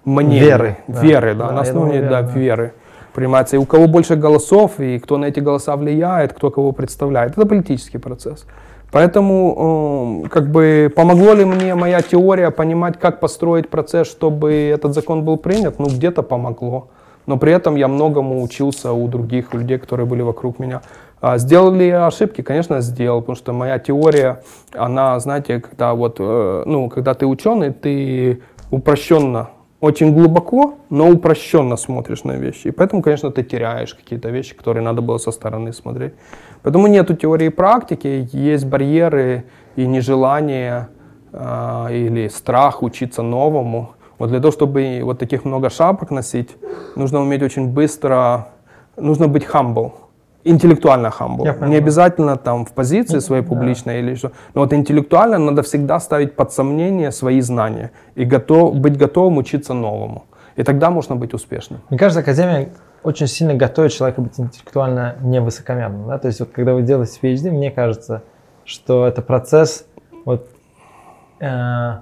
мнения. 0.03 0.41
Веры, 0.41 0.77
да. 0.87 1.01
Веры, 1.01 1.35
да, 1.35 1.47
Да, 1.47 1.51
на 1.53 1.55
я 1.55 1.61
основе 1.61 1.91
думаю, 1.93 2.09
да, 2.09 2.21
веры, 2.21 2.33
да. 2.33 2.39
веры 2.39 2.73
принимается. 3.13 3.55
И 3.55 3.59
у 3.59 3.65
кого 3.65 3.87
больше 3.87 4.17
голосов, 4.17 4.79
и 4.81 4.99
кто 4.99 5.17
на 5.17 5.25
эти 5.25 5.39
голоса 5.39 5.77
влияет, 5.77 6.33
кто 6.33 6.51
кого 6.51 6.73
представляет. 6.73 7.37
Это 7.37 7.45
политический 7.45 7.97
процесс. 7.97 8.45
Поэтому, 8.91 10.23
э, 10.25 10.29
как 10.29 10.51
бы, 10.51 10.91
помогло 10.93 11.33
ли 11.33 11.45
мне 11.45 11.75
моя 11.75 12.01
теория 12.01 12.51
понимать, 12.51 12.99
как 12.99 13.19
построить 13.19 13.69
процесс, 13.69 14.07
чтобы 14.07 14.53
этот 14.53 14.93
закон 14.93 15.23
был 15.23 15.37
принят? 15.37 15.79
Ну, 15.79 15.85
где-то 15.85 16.23
помогло. 16.23 16.89
Но 17.25 17.37
при 17.37 17.53
этом 17.53 17.75
я 17.77 17.87
многому 17.87 18.43
учился 18.43 18.91
у 18.91 19.07
других 19.07 19.53
людей, 19.53 19.77
которые 19.77 20.05
были 20.05 20.21
вокруг 20.21 20.59
меня. 20.59 20.81
А 21.21 21.37
сделал 21.37 21.71
ли 21.71 21.87
я 21.87 22.07
ошибки? 22.07 22.41
Конечно, 22.41 22.81
сделал, 22.81 23.21
потому 23.21 23.35
что 23.37 23.53
моя 23.53 23.79
теория, 23.79 24.41
она, 24.73 25.19
знаете, 25.19 25.59
когда 25.59 25.93
вот, 25.93 26.17
э, 26.19 26.63
ну, 26.65 26.89
когда 26.89 27.13
ты 27.13 27.25
ученый, 27.25 27.71
ты 27.71 28.41
упрощенно, 28.71 29.51
очень 29.81 30.13
глубоко, 30.13 30.75
но 30.89 31.09
упрощенно 31.09 31.75
смотришь 31.75 32.23
на 32.23 32.33
вещи. 32.33 32.67
И 32.67 32.71
поэтому, 32.71 33.01
конечно, 33.01 33.31
ты 33.31 33.43
теряешь 33.43 33.95
какие-то 33.95 34.29
вещи, 34.29 34.55
которые 34.55 34.83
надо 34.83 35.01
было 35.01 35.17
со 35.17 35.31
стороны 35.31 35.73
смотреть. 35.73 36.13
Поэтому 36.61 36.87
нету 36.87 37.15
теории 37.15 37.47
и 37.47 37.49
практики, 37.49 38.29
есть 38.31 38.65
барьеры 38.65 39.45
и 39.75 39.87
нежелание 39.87 40.89
а, 41.33 41.89
или 41.89 42.27
страх 42.27 42.83
учиться 42.83 43.23
новому. 43.23 43.95
Вот 44.19 44.29
для 44.29 44.39
того, 44.39 44.51
чтобы 44.51 45.01
вот 45.03 45.17
таких 45.17 45.45
много 45.45 45.71
шапок 45.71 46.11
носить, 46.11 46.49
нужно 46.95 47.19
уметь 47.19 47.41
очень 47.41 47.67
быстро, 47.67 48.49
нужно 48.97 49.27
быть 49.27 49.45
humble, 49.45 49.93
интеллектуально. 50.43 51.11
Я 51.43 51.67
Не 51.67 51.77
обязательно 51.77 52.37
там 52.37 52.65
в 52.65 52.71
позиции 52.71 53.19
своей 53.19 53.43
публичной 53.43 53.99
или 53.99 54.15
что. 54.15 54.31
Но 54.53 54.61
вот 54.61 54.73
интеллектуально 54.73 55.37
надо 55.37 55.61
всегда 55.61 55.99
ставить 55.99 56.35
под 56.35 56.51
сомнение 56.51 57.11
свои 57.11 57.41
знания 57.41 57.91
и 58.15 58.25
готов, 58.25 58.75
быть 58.75 58.97
готовым 58.97 59.37
учиться 59.37 59.73
новому. 59.73 60.25
И 60.55 60.63
тогда 60.63 60.89
можно 60.89 61.15
быть 61.15 61.33
успешным. 61.33 61.81
Мне 61.89 61.99
кажется, 61.99 62.19
академия 62.19 62.69
очень 63.03 63.27
сильно 63.27 63.53
готовит 63.53 63.93
человека 63.93 64.21
быть 64.21 64.39
интеллектуально 64.39 65.15
невысокомерным. 65.21 66.07
Да? 66.07 66.17
То 66.17 66.27
есть 66.27 66.39
вот 66.39 66.49
когда 66.51 66.73
вы 66.73 66.83
делаете 66.83 67.19
PhD, 67.21 67.51
мне 67.51 67.71
кажется, 67.71 68.23
что 68.65 69.07
это 69.07 69.21
процесс, 69.21 69.85
вот, 70.25 70.47
э, 71.39 71.93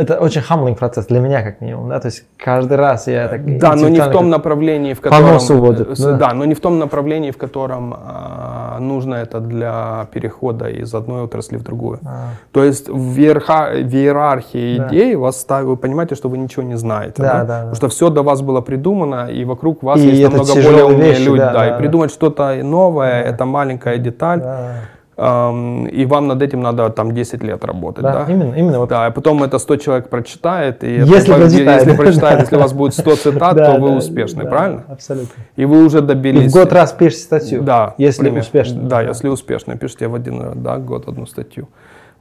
это 0.00 0.18
очень 0.20 0.40
humbling 0.40 0.74
процесс 0.76 1.06
для 1.06 1.20
меня 1.20 1.42
как 1.42 1.60
минимум. 1.60 1.88
Да? 1.88 2.00
То 2.00 2.06
есть 2.08 2.24
каждый 2.36 2.76
раз 2.76 3.06
я 3.08 3.28
так 3.28 3.58
Да, 3.58 3.74
но 3.76 3.88
не 3.88 4.00
в 4.00 4.06
том 4.10 4.30
направлении, 4.30 4.94
в 4.94 5.00
По 5.00 5.10
котором... 5.10 5.32
носу 5.32 5.56
водит, 5.58 5.88
э, 5.90 5.94
да. 6.02 6.12
Да, 6.16 6.34
но 6.34 6.44
не 6.46 6.54
в 6.54 6.60
том 6.60 6.78
направлении, 6.78 7.30
в 7.30 7.36
котором 7.36 7.94
а, 7.94 8.78
нужно 8.80 9.16
это 9.16 9.40
для 9.40 10.06
перехода 10.12 10.68
из 10.68 10.94
одной 10.94 11.22
отрасли 11.22 11.58
в 11.58 11.62
другую. 11.62 11.98
А, 12.04 12.28
То 12.52 12.64
есть 12.64 12.88
в, 12.88 13.18
иерарха- 13.18 13.82
в 13.82 13.94
иерархии 13.94 14.78
Да. 14.78 14.88
идей 14.88 15.16
вас 15.16 15.40
ставят, 15.40 15.66
вы 15.66 15.76
понимаете, 15.76 16.14
что 16.14 16.28
вы 16.28 16.38
ничего 16.38 16.62
не 16.62 16.76
знаете. 16.76 17.22
Да, 17.22 17.32
да? 17.32 17.38
да, 17.38 17.44
да. 17.44 17.58
Потому 17.58 17.74
что 17.74 17.88
все 17.88 18.08
до 18.10 18.22
вас 18.22 18.40
было 18.42 18.60
придумано, 18.60 19.28
и 19.30 19.44
вокруг 19.44 19.82
вас 19.82 20.00
И 20.00 20.08
есть 20.08 20.22
намного 20.22 20.54
более 20.54 20.84
умные 20.84 21.10
вещи, 21.10 21.22
люди. 21.22 21.38
да, 21.38 21.52
Да, 21.52 21.58
да, 21.58 21.66
и 21.66 21.70
да. 21.70 21.76
придумать 21.76 22.10
что-то 22.10 22.54
новое, 22.62 23.22
это 23.22 23.44
маленькая 23.44 23.98
деталь, 23.98 24.40
да. 24.40 24.70
И 25.16 26.06
вам 26.06 26.28
над 26.28 26.40
этим 26.40 26.62
надо 26.62 26.88
там 26.90 27.12
10 27.12 27.42
лет 27.42 27.64
работать. 27.64 28.02
Да, 28.02 28.24
Да, 28.24 28.32
именно, 28.32 28.54
именно 28.54 28.78
вот 28.78 28.88
Да, 28.88 29.08
и 29.08 29.10
потом 29.12 29.42
это 29.42 29.58
100 29.58 29.76
человек 29.76 30.08
прочитает, 30.08 30.82
и 30.82 30.94
Если 30.94 31.18
это, 31.20 31.34
прочитает. 31.34 31.82
если 31.86 31.96
прочитает, 31.96 32.40
если 32.40 32.56
у 32.56 32.60
вас 32.60 32.72
будет 32.80 32.94
100 32.94 33.16
цитат, 33.16 33.56
Да, 33.56 33.74
то 33.74 33.80
вы 33.80 33.90
да, 33.90 33.96
успешны, 33.96 34.44
да, 34.44 34.50
правильно? 34.50 34.84
Абсолютно. 34.88 35.42
И 35.56 35.64
вы 35.66 35.84
уже 35.84 35.98
И 35.98 36.02
добились... 36.02 36.50
в 36.50 36.54
год 36.54 36.72
раз 36.72 36.92
пишешь 36.92 37.18
статью, 37.20 37.62
Да, 37.62 37.94
если 37.98 38.22
пример. 38.22 38.40
успешно. 38.42 38.82
Да, 38.82 39.02
если 39.02 39.28
успешно, 39.28 39.76
пишите 39.76 40.08
в 40.08 40.14
один 40.14 40.62
да, 40.62 40.78
год 40.78 41.08
одну 41.08 41.26
статью. 41.26 41.68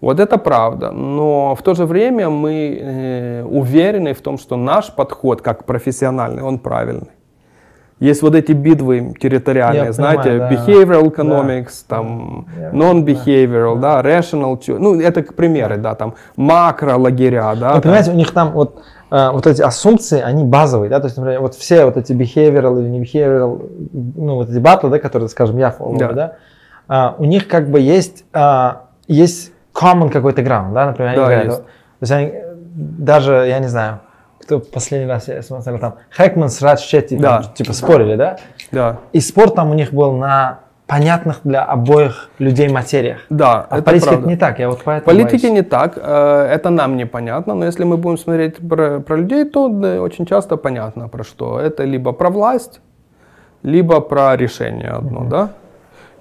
Вот 0.01 0.20
это 0.20 0.38
правда, 0.38 0.91
но 0.91 1.55
в 1.55 1.61
то 1.61 1.74
же 1.76 1.86
время 1.86 2.30
мы 2.30 2.80
э, 2.82 3.43
уверены 3.43 4.14
в 4.14 4.22
том, 4.22 4.38
что 4.38 4.55
наш 4.55 4.91
подход 4.93 5.41
как 5.41 5.66
профессиональный, 5.66 6.41
он 6.41 6.57
правильный. 6.59 7.09
Есть 8.00 8.22
вот 8.22 8.34
эти 8.34 8.54
битвы 8.54 9.14
территориальные, 9.20 9.86
Я 9.88 9.91
знаете, 9.91 10.30
понимаю, 10.30 10.50
да. 10.58 10.72
behavioral 10.72 11.14
economics, 11.14 11.84
там 11.86 12.47
Я- 12.58 12.70
non-behavioral, 12.72 13.78
да, 13.80 14.02
rational, 14.02 14.58
chu- 14.58 14.78
ну 14.80 15.00
это 15.02 15.22
к 15.22 15.34
примеры, 15.34 15.76
да, 15.78 15.95
там 15.95 16.14
макро 16.38 16.95
лагеря, 16.95 17.54
да. 17.56 17.68
Вы 17.70 17.74
там. 17.74 17.82
понимаете, 17.82 18.12
у 18.12 18.16
них 18.16 18.32
там 18.32 18.52
вот, 18.52 18.82
э, 19.12 19.30
вот 19.32 19.45
эти 19.47 19.62
ассумпции, 19.62 20.22
они 20.22 20.45
базовые, 20.45 20.89
да, 20.89 21.02
то 21.02 21.08
есть, 21.08 21.18
например, 21.18 21.41
вот 21.41 21.56
все 21.56 21.84
вот 21.84 21.97
эти 21.97 22.14
behavioral 22.14 22.80
или 22.80 22.88
не 22.88 23.02
behavioral, 23.02 23.70
ну, 24.16 24.36
вот 24.36 24.50
эти 24.50 24.60
батлы, 24.60 24.91
да, 24.91 25.00
которые, 25.00 25.28
скажем, 25.28 25.58
я 25.58 25.76
follow, 25.78 25.97
Да. 25.97 26.14
да, 26.14 26.32
а, 26.88 27.16
у 27.18 27.26
них 27.26 27.50
как 27.50 27.70
бы 27.70 27.82
есть, 27.82 28.24
а, 28.32 28.84
есть 29.10 29.52
common 29.74 30.10
какой-то 30.10 30.41
ground, 30.41 30.74
да, 30.74 30.86
например, 30.86 31.10
они 31.12 31.18
Да, 31.18 31.26
говорят, 31.26 31.47
вот, 31.47 31.58
то 31.58 31.64
есть 32.02 32.12
они, 32.14 32.34
даже, 32.76 33.45
я 33.45 33.60
не 33.60 33.68
знаю, 33.68 34.00
кто 34.50 34.60
последний 34.60 35.08
раз 35.08 35.28
я 35.28 35.43
смотрел, 35.43 35.78
там, 35.78 35.95
Хэкман 36.10 36.50
с 36.50 36.60
Радж 36.62 36.82
Четти, 36.82 37.16
Да. 37.16 37.41
там, 37.43 37.54
типа, 37.54 37.74
спорили, 37.74 38.16
да? 38.16 38.38
Да. 38.72 38.97
И 39.14 39.20
спор 39.20 39.52
там 39.52 39.70
у 39.70 39.74
них 39.76 39.93
был 39.93 40.14
на 40.14 40.60
понятных 40.88 41.41
для 41.43 41.64
обоих 41.64 42.32
людей 42.39 42.68
материях. 42.68 43.20
Да, 43.30 43.68
А 43.70 43.76
это 43.78 43.84
политике 43.86 44.08
правда. 44.08 44.22
это 44.22 44.30
не 44.30 44.38
так, 44.38 44.60
я 44.60 44.70
вот 44.70 44.82
поэтому 44.84 45.06
политике 45.06 45.47
боюсь. 45.50 45.54
не 45.54 45.62
так, 45.62 45.97
э, 45.97 46.47
это 46.56 46.72
нам 46.72 46.97
непонятно, 46.97 47.54
но 47.54 47.66
если 47.66 47.84
мы 47.84 47.97
будем 47.97 48.18
смотреть 48.18 48.58
про, 48.58 49.00
про 49.00 49.18
людей, 49.18 49.45
то 49.45 49.70
да, 49.70 50.02
очень 50.02 50.26
часто 50.26 50.58
понятно 50.58 51.08
про 51.08 51.24
что. 51.24 51.60
Это 51.60 51.84
либо 51.84 52.12
про 52.12 52.32
власть, 52.32 52.82
либо 53.62 54.00
про 54.02 54.36
решение 54.36 54.89
одно, 54.89 55.26
да? 55.26 55.50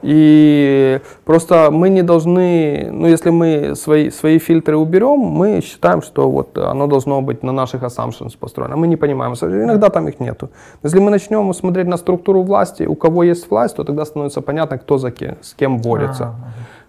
И 0.02 1.00
просто 1.24 1.70
мы 1.72 1.88
не 1.88 2.02
должны, 2.02 2.88
ну 2.92 3.08
если 3.08 3.30
мы 3.30 3.74
свои, 3.74 4.10
свои 4.10 4.38
фильтры 4.38 4.76
уберем, 4.76 5.18
мы 5.18 5.60
считаем, 5.60 6.02
что 6.02 6.30
вот 6.30 6.56
оно 6.56 6.86
должно 6.86 7.20
быть 7.20 7.42
на 7.42 7.52
наших 7.52 7.82
assumptions 7.82 8.36
построено. 8.38 8.76
Мы 8.76 8.86
не 8.86 8.96
понимаем, 8.96 9.32
иногда 9.32 9.88
там 9.88 10.08
их 10.08 10.20
нету. 10.20 10.50
Если 10.84 11.00
мы 11.00 11.10
начнем 11.10 11.52
смотреть 11.52 11.88
на 11.88 11.96
структуру 11.96 12.42
власти, 12.42 12.84
у 12.84 12.94
кого 12.94 13.24
есть 13.24 13.50
власть, 13.50 13.76
то 13.76 13.84
тогда 13.84 14.04
становится 14.04 14.40
понятно, 14.40 14.78
кто 14.78 14.98
за 14.98 15.10
кем, 15.10 15.36
с 15.40 15.54
кем 15.54 15.78
борется. 15.78 16.34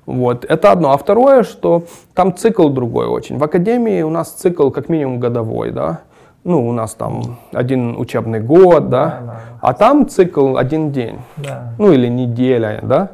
Вот, 0.06 0.46
это 0.46 0.72
одно. 0.72 0.92
А 0.92 0.98
второе, 0.98 1.44
что 1.44 1.84
там 2.14 2.36
цикл 2.36 2.70
другой 2.70 3.08
очень. 3.08 3.38
В 3.38 3.44
академии 3.44 4.02
у 4.02 4.10
нас 4.10 4.32
цикл 4.32 4.70
как 4.72 4.90
минимум 4.90 5.20
годовой, 5.20 5.72
да. 5.72 6.02
Ну, 6.50 6.68
у 6.68 6.72
нас 6.72 6.96
там 6.96 7.38
один 7.54 7.96
учебный 7.96 8.40
год, 8.40 8.90
да. 8.90 9.06
Да, 9.06 9.22
да. 9.22 9.40
А 9.62 9.74
там 9.76 10.10
цикл 10.10 10.58
один 10.58 10.92
день. 10.92 11.20
Да. 11.38 11.74
Ну, 11.78 11.92
или 11.92 12.08
неделя, 12.08 12.80
да. 12.82 13.12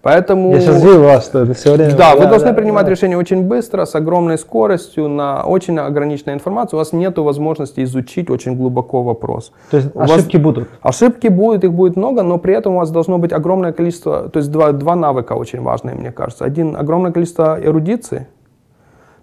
Поэтому... 0.00 0.54
Я 0.54 0.60
сейчас 0.62 0.82
вижу 0.82 1.02
вас, 1.02 1.26
что 1.26 1.40
это 1.40 1.52
все 1.52 1.74
время... 1.74 1.94
Да, 1.94 2.16
вы 2.16 2.24
должны 2.24 2.48
да, 2.48 2.54
принимать 2.54 2.86
да. 2.86 2.90
решения 2.92 3.18
очень 3.18 3.42
быстро, 3.42 3.84
с 3.84 3.94
огромной 3.94 4.38
скоростью, 4.38 5.06
на 5.08 5.42
очень 5.44 5.78
ограниченной 5.78 6.32
информации. 6.32 6.76
У 6.76 6.78
вас 6.78 6.94
нет 6.94 7.18
возможности 7.18 7.84
изучить 7.84 8.30
очень 8.30 8.56
глубоко 8.56 9.02
вопрос. 9.02 9.52
То 9.70 9.76
есть 9.76 9.94
У 9.94 9.98
вас- 9.98 10.10
ошибки 10.10 10.38
будут. 10.38 10.70
Ошибки 10.80 11.28
будут, 11.28 11.64
их 11.64 11.74
будет 11.74 11.96
много, 11.96 12.22
но 12.22 12.38
при 12.38 12.54
этом 12.54 12.76
у 12.76 12.78
вас 12.78 12.90
должно 12.90 13.18
быть 13.18 13.34
огромное 13.34 13.72
количество, 13.72 14.30
то 14.30 14.38
есть 14.38 14.50
два, 14.50 14.72
два 14.72 14.96
навыка 14.96 15.34
очень 15.34 15.60
важные, 15.60 15.94
мне 15.94 16.10
кажется. 16.10 16.46
Один, 16.46 16.74
огромное 16.74 17.12
количество 17.12 17.58
эрудиции, 17.62 18.28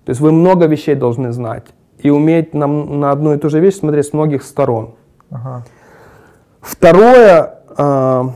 то 0.06 0.12
есть 0.12 0.22
вы 0.22 0.32
много 0.32 0.68
вещей 0.68 0.94
должны 0.94 1.32
знать 1.32 1.64
и 2.00 2.10
уметь 2.10 2.54
на, 2.54 2.68
на 2.68 3.12
одну 3.12 3.34
и 3.34 3.38
ту 3.38 3.50
же 3.50 3.60
вещь 3.60 3.76
смотреть 3.76 4.08
с 4.08 4.14
многих 4.14 4.44
сторон. 4.44 4.96
Ага. 5.30 5.64
Второе, 6.62 7.60
а, 7.78 8.32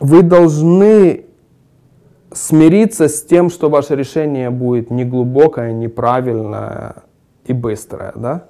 вы 0.00 0.22
должны 0.22 1.26
смириться 2.32 3.08
с 3.08 3.22
тем, 3.22 3.50
что 3.50 3.68
ваше 3.68 3.96
решение 3.96 4.50
будет 4.50 4.90
неглубокое, 4.90 5.72
неправильное 5.72 6.96
и 7.44 7.52
быстрое, 7.52 8.12
да? 8.14 8.46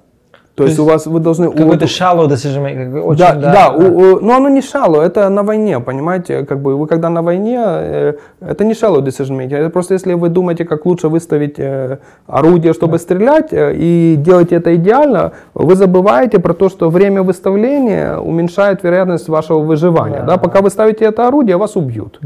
То, 0.55 0.63
есть, 0.63 0.77
есть 0.77 0.79
у 0.79 0.91
вас 0.91 1.07
вы 1.07 1.19
должны 1.19 1.49
Какой-то 1.51 1.85
shallow 1.85 2.27
decision 2.27 2.61
making. 2.63 2.99
Очень, 3.01 3.19
да, 3.19 3.33
да, 3.35 3.71
у- 3.71 3.97
у- 4.01 4.19
но 4.19 4.35
оно 4.35 4.49
не 4.49 4.61
шало, 4.61 5.01
это 5.01 5.29
на 5.29 5.43
войне, 5.43 5.79
понимаете, 5.79 6.45
как 6.45 6.59
бы 6.59 6.75
вы 6.75 6.87
когда 6.87 7.09
на 7.09 7.21
войне, 7.21 7.57
э, 7.63 8.13
это 8.41 8.65
не 8.65 8.73
shallow 8.73 9.01
decision 9.01 9.37
making, 9.37 9.55
это 9.55 9.69
просто 9.69 9.93
если 9.93 10.13
вы 10.13 10.27
думаете, 10.29 10.65
как 10.65 10.85
лучше 10.85 11.07
выставить 11.07 11.55
э, 11.57 11.97
орудие, 12.27 12.73
чтобы 12.73 12.99
стрелять, 12.99 13.53
э, 13.53 13.73
и 13.75 14.15
делаете 14.17 14.55
это 14.55 14.75
идеально, 14.75 15.31
вы 15.53 15.75
забываете 15.75 16.39
про 16.39 16.53
то, 16.53 16.69
что 16.69 16.89
время 16.89 17.23
выставления 17.23 18.17
уменьшает 18.17 18.83
вероятность 18.83 19.29
вашего 19.29 19.59
выживания, 19.59 20.19
Да. 20.19 20.25
да, 20.25 20.37
пока 20.37 20.59
вы 20.61 20.69
ставите 20.69 21.05
это 21.05 21.27
орудие, 21.27 21.55
вас 21.55 21.75
убьют. 21.77 22.19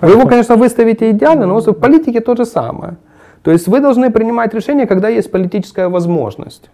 Вы 0.00 0.10
его, 0.10 0.26
конечно, 0.28 0.54
выставите 0.56 1.10
идеально, 1.10 1.46
но 1.46 1.58
в 1.60 1.72
политике 1.72 2.20
то 2.20 2.36
же 2.36 2.44
самое. 2.44 2.94
То 3.42 3.50
есть 3.50 3.68
вы 3.68 3.80
должны 3.80 4.10
принимать 4.10 4.54
решения, 4.54 4.86
когда 4.86 5.08
есть 5.08 5.30
политическая 5.30 5.88
возможность. 5.88 6.70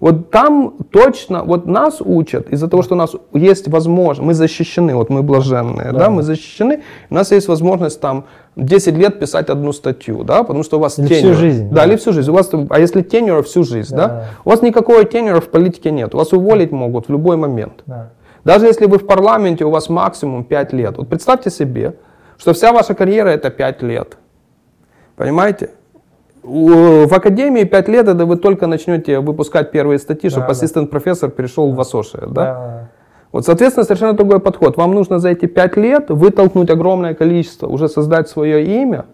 Вот 0.00 0.30
там 0.30 0.74
точно, 0.90 1.42
вот 1.44 1.66
нас 1.66 2.00
учат, 2.00 2.50
из-за 2.52 2.68
того, 2.68 2.82
что 2.82 2.94
у 2.94 2.98
нас 2.98 3.12
есть 3.32 3.68
возможность, 3.68 4.26
мы 4.26 4.34
защищены, 4.34 4.94
вот 4.94 5.08
мы 5.10 5.22
блаженные, 5.22 5.92
да, 5.92 6.10
мы 6.10 6.22
защищены, 6.22 6.82
у 7.10 7.14
нас 7.14 7.32
есть 7.32 7.48
возможность 7.48 8.00
там 8.00 8.24
10 8.56 8.94
лет 8.96 9.18
писать 9.18 9.48
одну 9.48 9.72
статью, 9.72 10.22
да, 10.24 10.42
потому 10.42 10.64
что 10.64 10.76
у 10.76 10.80
вас 10.80 10.98
Или 10.98 11.06
всю 11.06 11.14
тенюр. 11.22 11.34
жизнь, 11.34 11.68
Да, 11.70 11.76
да. 11.76 11.86
или 11.86 11.96
всю 11.96 12.12
жизнь. 12.12 12.30
У 12.30 12.34
вас, 12.34 12.50
а 12.70 12.78
если 12.78 13.02
тенюра 13.02 13.42
всю 13.42 13.64
жизнь, 13.64 13.94
да, 13.96 14.06
Да. 14.08 14.24
у 14.44 14.50
вас 14.50 14.62
никакого 14.62 15.04
тенюра 15.04 15.40
в 15.40 15.48
политике 15.48 15.90
нет, 15.90 16.14
вас 16.14 16.32
уволить 16.32 16.72
могут 16.72 17.08
в 17.08 17.12
любой 17.12 17.36
момент. 17.36 17.82
Да. 17.86 18.10
Даже 18.44 18.66
если 18.66 18.86
вы 18.86 18.98
в 18.98 19.06
парламенте, 19.06 19.64
у 19.64 19.70
вас 19.70 19.88
максимум 19.88 20.44
5 20.44 20.72
лет. 20.72 20.98
Вот 20.98 21.08
представьте 21.08 21.50
себе, 21.50 21.94
что 22.38 22.52
вся 22.52 22.72
ваша 22.72 22.94
карьера 22.94 23.28
это 23.30 23.50
5 23.50 23.82
лет. 23.82 24.18
Понимаете? 25.16 25.70
В 26.46 27.12
академии 27.12 27.64
5 27.64 27.88
лет, 27.88 28.06
это 28.06 28.24
вы 28.24 28.36
только 28.36 28.68
начнете 28.68 29.18
выпускать 29.18 29.72
первые 29.72 29.98
статьи, 29.98 30.30
чтобы 30.30 30.46
да. 30.46 30.52
ассистент-профессор 30.52 31.30
перешел 31.30 31.72
в 31.72 31.80
Асоши. 31.80 32.18
Да? 32.20 32.28
Да. 32.28 32.88
Вот, 33.32 33.44
соответственно, 33.44 33.84
совершенно 33.84 34.12
другой 34.12 34.38
подход. 34.38 34.76
Вам 34.76 34.94
нужно 34.94 35.18
за 35.18 35.30
эти 35.30 35.46
5 35.46 35.76
лет 35.76 36.08
вытолкнуть 36.08 36.70
огромное 36.70 37.14
количество, 37.14 37.66
уже 37.66 37.88
создать 37.88 38.28
свое 38.28 38.64
имя. 38.64 39.06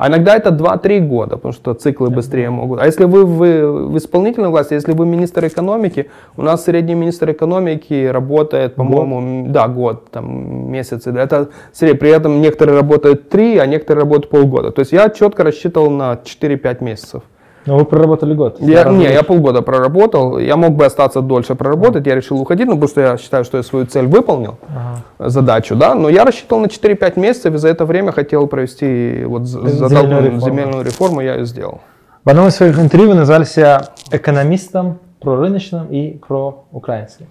А 0.00 0.08
иногда 0.08 0.34
это 0.34 0.48
2-3 0.48 1.00
года, 1.00 1.36
потому 1.36 1.52
что 1.52 1.74
циклы 1.74 2.08
быстрее 2.08 2.48
могут. 2.48 2.80
А 2.80 2.86
если 2.86 3.04
вы 3.04 3.26
в, 3.26 3.88
в 3.92 3.98
исполнительной 3.98 4.48
власти, 4.48 4.72
если 4.72 4.92
вы 4.92 5.04
министр 5.04 5.46
экономики, 5.46 6.08
у 6.38 6.42
нас 6.42 6.64
средний 6.64 6.94
министр 6.94 7.32
экономики 7.32 8.06
работает, 8.06 8.76
по-моему, 8.76 9.18
м, 9.18 9.52
да, 9.52 9.68
год, 9.68 10.10
там, 10.10 10.72
месяцы. 10.72 11.12
да, 11.12 11.24
Это 11.24 11.50
при 11.78 12.08
этом 12.08 12.40
некоторые 12.40 12.78
работают 12.78 13.28
3, 13.28 13.58
а 13.58 13.66
некоторые 13.66 14.04
работают 14.04 14.30
полгода. 14.30 14.70
То 14.70 14.80
есть 14.80 14.92
я 14.92 15.10
четко 15.10 15.44
рассчитывал 15.44 15.90
на 15.90 16.16
4-5 16.24 16.82
месяцев. 16.82 17.22
Но 17.66 17.76
вы 17.78 17.84
проработали 17.84 18.32
год. 18.34 18.56
Я, 18.60 18.84
не, 18.84 19.04
я 19.04 19.22
полгода 19.22 19.60
проработал, 19.62 20.38
я 20.38 20.56
мог 20.56 20.70
бы 20.72 20.86
остаться 20.86 21.20
дольше 21.20 21.54
проработать, 21.54 22.06
я 22.06 22.14
решил 22.14 22.40
уходить, 22.40 22.66
ну, 22.66 22.72
потому 22.72 22.88
что 22.88 23.00
я 23.02 23.16
считаю, 23.18 23.44
что 23.44 23.58
я 23.58 23.62
свою 23.62 23.84
цель 23.86 24.06
выполнил, 24.06 24.56
Ага. 24.68 25.28
задачу, 25.30 25.76
да, 25.76 25.94
но 25.94 26.08
я 26.08 26.24
рассчитывал 26.24 26.62
на 26.62 26.66
4-5 26.68 27.18
месяцев, 27.18 27.54
и 27.54 27.58
за 27.58 27.68
это 27.68 27.84
время 27.84 28.12
хотел 28.12 28.46
провести 28.46 29.24
вот 29.26 29.44
з- 29.44 29.52
Земельную 29.58 29.76
затолкнуть 29.88 30.24
реформу. 30.24 30.40
земельную 30.40 30.84
реформу, 30.84 31.20
я 31.20 31.34
ее 31.34 31.44
сделал. 31.44 31.80
В 32.24 32.30
одном 32.30 32.48
из 32.48 32.56
своих 32.56 32.78
интервью 32.78 33.10
вы 33.10 33.14
назвали 33.14 33.44
себя 33.44 33.88
экономистом, 34.10 34.98
прорыночным 35.20 35.86
и 35.88 36.16
проукраинским. 36.26 37.26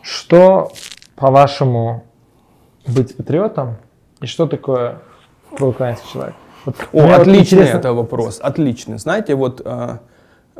Что, 0.00 0.70
по-вашему, 1.16 2.04
быть 2.86 3.16
патриотом 3.16 3.76
и 4.20 4.26
что 4.26 4.46
такое 4.46 4.98
проукраинский 5.56 6.08
человек? 6.12 6.34
Вот 6.66 6.74
О, 6.92 7.02
вот 7.02 7.20
отличный 7.20 7.40
интересно- 7.58 7.78
это 7.78 7.92
вопрос, 7.92 8.40
отличный. 8.42 8.98
Знаете, 8.98 9.34
вот 9.34 9.62
э, 9.64 9.98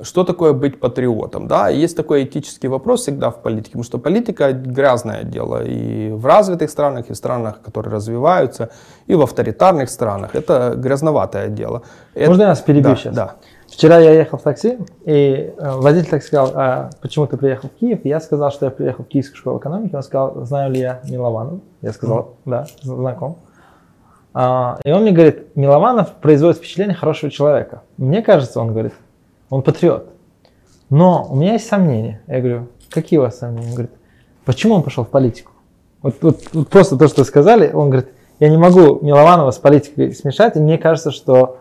что 0.03 0.25
такое 0.25 0.53
быть 0.53 0.81
патриотом? 0.81 1.47
Да, 1.47 1.69
есть 1.69 1.97
такой 1.97 2.25
этический 2.25 2.69
вопрос 2.69 3.03
всегда 3.03 3.31
в 3.31 3.43
политике, 3.43 3.71
потому 3.73 3.85
что 3.85 3.99
политика 3.99 4.53
грязное 4.53 5.23
дело 5.25 5.63
и 5.65 6.11
в 6.11 6.27
развитых 6.27 6.71
странах, 6.71 7.11
и 7.11 7.13
в 7.13 7.17
странах, 7.17 7.61
которые 7.63 7.95
развиваются, 7.95 8.71
и 9.07 9.15
в 9.15 9.21
авторитарных 9.23 9.91
странах. 9.91 10.35
Это 10.35 10.75
грязноватое 10.77 11.49
дело. 11.49 11.83
Это- 12.15 12.31
Можно 12.31 12.43
я 12.43 12.49
вас 12.49 12.61
перебью 12.61 12.91
да, 12.91 12.97
сейчас? 12.97 13.15
Да. 13.15 13.35
Вчера 13.69 13.99
я 13.99 14.11
ехал 14.13 14.37
в 14.39 14.43
такси, 14.43 14.79
и 15.07 15.53
э, 15.57 15.77
водитель 15.77 16.11
так 16.11 16.23
сказал, 16.23 16.51
а, 16.55 16.91
почему 17.01 17.27
ты 17.27 17.37
приехал 17.39 17.69
в 17.71 17.79
Киев? 17.81 18.01
Я 18.05 18.21
сказал, 18.21 18.51
что 18.51 18.67
я 18.67 18.71
приехал 18.71 19.05
в 19.05 19.09
Киевскую 19.09 19.37
школу 19.39 19.59
экономики. 19.59 19.95
Он 19.95 20.03
сказал, 20.03 20.45
знаю 20.45 20.73
ли 20.73 20.81
я 20.81 21.01
Милованова? 21.09 21.61
Я 21.81 21.93
сказал, 21.93 22.35
да, 22.45 22.67
знаком. 22.83 23.37
А, 24.35 24.78
и 24.85 24.91
он 24.91 25.03
мне 25.03 25.12
говорит, 25.12 25.55
Милованов 25.57 26.14
производит 26.14 26.59
впечатление 26.59 26.95
хорошего 26.95 27.30
человека. 27.30 27.83
Мне 27.97 28.22
кажется, 28.22 28.61
он 28.61 28.72
говорит, 28.72 28.95
он 29.51 29.62
патриот. 29.62 30.09
Но 30.91 31.26
у 31.28 31.37
меня 31.37 31.55
есть 31.55 31.68
сомнения. 31.68 32.22
Я 32.26 32.41
говорю, 32.41 32.68
какие 32.91 33.18
у 33.18 33.22
вас 33.22 33.39
сомнения? 33.39 33.68
Он 33.68 33.72
говорит, 33.74 33.93
почему 34.45 34.74
он 34.74 34.83
пошел 34.83 35.05
в 35.05 35.09
политику? 35.09 35.53
Вот, 36.03 36.16
вот- 36.22 36.43
вот 36.53 36.68
просто 36.68 36.97
то, 36.97 37.09
что 37.09 37.24
сказали, 37.24 37.70
он 37.72 37.91
говорит, 37.91 38.11
я 38.41 38.49
не 38.49 38.57
могу 38.57 38.99
Милованова 39.03 39.51
с 39.51 39.59
политикой 39.59 40.14
смешать, 40.14 40.57
и 40.57 40.61
мне 40.61 40.78
кажется, 40.78 41.11
что 41.11 41.59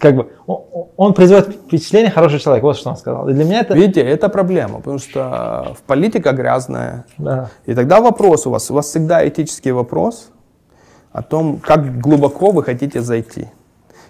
как 0.00 0.16
бы 0.16 0.30
он, 0.46 0.64
он 0.96 1.14
производит 1.14 1.54
впечатление 1.54 2.10
хорошего 2.10 2.40
человека. 2.40 2.66
Вот 2.66 2.76
что 2.76 2.90
он 2.90 2.96
сказал. 2.96 3.28
И 3.28 3.32
для 3.32 3.44
меня 3.44 3.60
это... 3.60 3.74
Видите, 3.74 4.00
это 4.00 4.28
проблема, 4.28 4.78
потому 4.78 4.98
что 4.98 5.74
в 5.78 5.82
политика 5.82 6.32
грязная. 6.32 7.04
Да. 7.18 7.50
И 7.66 7.74
тогда 7.74 8.00
вопрос 8.00 8.46
у 8.46 8.50
вас, 8.50 8.70
у 8.70 8.74
вас 8.74 8.86
всегда 8.86 9.26
этический 9.26 9.70
вопрос 9.70 10.30
о 11.16 11.22
том, 11.22 11.60
как 11.60 11.98
глубоко 11.98 12.50
вы 12.50 12.62
хотите 12.62 13.00
зайти. 13.00 13.48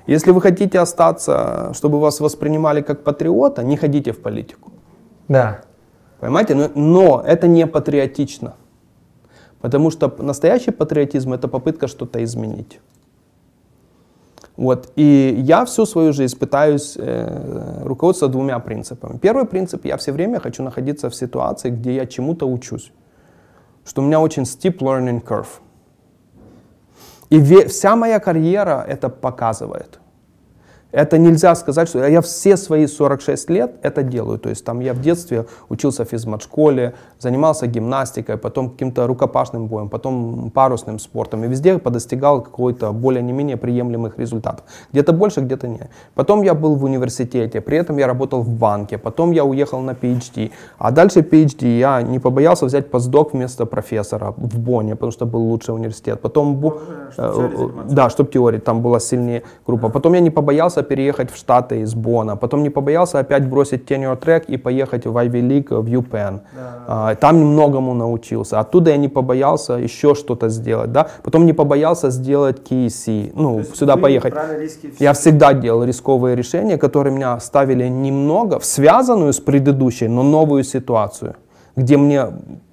Если 0.09 0.33
вы 0.33 0.41
хотите 0.41 0.81
остаться, 0.81 1.73
чтобы 1.73 2.01
вас 2.01 2.19
воспринимали 2.19 2.83
как 2.83 3.05
патриота, 3.05 3.63
не 3.63 3.77
ходите 3.77 4.11
в 4.11 4.21
политику. 4.21 4.73
Да. 5.29 5.61
Понимаете? 6.19 6.57
Но, 6.57 6.71
но 6.75 7.23
это 7.25 7.47
не 7.47 7.65
патриотично. 7.67 8.55
Потому 9.61 9.93
что 9.93 10.13
настоящий 10.19 10.73
патриотизм 10.73 11.33
это 11.33 11.47
попытка 11.47 11.87
что-то 11.87 12.25
изменить. 12.25 12.81
Вот. 14.57 14.91
И 14.97 15.37
я 15.39 15.65
всю 15.65 15.87
свою 15.87 16.13
жизнь 16.13 16.37
пытаюсь 16.37 16.97
э, 16.97 17.83
руководствоваться 17.85 18.33
двумя 18.33 18.59
принципами. 18.59 19.19
Первый 19.19 19.45
принцип, 19.45 19.85
я 19.85 19.97
все 19.97 20.11
время 20.11 20.41
хочу 20.41 20.65
находиться 20.65 21.09
в 21.09 21.15
ситуации, 21.15 21.71
где 21.71 21.95
я 21.95 22.07
чему-то 22.07 22.49
учусь. 22.49 22.91
Что 23.85 24.03
у 24.03 24.05
меня 24.05 24.19
очень 24.19 24.43
steep 24.43 24.79
learning 24.79 25.23
curve. 25.23 25.61
И 27.31 27.41
вся 27.66 27.97
моя 27.97 28.20
карьера 28.20 28.85
это 28.87 29.09
показывает. 29.09 30.01
Это 30.97 31.19
нельзя 31.19 31.55
сказать, 31.55 31.89
что 31.89 32.07
я 32.07 32.21
все 32.23 32.57
свои 32.57 32.87
46 32.87 33.51
лет 33.51 33.73
это 33.83 34.03
делаю. 34.03 34.39
То 34.39 34.49
есть 34.49 34.65
там 34.65 34.81
я 34.81 34.95
в 34.95 35.01
детстве 35.03 35.45
учился 35.69 36.05
в 36.05 36.09
физмат-школе, 36.09 36.95
занимался 37.19 37.67
гимнастикой, 37.67 38.39
потом 38.39 38.71
каким-то 38.71 39.07
рукопашным 39.07 39.67
боем, 39.67 39.91
потом 39.91 40.51
парусным 40.51 40.99
спортом. 40.99 41.45
И 41.45 41.49
везде 41.49 41.79
подостигал 41.79 42.41
какой-то 42.41 42.93
более 42.93 43.23
не 43.23 43.33
менее 43.33 43.59
приемлемых 43.59 44.19
результатов. 44.19 44.65
Где-то 44.93 45.13
больше, 45.13 45.41
где-то 45.41 45.69
нет. 45.69 45.91
Потом 46.15 46.43
я 46.43 46.55
был 46.55 46.77
в 46.77 46.85
университете, 46.85 47.61
при 47.61 47.77
этом 47.77 47.99
я 47.99 48.07
работал 48.07 48.41
в 48.41 48.49
банке, 48.49 48.97
потом 48.97 49.33
я 49.33 49.45
уехал 49.45 49.83
на 49.83 49.91
PhD. 49.91 50.51
А 50.79 50.91
дальше 50.91 51.21
PhD 51.21 51.79
я 51.79 52.01
не 52.01 52.19
побоялся 52.19 52.65
взять 52.65 52.91
постдок 52.91 53.35
вместо 53.35 53.67
профессора 53.67 54.33
в 54.39 54.59
Бонне, 54.59 54.95
потому 54.95 55.13
что 55.13 55.27
был 55.27 55.43
лучший 55.43 55.75
университет. 55.75 56.23
Потом, 56.23 56.57
Чтобы 56.57 56.83
э, 57.19 57.69
да, 57.91 58.09
чтобы 58.09 58.31
теория, 58.31 58.61
там 58.61 58.81
была 58.81 58.99
сильнее 58.99 59.43
группа. 59.67 59.91
Потом 59.91 60.15
я 60.15 60.21
не 60.21 60.31
побоялся 60.31 60.86
переехать 60.89 61.30
в 61.30 61.37
Штаты 61.37 61.80
из 61.80 61.95
Бона. 61.95 62.37
Потом 62.37 62.62
не 62.62 62.70
побоялся 62.70 63.18
опять 63.18 63.49
бросить 63.49 63.91
tenure 63.91 64.18
track 64.18 64.45
и 64.49 64.57
поехать 64.57 65.07
в 65.07 65.16
Ivy 65.16 65.43
League 65.43 65.74
в 65.74 65.87
UPenn. 65.87 66.41
А, 66.87 67.14
Там 67.14 67.37
многому 67.37 67.95
научился. 67.95 68.61
Оттуда 68.61 68.91
я 68.91 68.97
не 68.97 69.09
побоялся 69.09 69.74
еще 69.74 70.14
что-то 70.14 70.49
сделать. 70.49 70.93
Да? 70.93 71.09
Потом 71.22 71.47
не 71.47 71.53
побоялся 71.53 72.11
сделать 72.11 72.59
KC, 72.70 73.32
ну, 73.34 73.62
сюда 73.74 73.97
поехать. 73.97 74.34
Я 74.99 75.12
всегда 75.12 75.53
делал 75.53 75.84
рисковые 75.84 76.37
решения, 76.37 76.78
которые 76.78 77.14
меня 77.14 77.41
ставили 77.41 77.89
немного 77.89 78.59
в 78.59 78.64
связанную 78.64 79.32
с 79.32 79.41
предыдущей, 79.41 80.09
но 80.09 80.22
новую 80.22 80.64
ситуацию, 80.64 81.34
где 81.76 81.97
мне, 81.97 82.26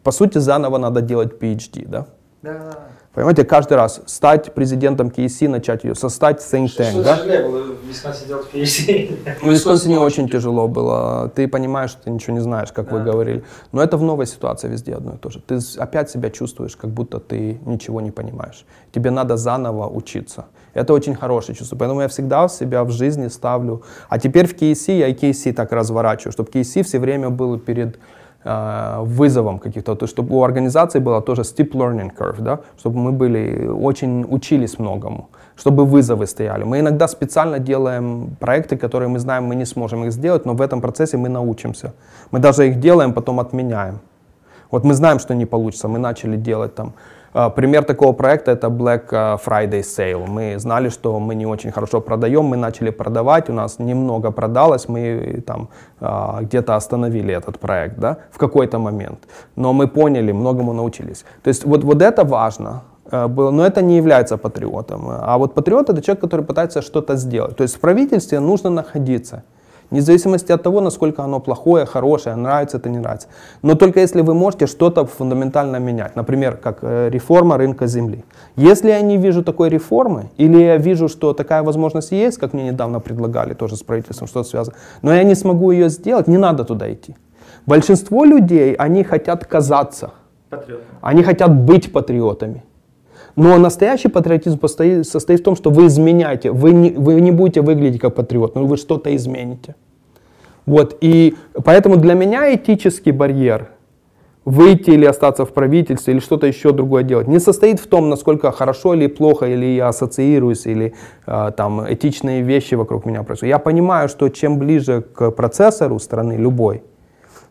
по 0.03 0.11
сути, 0.11 0.39
заново 0.39 0.77
надо 0.77 1.01
делать 1.01 1.33
PhD. 1.41 1.87
Да? 1.87 2.05
Да. 2.41 2.92
Понимаете, 3.13 3.45
каждый 3.45 3.77
раз 3.77 4.01
стать 4.07 4.55
президентом 4.55 5.09
KC, 5.09 5.47
начать 5.47 5.83
ее, 5.83 5.93
состать 5.93 6.39
think 6.39 6.67
Что 6.67 6.83
tank, 6.83 7.03
да? 7.03 7.17
тяжелее 7.17 7.47
было 7.47 7.61
в 7.61 7.87
Висконсине 7.87 8.27
делать 8.27 8.47
PhD? 8.51 9.39
В 9.39 9.51
Висконсине 9.51 9.99
очень 9.99 10.27
тяжело 10.27 10.67
было. 10.67 11.31
Ты 11.35 11.47
понимаешь, 11.47 11.91
что 11.91 12.05
ты 12.05 12.09
ничего 12.09 12.33
не 12.33 12.41
знаешь, 12.41 12.71
как 12.71 12.91
вы 12.91 13.03
говорили. 13.03 13.43
Но 13.71 13.83
это 13.83 13.97
в 13.97 14.01
новой 14.01 14.25
ситуации 14.25 14.67
везде 14.67 14.95
одно 14.95 15.13
и 15.13 15.17
то 15.17 15.29
же. 15.29 15.39
Ты 15.39 15.59
опять 15.77 16.09
себя 16.09 16.31
чувствуешь, 16.31 16.75
как 16.75 16.89
будто 16.89 17.19
ты 17.19 17.59
ничего 17.65 18.01
не 18.01 18.09
понимаешь. 18.09 18.65
Тебе 18.91 19.11
надо 19.11 19.37
заново 19.37 19.87
учиться. 19.87 20.45
Это 20.73 20.93
очень 20.93 21.13
хорошее 21.13 21.55
чувство. 21.55 21.75
Поэтому 21.75 22.01
я 22.01 22.07
всегда 22.07 22.47
себя 22.47 22.83
в 22.83 22.89
жизни 22.89 23.27
ставлю. 23.27 23.83
А 24.09 24.17
теперь 24.17 24.47
в 24.47 24.55
KC 24.55 24.97
я 24.97 25.07
и 25.07 25.13
KC 25.13 25.53
так 25.53 25.71
разворачиваю, 25.71 26.31
чтобы 26.31 26.49
KC 26.49 26.81
все 26.81 26.97
время 26.97 27.29
был 27.29 27.59
перед 27.59 27.99
вызовом 28.45 29.59
каких-то, 29.59 29.95
то 29.95 30.03
есть 30.03 30.13
чтобы 30.13 30.35
у 30.35 30.43
организации 30.43 30.99
была 30.99 31.21
тоже 31.21 31.41
steep 31.41 31.71
learning 31.71 32.11
curve, 32.17 32.41
да, 32.41 32.59
чтобы 32.77 32.97
мы 32.97 33.11
были 33.11 33.67
очень 33.67 34.25
учились 34.29 34.79
многому, 34.79 35.29
чтобы 35.55 35.85
вызовы 35.85 36.27
стояли. 36.27 36.63
Мы 36.63 36.79
иногда 36.79 37.07
специально 37.07 37.59
делаем 37.59 38.35
проекты, 38.39 38.75
которые 38.75 39.07
мы 39.07 39.19
знаем, 39.19 39.45
мы 39.45 39.55
не 39.55 39.65
сможем 39.65 40.03
их 40.03 40.11
сделать, 40.11 40.45
но 40.45 40.53
в 40.53 40.61
этом 40.61 40.81
процессе 40.81 41.17
мы 41.17 41.29
научимся. 41.29 41.93
Мы 42.31 42.39
даже 42.39 42.67
их 42.67 42.79
делаем, 42.79 43.13
потом 43.13 43.39
отменяем. 43.39 43.99
Вот 44.71 44.83
мы 44.83 44.93
знаем, 44.93 45.19
что 45.19 45.35
не 45.35 45.45
получится, 45.45 45.87
мы 45.87 45.99
начали 45.99 46.35
делать 46.35 46.75
там. 46.75 46.93
Э, 47.33 47.49
Пример 47.55 47.83
такого 47.83 48.13
проекта 48.13 48.51
это 48.51 48.67
Black 48.67 49.03
э, 49.11 49.37
Friday 49.45 49.81
Sale. 49.81 50.27
Мы 50.27 50.59
знали, 50.59 50.89
что 50.89 51.19
мы 51.19 51.35
не 51.35 51.45
очень 51.45 51.71
хорошо 51.71 52.01
продаем, 52.01 52.45
мы 52.45 52.57
начали 52.57 52.91
продавать, 52.91 53.49
у 53.49 53.53
нас 53.53 53.79
немного 53.79 54.31
продалось, 54.31 54.89
мы 54.89 55.43
там 55.45 55.69
э, 56.01 56.41
где-то 56.41 56.75
остановили 56.75 57.33
этот 57.33 57.59
проект, 57.59 57.97
да, 57.99 58.17
в 58.31 58.37
какой-то 58.37 58.79
момент. 58.79 59.19
Но 59.55 59.73
мы 59.73 59.87
поняли, 59.87 60.33
многому 60.33 60.73
научились. 60.73 61.25
То 61.43 61.49
есть 61.49 61.65
вот, 61.65 61.83
вот 61.83 62.01
это 62.01 62.23
важно, 62.23 62.81
но 63.11 63.65
это 63.65 63.81
не 63.81 63.97
является 63.97 64.37
патриотом. 64.37 65.07
А 65.09 65.37
вот 65.37 65.53
патриот 65.53 65.89
это 65.89 66.01
человек, 66.01 66.21
который 66.21 66.45
пытается 66.45 66.81
что-то 66.81 67.15
сделать. 67.15 67.55
То 67.57 67.63
есть 67.63 67.75
в 67.75 67.79
правительстве 67.79 68.39
нужно 68.39 68.69
находиться. 68.69 69.43
Вне 69.91 70.01
зависимости 70.01 70.51
от 70.51 70.63
того, 70.63 70.81
насколько 70.81 71.23
оно 71.23 71.39
плохое, 71.39 71.85
хорошее, 71.85 72.35
нравится 72.35 72.77
это, 72.77 72.89
не 72.89 72.99
нравится. 72.99 73.27
Но 73.61 73.75
только 73.75 73.99
если 73.99 74.21
вы 74.21 74.33
можете 74.33 74.67
что-то 74.67 75.05
фундаментально 75.05 75.77
менять. 75.77 76.15
Например, 76.15 76.57
как 76.57 76.79
э, 76.81 77.09
реформа 77.09 77.57
рынка 77.57 77.87
земли. 77.87 78.23
Если 78.55 78.89
я 78.89 79.01
не 79.01 79.17
вижу 79.17 79.43
такой 79.43 79.69
реформы, 79.69 80.29
или 80.37 80.57
я 80.57 80.77
вижу, 80.77 81.07
что 81.09 81.33
такая 81.33 81.63
возможность 81.63 82.11
есть, 82.11 82.37
как 82.37 82.53
мне 82.53 82.63
недавно 82.63 82.99
предлагали 82.99 83.53
тоже 83.53 83.75
с 83.75 83.83
правительством, 83.83 84.27
что-то 84.27 84.49
связано, 84.49 84.75
но 85.01 85.13
я 85.13 85.23
не 85.23 85.35
смогу 85.35 85.71
ее 85.71 85.89
сделать, 85.89 86.27
не 86.27 86.37
надо 86.37 86.63
туда 86.63 86.91
идти. 86.91 87.15
Большинство 87.65 88.25
людей, 88.25 88.73
они 88.73 89.03
хотят 89.03 89.45
казаться, 89.45 90.11
Патриотом. 90.49 90.85
они 91.01 91.23
хотят 91.23 91.51
быть 91.51 91.91
патриотами. 91.93 92.63
Но 93.35 93.57
настоящий 93.57 94.09
патриотизм 94.09 94.59
постоит- 94.59 95.07
состоит 95.07 95.39
в 95.39 95.43
том, 95.43 95.55
что 95.55 95.71
вы 95.71 95.87
изменяете. 95.87 96.51
Вы 96.51 96.71
не, 96.71 96.91
вы 96.91 97.19
не 97.21 97.31
будете 97.31 97.61
выглядеть 97.61 97.99
как 97.99 98.15
патриот, 98.15 98.55
но 98.55 98.65
вы 98.65 98.77
что-то 98.77 99.15
измените. 99.15 99.75
Вот. 100.65 100.97
И 101.01 101.35
поэтому 101.63 101.97
для 101.97 102.13
меня 102.13 102.53
этический 102.53 103.11
барьер 103.11 103.69
выйти 104.45 104.91
или 104.91 105.05
остаться 105.05 105.45
в 105.45 105.53
правительстве 105.53 106.13
или 106.13 106.19
что-то 106.19 106.47
еще 106.47 106.73
другое 106.73 107.03
делать 107.03 107.27
не 107.27 107.39
состоит 107.39 107.79
в 107.79 107.87
том, 107.87 108.09
насколько 108.09 108.51
хорошо 108.51 108.93
или 108.93 109.07
плохо, 109.07 109.45
или 109.45 109.65
я 109.65 109.87
ассоциируюсь, 109.87 110.65
или 110.65 110.93
э, 111.25 111.51
там 111.55 111.81
этичные 111.91 112.41
вещи 112.41 112.75
вокруг 112.75 113.05
меня 113.05 113.23
происходят. 113.23 113.49
Я 113.51 113.59
понимаю, 113.59 114.09
что 114.09 114.29
чем 114.29 114.59
ближе 114.59 115.01
к 115.01 115.31
процессору 115.31 115.99
страны 115.99 116.33
любой, 116.33 116.83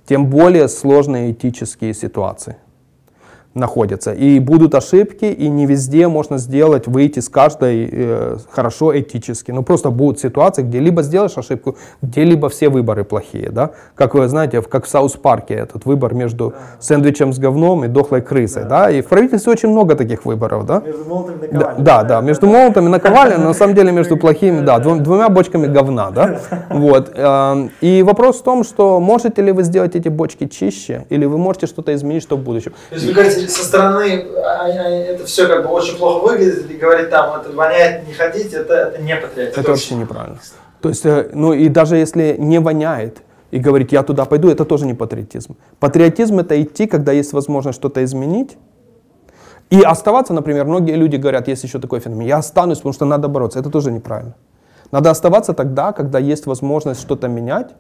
тем 0.07 0.27
более 0.27 0.69
сложные 0.69 1.33
этические 1.33 1.95
ситуации 1.95 2.57
находятся. 3.55 4.13
И 4.13 4.39
будут 4.39 4.75
ошибки, 4.75 5.25
и 5.27 5.49
не 5.49 5.67
везде 5.67 6.09
можно 6.09 6.39
сделать, 6.39 6.87
выйти 6.87 7.21
с 7.21 7.29
каждой 7.29 7.89
э, 7.93 8.37
хорошо 8.51 8.99
этически. 8.99 9.51
Ну 9.51 9.63
просто 9.63 9.91
будут 9.91 10.21
ситуации, 10.21 10.63
где 10.63 10.79
либо 10.81 11.03
сделаешь 11.03 11.37
ошибку, 11.37 11.77
где 12.01 12.25
либо 12.25 12.49
все 12.49 12.69
выборы 12.69 13.05
плохие. 13.05 13.51
Да? 13.51 13.71
Как 13.95 14.15
вы 14.15 14.27
знаете, 14.29 14.61
в- 14.61 14.69
как 14.69 14.85
в 14.87 14.89
Саус-парке 14.89 15.55
этот 15.55 15.85
выбор 15.85 16.15
между 16.15 16.55
сэндвичем 16.81 17.33
с 17.33 17.39
говном 17.39 17.85
и 17.85 17.89
дохлой 17.89 18.23
крысой. 18.23 18.65
Да. 18.65 18.91
И 18.91 19.03
в 19.03 19.07
правительстве 19.09 19.53
очень 19.53 19.69
много 19.69 19.95
таких 19.97 20.25
выборов. 20.25 20.65
Да? 20.67 20.83
Между 20.85 21.05
молотом 21.05 21.35
и 21.37 21.49
Да, 21.49 21.59
наковальней. 21.59 21.85
да, 21.85 22.03
да, 22.05 22.21
между 22.21 22.47
молотом 22.47 22.87
и 22.87 22.89
наковальней, 22.91 23.37
но 23.39 23.45
на 23.49 23.55
самом 23.55 23.75
деле 23.75 23.93
между 23.93 24.17
плохими, 24.17 24.61
да, 24.65 24.79
двум- 24.79 25.01
двумя 25.01 25.29
бочками 25.29 25.67
говна, 25.67 26.11
да, 26.11 26.41
вот. 26.71 27.13
эм, 27.15 27.71
И 27.81 28.03
вопрос 28.03 28.41
в 28.41 28.43
том, 28.43 28.65
что 28.65 28.99
можете 29.01 29.43
ли 29.43 29.53
вы 29.53 29.63
сделать 29.63 29.95
эти 29.97 30.09
бочки 30.09 30.47
чище, 30.47 31.05
или 31.11 31.27
вы 31.27 31.37
можете 31.39 31.67
что-то 31.67 31.95
изменить, 31.95 32.23
что 32.23 32.37
в 32.37 32.41
будущем. 32.41 32.73
То 32.91 32.95
есть 32.95 33.07
вы 33.07 33.13
говорите, 33.13 33.42
со 33.49 33.65
стороны 33.65 34.27
а, 34.37 34.65
а, 34.65 34.69
это 34.69 35.25
все 35.27 35.47
как 35.47 35.65
бы 35.67 35.71
очень 35.71 35.97
плохо 35.97 36.25
выглядит, 36.25 36.71
и 36.71 36.75
говорить 36.75 37.11
там, 37.11 37.41
это 37.41 37.51
воняет, 37.53 38.07
не 38.07 38.15
ходить, 38.15 38.53
это, 38.53 38.75
это 38.75 39.03
не 39.03 39.17
патриотизм. 39.17 39.61
Это 39.61 39.71
вообще 39.71 39.95
неправильно. 39.95 40.39
То 40.81 40.89
есть, 40.89 41.07
э, 41.07 41.31
ну 41.33 41.53
и 41.53 41.69
даже 41.69 41.97
если 41.97 42.37
не 42.39 42.59
воняет, 42.59 43.23
и 43.53 43.59
говорить, 43.59 43.93
я 43.93 44.03
туда 44.03 44.25
пойду, 44.25 44.49
это 44.49 44.65
тоже 44.65 44.87
не 44.87 44.95
патриотизм. 44.95 45.57
Патриотизм 45.79 46.41
это 46.41 46.61
идти, 46.61 46.87
когда 46.87 47.13
есть 47.13 47.35
возможность 47.35 47.79
что-то 47.79 48.03
изменить, 48.03 48.57
и 49.71 49.81
оставаться, 49.83 50.33
например, 50.35 50.65
многие 50.65 50.97
люди 50.97 51.17
говорят, 51.17 51.49
есть 51.49 51.65
еще 51.65 51.79
такой 51.79 52.01
феномен, 52.01 52.27
я 52.27 52.39
останусь, 52.39 52.79
потому 52.79 52.93
что 52.93 53.05
надо 53.05 53.29
бороться. 53.29 53.59
Это 53.59 53.71
тоже 53.71 53.91
неправильно. 53.91 54.35
Надо 54.91 55.11
оставаться 55.11 55.55
тогда, 55.55 55.93
когда 55.93 56.19
есть 56.19 56.47
возможность 56.47 57.01
что-то 57.01 57.29
менять, 57.29 57.71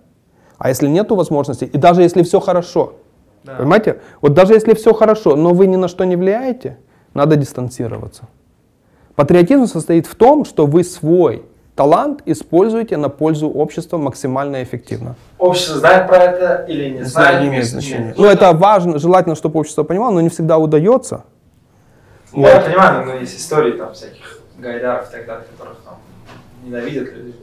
а 0.59 0.69
если 0.69 0.89
нету 0.89 1.17
возможности, 1.17 1.65
и 1.65 1.77
даже 1.77 2.03
если 2.03 2.23
все 2.23 2.41
хорошо, 2.41 2.95
Да. 3.45 3.57
понимаете? 3.57 4.01
Вот 4.21 4.35
даже 4.35 4.55
если 4.55 4.75
все 4.75 4.93
хорошо, 4.93 5.37
но 5.37 5.51
вы 5.51 5.67
ни 5.67 5.77
на 5.77 5.89
что 5.89 6.05
не 6.05 6.17
влияете, 6.17 6.79
надо 7.15 7.37
дистанцироваться. 7.37 8.25
Патриотизм 9.15 9.67
состоит 9.67 10.07
в 10.07 10.15
том, 10.15 10.45
что 10.45 10.67
вы 10.67 10.85
свой 10.85 11.45
талант 11.75 12.23
используете 12.27 12.97
на 12.97 13.09
пользу 13.09 13.49
общества 13.49 13.99
максимально 13.99 14.63
эффективно. 14.63 15.17
Общество 15.39 15.79
знает 15.79 16.09
про 16.09 16.17
это 16.17 16.65
или 16.69 16.91
не 16.91 17.03
знает? 17.03 17.43
не 17.43 17.49
имеет 17.49 17.67
значения. 17.67 18.15
Ну, 18.17 18.27
это 18.27 18.53
важно, 18.53 18.99
желательно, 18.99 19.35
чтобы 19.35 19.61
общество 19.61 19.83
понимало, 19.83 20.13
но 20.13 20.21
не 20.21 20.29
всегда 20.29 20.59
удается. 20.59 21.25
Ну, 22.33 22.47
Я 22.47 22.61
понимаю, 22.61 23.07
но 23.07 23.15
есть 23.15 23.39
истории 23.39 23.73
там 23.73 23.93
всяких 23.93 24.41
гайдаров 24.59 25.09
и 25.09 25.13
так 25.13 25.27
далее, 25.27 25.45
которых 25.57 25.79
там 25.85 25.95
ненавидят 26.65 27.13
люди. 27.15 27.35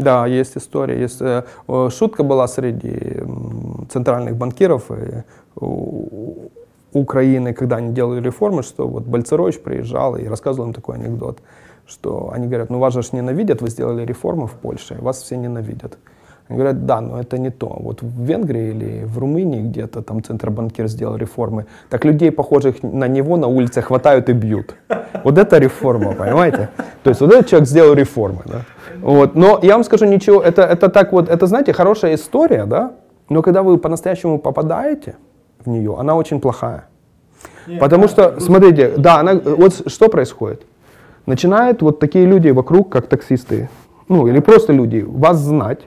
Да. 0.00 0.26
Есть 0.26 0.56
история. 0.56 1.00
Есть, 1.00 1.20
э, 1.22 1.44
э, 1.68 1.88
шутка 1.90 2.22
была 2.22 2.48
среди 2.48 3.22
центральных 3.90 4.36
банкиров 4.36 4.90
и 4.90 5.24
у 5.56 6.50
Украины, 6.92 7.54
когда 7.54 7.76
они 7.76 7.92
делали 7.92 8.20
реформы, 8.20 8.62
что 8.62 8.88
вот 8.88 9.04
Бальцерович 9.04 9.60
приезжал 9.60 10.16
и 10.16 10.26
рассказывал 10.26 10.68
им 10.68 10.74
такой 10.74 10.96
анекдот, 10.96 11.38
что 11.86 12.30
они 12.32 12.46
говорят, 12.46 12.70
ну 12.70 12.78
вас 12.78 12.94
же 12.94 13.02
ненавидят, 13.12 13.62
вы 13.62 13.70
сделали 13.70 14.04
реформы 14.04 14.46
в 14.46 14.52
Польше, 14.52 14.96
вас 15.00 15.22
все 15.22 15.36
ненавидят. 15.36 15.98
Они 16.50 16.58
говорят, 16.58 16.84
да, 16.84 17.00
но 17.00 17.20
это 17.20 17.38
не 17.38 17.50
то. 17.50 17.76
Вот 17.80 18.02
в 18.02 18.24
Венгрии 18.24 18.70
или 18.70 19.04
в 19.04 19.18
Румынии 19.18 19.62
где-то 19.62 20.02
там 20.02 20.20
центробанкир 20.20 20.88
сделал 20.88 21.16
реформы, 21.16 21.66
так 21.88 22.04
людей, 22.04 22.32
похожих 22.32 22.82
на 22.82 23.06
него, 23.06 23.36
на 23.36 23.46
улице 23.46 23.82
хватают 23.82 24.28
и 24.28 24.32
бьют. 24.32 24.74
Вот 25.22 25.38
это 25.38 25.58
реформа, 25.58 26.12
понимаете? 26.12 26.68
То 27.04 27.10
есть 27.10 27.20
вот 27.20 27.32
этот 27.32 27.46
человек 27.46 27.68
сделал 27.68 27.94
реформы, 27.94 28.42
да? 28.46 28.62
Вот. 29.00 29.36
Но 29.36 29.60
я 29.62 29.74
вам 29.74 29.84
скажу 29.84 30.06
ничего, 30.06 30.42
это, 30.42 30.62
это 30.62 30.88
так 30.88 31.12
вот, 31.12 31.28
это, 31.28 31.46
знаете, 31.46 31.72
хорошая 31.72 32.14
история, 32.14 32.66
да? 32.66 32.94
Но 33.28 33.42
когда 33.42 33.62
вы 33.62 33.78
по-настоящему 33.78 34.40
попадаете 34.40 35.14
в 35.64 35.68
нее, 35.68 35.94
она 36.00 36.16
очень 36.16 36.40
плохая. 36.40 36.88
Нет, 37.68 37.78
Потому 37.78 38.08
что, 38.08 38.40
смотрите, 38.40 38.94
да, 38.96 39.20
она, 39.20 39.34
вот 39.34 39.88
что 39.88 40.08
происходит? 40.08 40.62
Начинают 41.26 41.80
вот 41.80 42.00
такие 42.00 42.26
люди 42.26 42.48
вокруг, 42.48 42.90
как 42.90 43.06
таксисты, 43.06 43.68
ну 44.08 44.26
или 44.26 44.40
просто 44.40 44.72
люди, 44.72 45.04
вас 45.06 45.38
знать 45.38 45.78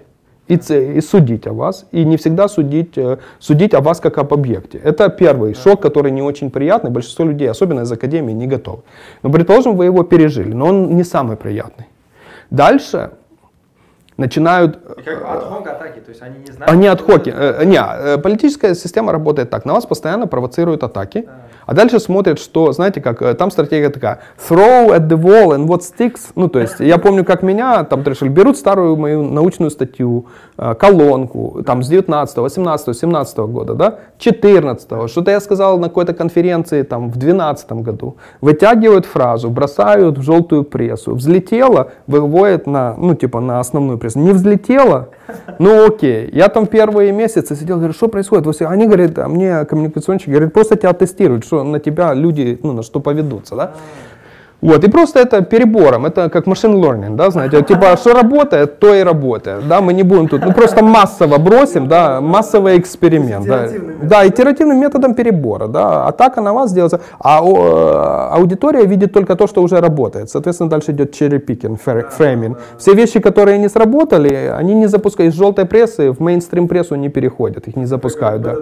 и, 0.53 0.97
и 0.97 1.01
судить 1.01 1.47
о 1.47 1.53
вас, 1.53 1.85
и 1.91 2.05
не 2.05 2.17
всегда 2.17 2.47
судить, 2.47 2.97
э, 2.97 3.17
судить 3.39 3.73
о 3.73 3.81
вас 3.81 3.99
как 3.99 4.17
об 4.17 4.33
объекте. 4.33 4.79
Это 4.83 5.09
первый 5.09 5.53
шок, 5.53 5.81
который 5.81 6.11
не 6.11 6.21
очень 6.21 6.49
приятный, 6.49 6.91
большинство 6.91 7.25
людей, 7.25 7.49
особенно 7.49 7.81
из 7.81 7.91
академии, 7.91 8.33
не 8.33 8.47
готовы. 8.47 8.81
Но 9.23 9.31
предположим, 9.31 9.75
вы 9.75 9.85
его 9.85 10.03
пережили, 10.03 10.53
но 10.53 10.67
он 10.67 10.95
не 10.95 11.03
самый 11.03 11.37
приятный. 11.37 11.85
Дальше 12.49 13.09
начинают... 14.17 14.75
И 14.97 15.01
как 15.01 15.21
э, 15.21 15.69
атаки, 15.69 15.99
то 15.99 16.09
есть 16.09 16.21
они 16.21 16.39
не 16.39 16.51
знают... 16.51 16.71
Они 16.71 16.87
отхоки. 16.87 17.33
Э, 17.35 17.65
не, 17.65 17.77
э, 17.77 18.17
политическая 18.17 18.75
система 18.75 19.11
работает 19.11 19.49
так, 19.49 19.65
на 19.65 19.73
вас 19.73 19.85
постоянно 19.85 20.27
провоцируют 20.27 20.83
атаки. 20.83 21.25
А 21.27 21.42
а 21.65 21.73
дальше 21.73 21.99
смотрят, 21.99 22.39
что, 22.39 22.71
знаете, 22.71 23.01
как 23.01 23.21
э, 23.21 23.33
там 23.33 23.51
стратегия 23.51 23.89
такая, 23.89 24.21
throw 24.37 24.89
at 24.89 25.07
the 25.07 25.17
wall 25.17 25.55
and 25.55 25.67
what 25.67 25.81
sticks. 25.81 26.31
Ну, 26.35 26.49
то 26.49 26.59
есть, 26.59 26.79
я 26.79 26.97
помню, 26.97 27.23
как 27.23 27.43
меня 27.43 27.83
там 27.83 28.03
решили, 28.03 28.29
берут 28.29 28.57
старую 28.57 28.95
мою 28.95 29.23
научную 29.23 29.71
статью, 29.71 30.27
колонку, 30.55 31.63
там 31.65 31.83
с 31.83 31.87
19, 31.87 32.37
18, 32.37 32.97
17 32.97 33.37
года, 33.39 33.73
да, 33.73 33.99
14, 34.17 35.09
что-то 35.09 35.31
я 35.31 35.39
сказал 35.39 35.79
на 35.79 35.87
какой-то 35.87 36.13
конференции 36.13 36.83
там 36.83 37.09
в 37.09 37.17
12 37.17 37.71
году, 37.73 38.17
вытягивают 38.41 39.05
фразу, 39.05 39.49
бросают 39.49 40.17
в 40.17 40.21
желтую 40.21 40.63
прессу, 40.63 41.15
взлетело, 41.15 41.91
выводят 42.07 42.67
на, 42.67 42.95
ну, 42.97 43.15
типа 43.15 43.39
на 43.39 43.59
основную 43.59 43.97
прессу, 43.97 44.19
не 44.19 44.31
взлетело, 44.31 45.09
ну 45.59 45.87
окей, 45.87 46.29
я 46.33 46.49
там 46.49 46.67
первые 46.67 47.11
месяцы 47.11 47.55
сидел, 47.55 47.77
говорю, 47.77 47.93
что 47.93 48.07
происходит? 48.07 48.61
Они 48.61 48.85
говорят, 48.85 49.17
а 49.19 49.27
мне 49.27 49.65
коммуникационщик 49.65 50.29
говорит, 50.29 50.53
просто 50.53 50.75
тебя 50.75 50.93
тестируют, 50.93 51.45
что 51.45 51.63
на 51.63 51.79
тебя 51.79 52.13
люди, 52.13 52.59
ну, 52.63 52.73
на 52.73 52.83
что 52.83 52.99
поведутся, 52.99 53.55
да? 53.55 53.71
Вот, 54.63 54.83
и 54.83 54.89
просто 54.89 55.19
это 55.19 55.41
перебором, 55.41 56.05
это 56.05 56.29
как 56.29 56.47
machine 56.47 56.81
learning, 56.81 57.15
да, 57.15 57.29
знаете, 57.31 57.61
типа, 57.61 57.97
что 57.97 58.13
работает, 58.13 58.79
то 58.79 58.95
и 58.95 59.03
работает, 59.03 59.67
да, 59.67 59.81
мы 59.81 59.93
не 59.93 60.03
будем 60.03 60.29
тут, 60.29 60.45
ну, 60.45 60.53
просто 60.53 60.83
массово 60.83 61.37
бросим, 61.37 61.87
да, 61.87 62.21
массовый 62.21 62.79
эксперимент, 62.79 63.45
да, 63.45 63.67
да, 64.01 64.25
итеративным 64.25 64.79
методом 64.79 65.15
перебора, 65.15 65.67
да, 65.67 66.07
атака 66.07 66.41
на 66.41 66.53
вас 66.53 66.71
делается, 66.71 67.01
а 67.19 67.41
э, 67.43 68.37
аудитория 68.37 68.85
видит 68.85 69.11
только 69.11 69.35
то, 69.35 69.47
что 69.47 69.61
уже 69.61 69.81
работает, 69.81 70.29
соответственно, 70.29 70.69
дальше 70.69 70.91
идет 70.91 71.13
picking, 71.21 71.77
фрейминг, 72.09 72.57
все 72.77 72.93
вещи, 72.93 73.19
которые 73.19 73.57
не 73.57 73.69
сработали, 73.69 74.49
они 74.59 74.75
не 74.75 74.87
запускают, 74.87 75.33
из 75.33 75.37
желтой 75.37 75.65
прессы 75.65 76.11
в 76.11 76.21
мейнстрим 76.21 76.69
прессу 76.69 76.95
не 76.95 77.09
переходят, 77.09 77.67
их 77.67 77.75
не 77.75 77.85
запускают, 77.85 78.41
да, 78.41 78.55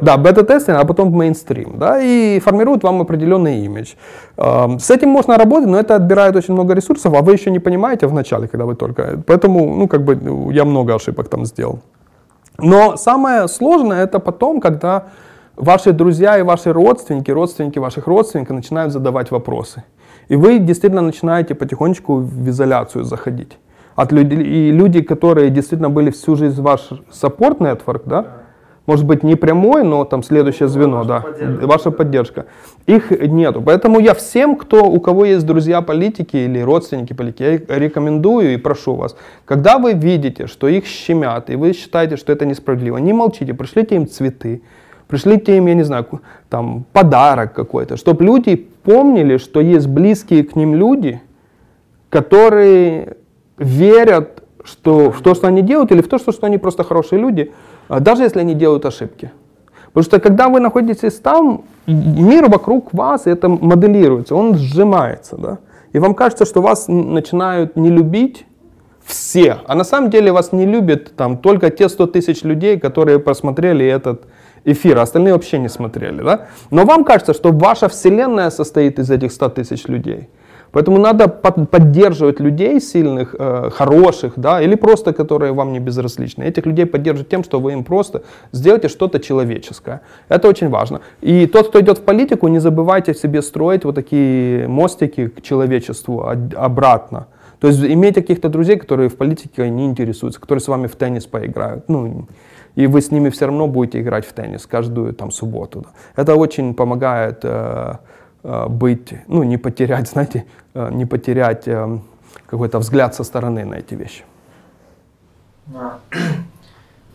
да, 0.00 0.16
бета-тестинг, 0.16 0.78
а 0.80 0.84
потом 0.86 1.10
в 1.10 1.14
мейнстрим, 1.14 1.78
да, 1.78 2.00
и 2.00 2.40
формируют 2.40 2.84
вам 2.84 3.02
определенный 3.02 3.66
имидж, 3.66 3.92
эм, 4.38 4.78
с 4.78 4.90
этим 4.90 5.10
можно 5.10 5.41
работать, 5.42 5.68
но 5.68 5.78
это 5.78 5.94
отбирает 5.96 6.36
очень 6.36 6.54
много 6.54 6.74
ресурсов, 6.74 7.14
а 7.14 7.22
вы 7.22 7.32
еще 7.32 7.50
не 7.50 7.60
понимаете 7.60 8.06
в 8.06 8.12
начале, 8.12 8.48
когда 8.48 8.64
вы 8.64 8.74
только... 8.74 9.22
Поэтому, 9.26 9.76
ну, 9.76 9.88
как 9.88 10.04
бы, 10.04 10.52
я 10.54 10.64
много 10.64 10.94
ошибок 10.94 11.28
там 11.28 11.44
сделал. 11.44 11.78
Но 12.58 12.96
самое 12.96 13.48
сложное 13.48 14.04
это 14.04 14.18
потом, 14.18 14.60
когда 14.60 15.04
ваши 15.56 15.92
друзья 15.92 16.38
и 16.38 16.42
ваши 16.42 16.72
родственники, 16.72 17.30
родственники 17.30 17.78
ваших 17.78 18.06
родственников 18.06 18.56
начинают 18.56 18.92
задавать 18.92 19.30
вопросы. 19.30 19.82
И 20.28 20.36
вы 20.36 20.58
действительно 20.58 21.02
начинаете 21.02 21.54
потихонечку 21.54 22.16
в 22.16 22.48
изоляцию 22.48 23.04
заходить. 23.04 23.58
От 23.96 24.12
людей, 24.12 24.42
и 24.42 24.70
люди, 24.72 25.02
которые 25.02 25.50
действительно 25.50 25.90
были 25.90 26.10
всю 26.10 26.36
жизнь 26.36 26.62
ваш 26.62 26.90
support 27.10 27.58
network, 27.58 28.02
да, 28.06 28.26
может 28.86 29.06
быть 29.06 29.22
не 29.22 29.36
прямой, 29.36 29.84
но 29.84 30.04
там 30.04 30.22
следующее 30.22 30.68
звено, 30.68 30.98
ваша 30.98 31.08
да, 31.08 31.20
поддержка. 31.20 31.66
ваша 31.66 31.90
поддержка. 31.90 32.46
Их 32.86 33.10
нету. 33.10 33.62
Поэтому 33.62 34.00
я 34.00 34.14
всем, 34.14 34.56
кто, 34.56 34.84
у 34.84 35.00
кого 35.00 35.24
есть 35.24 35.46
друзья 35.46 35.82
политики 35.82 36.36
или 36.36 36.58
родственники 36.60 37.12
политики, 37.12 37.42
я 37.42 37.78
рекомендую 37.78 38.54
и 38.54 38.56
прошу 38.56 38.94
вас, 38.94 39.16
когда 39.44 39.78
вы 39.78 39.92
видите, 39.92 40.46
что 40.46 40.68
их 40.68 40.86
щемят, 40.86 41.50
и 41.50 41.56
вы 41.56 41.72
считаете, 41.72 42.16
что 42.16 42.32
это 42.32 42.44
несправедливо, 42.44 42.98
не 42.98 43.12
молчите, 43.12 43.54
пришлите 43.54 43.94
им 43.94 44.08
цветы, 44.08 44.62
пришлите 45.06 45.56
им, 45.56 45.66
я 45.66 45.74
не 45.74 45.84
знаю, 45.84 46.06
там, 46.48 46.84
подарок 46.92 47.52
какой-то, 47.52 47.96
чтобы 47.96 48.24
люди 48.24 48.56
помнили, 48.82 49.36
что 49.36 49.60
есть 49.60 49.86
близкие 49.86 50.42
к 50.42 50.56
ним 50.56 50.74
люди, 50.74 51.20
которые 52.10 53.16
верят 53.58 54.42
что, 54.64 55.10
в 55.10 55.22
то, 55.22 55.34
что 55.34 55.48
они 55.48 55.62
делают, 55.62 55.92
или 55.92 56.02
в 56.02 56.08
то, 56.08 56.18
что, 56.18 56.32
что 56.32 56.46
они 56.46 56.58
просто 56.58 56.84
хорошие 56.84 57.20
люди, 57.20 57.52
даже 58.00 58.22
если 58.22 58.40
они 58.40 58.54
делают 58.54 58.86
ошибки. 58.86 59.30
Потому 59.92 60.04
что 60.04 60.20
когда 60.20 60.48
вы 60.48 60.60
находитесь 60.60 61.14
там, 61.14 61.64
мир 61.86 62.48
вокруг 62.48 62.94
вас, 62.94 63.26
это 63.26 63.48
моделируется, 63.48 64.34
он 64.34 64.56
сжимается. 64.56 65.36
Да? 65.36 65.58
И 65.92 65.98
вам 65.98 66.14
кажется, 66.14 66.46
что 66.46 66.62
вас 66.62 66.88
начинают 66.88 67.76
не 67.76 67.90
любить 67.90 68.46
все. 69.04 69.58
А 69.66 69.74
на 69.74 69.84
самом 69.84 70.10
деле 70.10 70.32
вас 70.32 70.52
не 70.52 70.64
любят 70.64 71.14
там, 71.16 71.36
только 71.36 71.70
те 71.70 71.88
100 71.88 72.06
тысяч 72.06 72.42
людей, 72.42 72.78
которые 72.78 73.18
посмотрели 73.18 73.84
этот 73.84 74.26
эфир, 74.64 74.98
а 74.98 75.02
остальные 75.02 75.34
вообще 75.34 75.58
не 75.58 75.68
смотрели. 75.68 76.22
Да? 76.22 76.46
Но 76.70 76.84
вам 76.84 77.04
кажется, 77.04 77.34
что 77.34 77.52
ваша 77.52 77.88
вселенная 77.88 78.50
состоит 78.50 78.98
из 78.98 79.10
этих 79.10 79.32
100 79.32 79.48
тысяч 79.50 79.86
людей. 79.88 80.28
Поэтому 80.72 80.98
надо 80.98 81.28
под, 81.28 81.70
поддерживать 81.70 82.40
людей 82.40 82.80
сильных, 82.80 83.34
э, 83.38 83.70
хороших, 83.70 84.32
да, 84.36 84.60
или 84.62 84.74
просто, 84.74 85.12
которые 85.12 85.52
вам 85.52 85.72
не 85.72 85.80
безразличны. 85.80 86.44
Этих 86.44 86.66
людей 86.66 86.86
поддерживать 86.86 87.28
тем, 87.28 87.44
что 87.44 87.60
вы 87.60 87.72
им 87.72 87.84
просто 87.84 88.22
сделаете 88.52 88.88
что-то 88.88 89.20
человеческое. 89.20 90.00
Это 90.28 90.48
очень 90.48 90.70
важно. 90.70 91.00
И 91.20 91.46
тот, 91.46 91.68
кто 91.68 91.80
идет 91.80 91.98
в 91.98 92.02
политику, 92.02 92.48
не 92.48 92.58
забывайте 92.60 93.14
себе 93.14 93.42
строить 93.42 93.84
вот 93.84 93.94
такие 93.94 94.66
мостики 94.68 95.28
к 95.28 95.42
человечеству 95.42 96.26
обратно. 96.56 97.26
То 97.60 97.68
есть 97.68 97.84
иметь 97.84 98.14
каких-то 98.14 98.48
друзей, 98.48 98.76
которые 98.76 99.08
в 99.08 99.16
политике 99.16 99.70
не 99.70 99.84
интересуются, 99.84 100.40
которые 100.40 100.60
с 100.60 100.68
вами 100.68 100.86
в 100.86 100.96
теннис 100.96 101.26
поиграют. 101.26 101.88
Ну, 101.88 102.26
и 102.74 102.86
вы 102.86 103.00
с 103.00 103.10
ними 103.10 103.28
все 103.28 103.46
равно 103.46 103.66
будете 103.66 104.00
играть 104.00 104.26
в 104.26 104.32
теннис 104.32 104.66
каждую 104.66 105.12
там 105.12 105.30
субботу. 105.30 105.80
Да. 105.80 106.22
Это 106.22 106.34
очень 106.34 106.74
помогает 106.74 107.44
Э, 107.44 107.96
быть, 108.42 109.14
ну, 109.28 109.42
не 109.42 109.58
потерять, 109.58 110.08
знаете, 110.12 110.46
э, 110.74 110.90
не 110.92 111.06
потерять 111.06 111.68
э, 111.68 111.98
какой-то 112.46 112.78
взгляд 112.78 113.14
со 113.14 113.24
стороны 113.24 113.64
на 113.64 113.76
эти 113.76 113.94
вещи. 113.94 114.24
Да. 115.66 115.98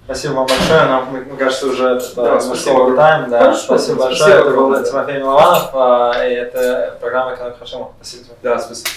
Спасибо 0.05 0.33
вам 0.33 0.47
большое. 0.47 0.85
Нам, 0.85 1.09
мне 1.11 1.37
кажется, 1.37 1.67
уже 1.67 1.99
да, 2.15 2.39
спасибо 2.39 2.95
тайм. 2.95 3.29
Да. 3.29 3.39
Хорошо, 3.39 3.63
спасибо 3.63 4.03
большое. 4.03 4.15
Спасибо, 4.15 4.49
это 4.49 4.57
был 4.57 4.83
Тимофей 4.83 5.17
Милованов, 5.17 6.15
и 6.15 6.33
это 6.33 6.97
программа 7.01 7.35
«Экономика 7.35 7.59
Хашимова». 7.59 7.91
Спасибо. 7.99 8.27
Да, 8.41 8.57
спасибо. 8.57 8.89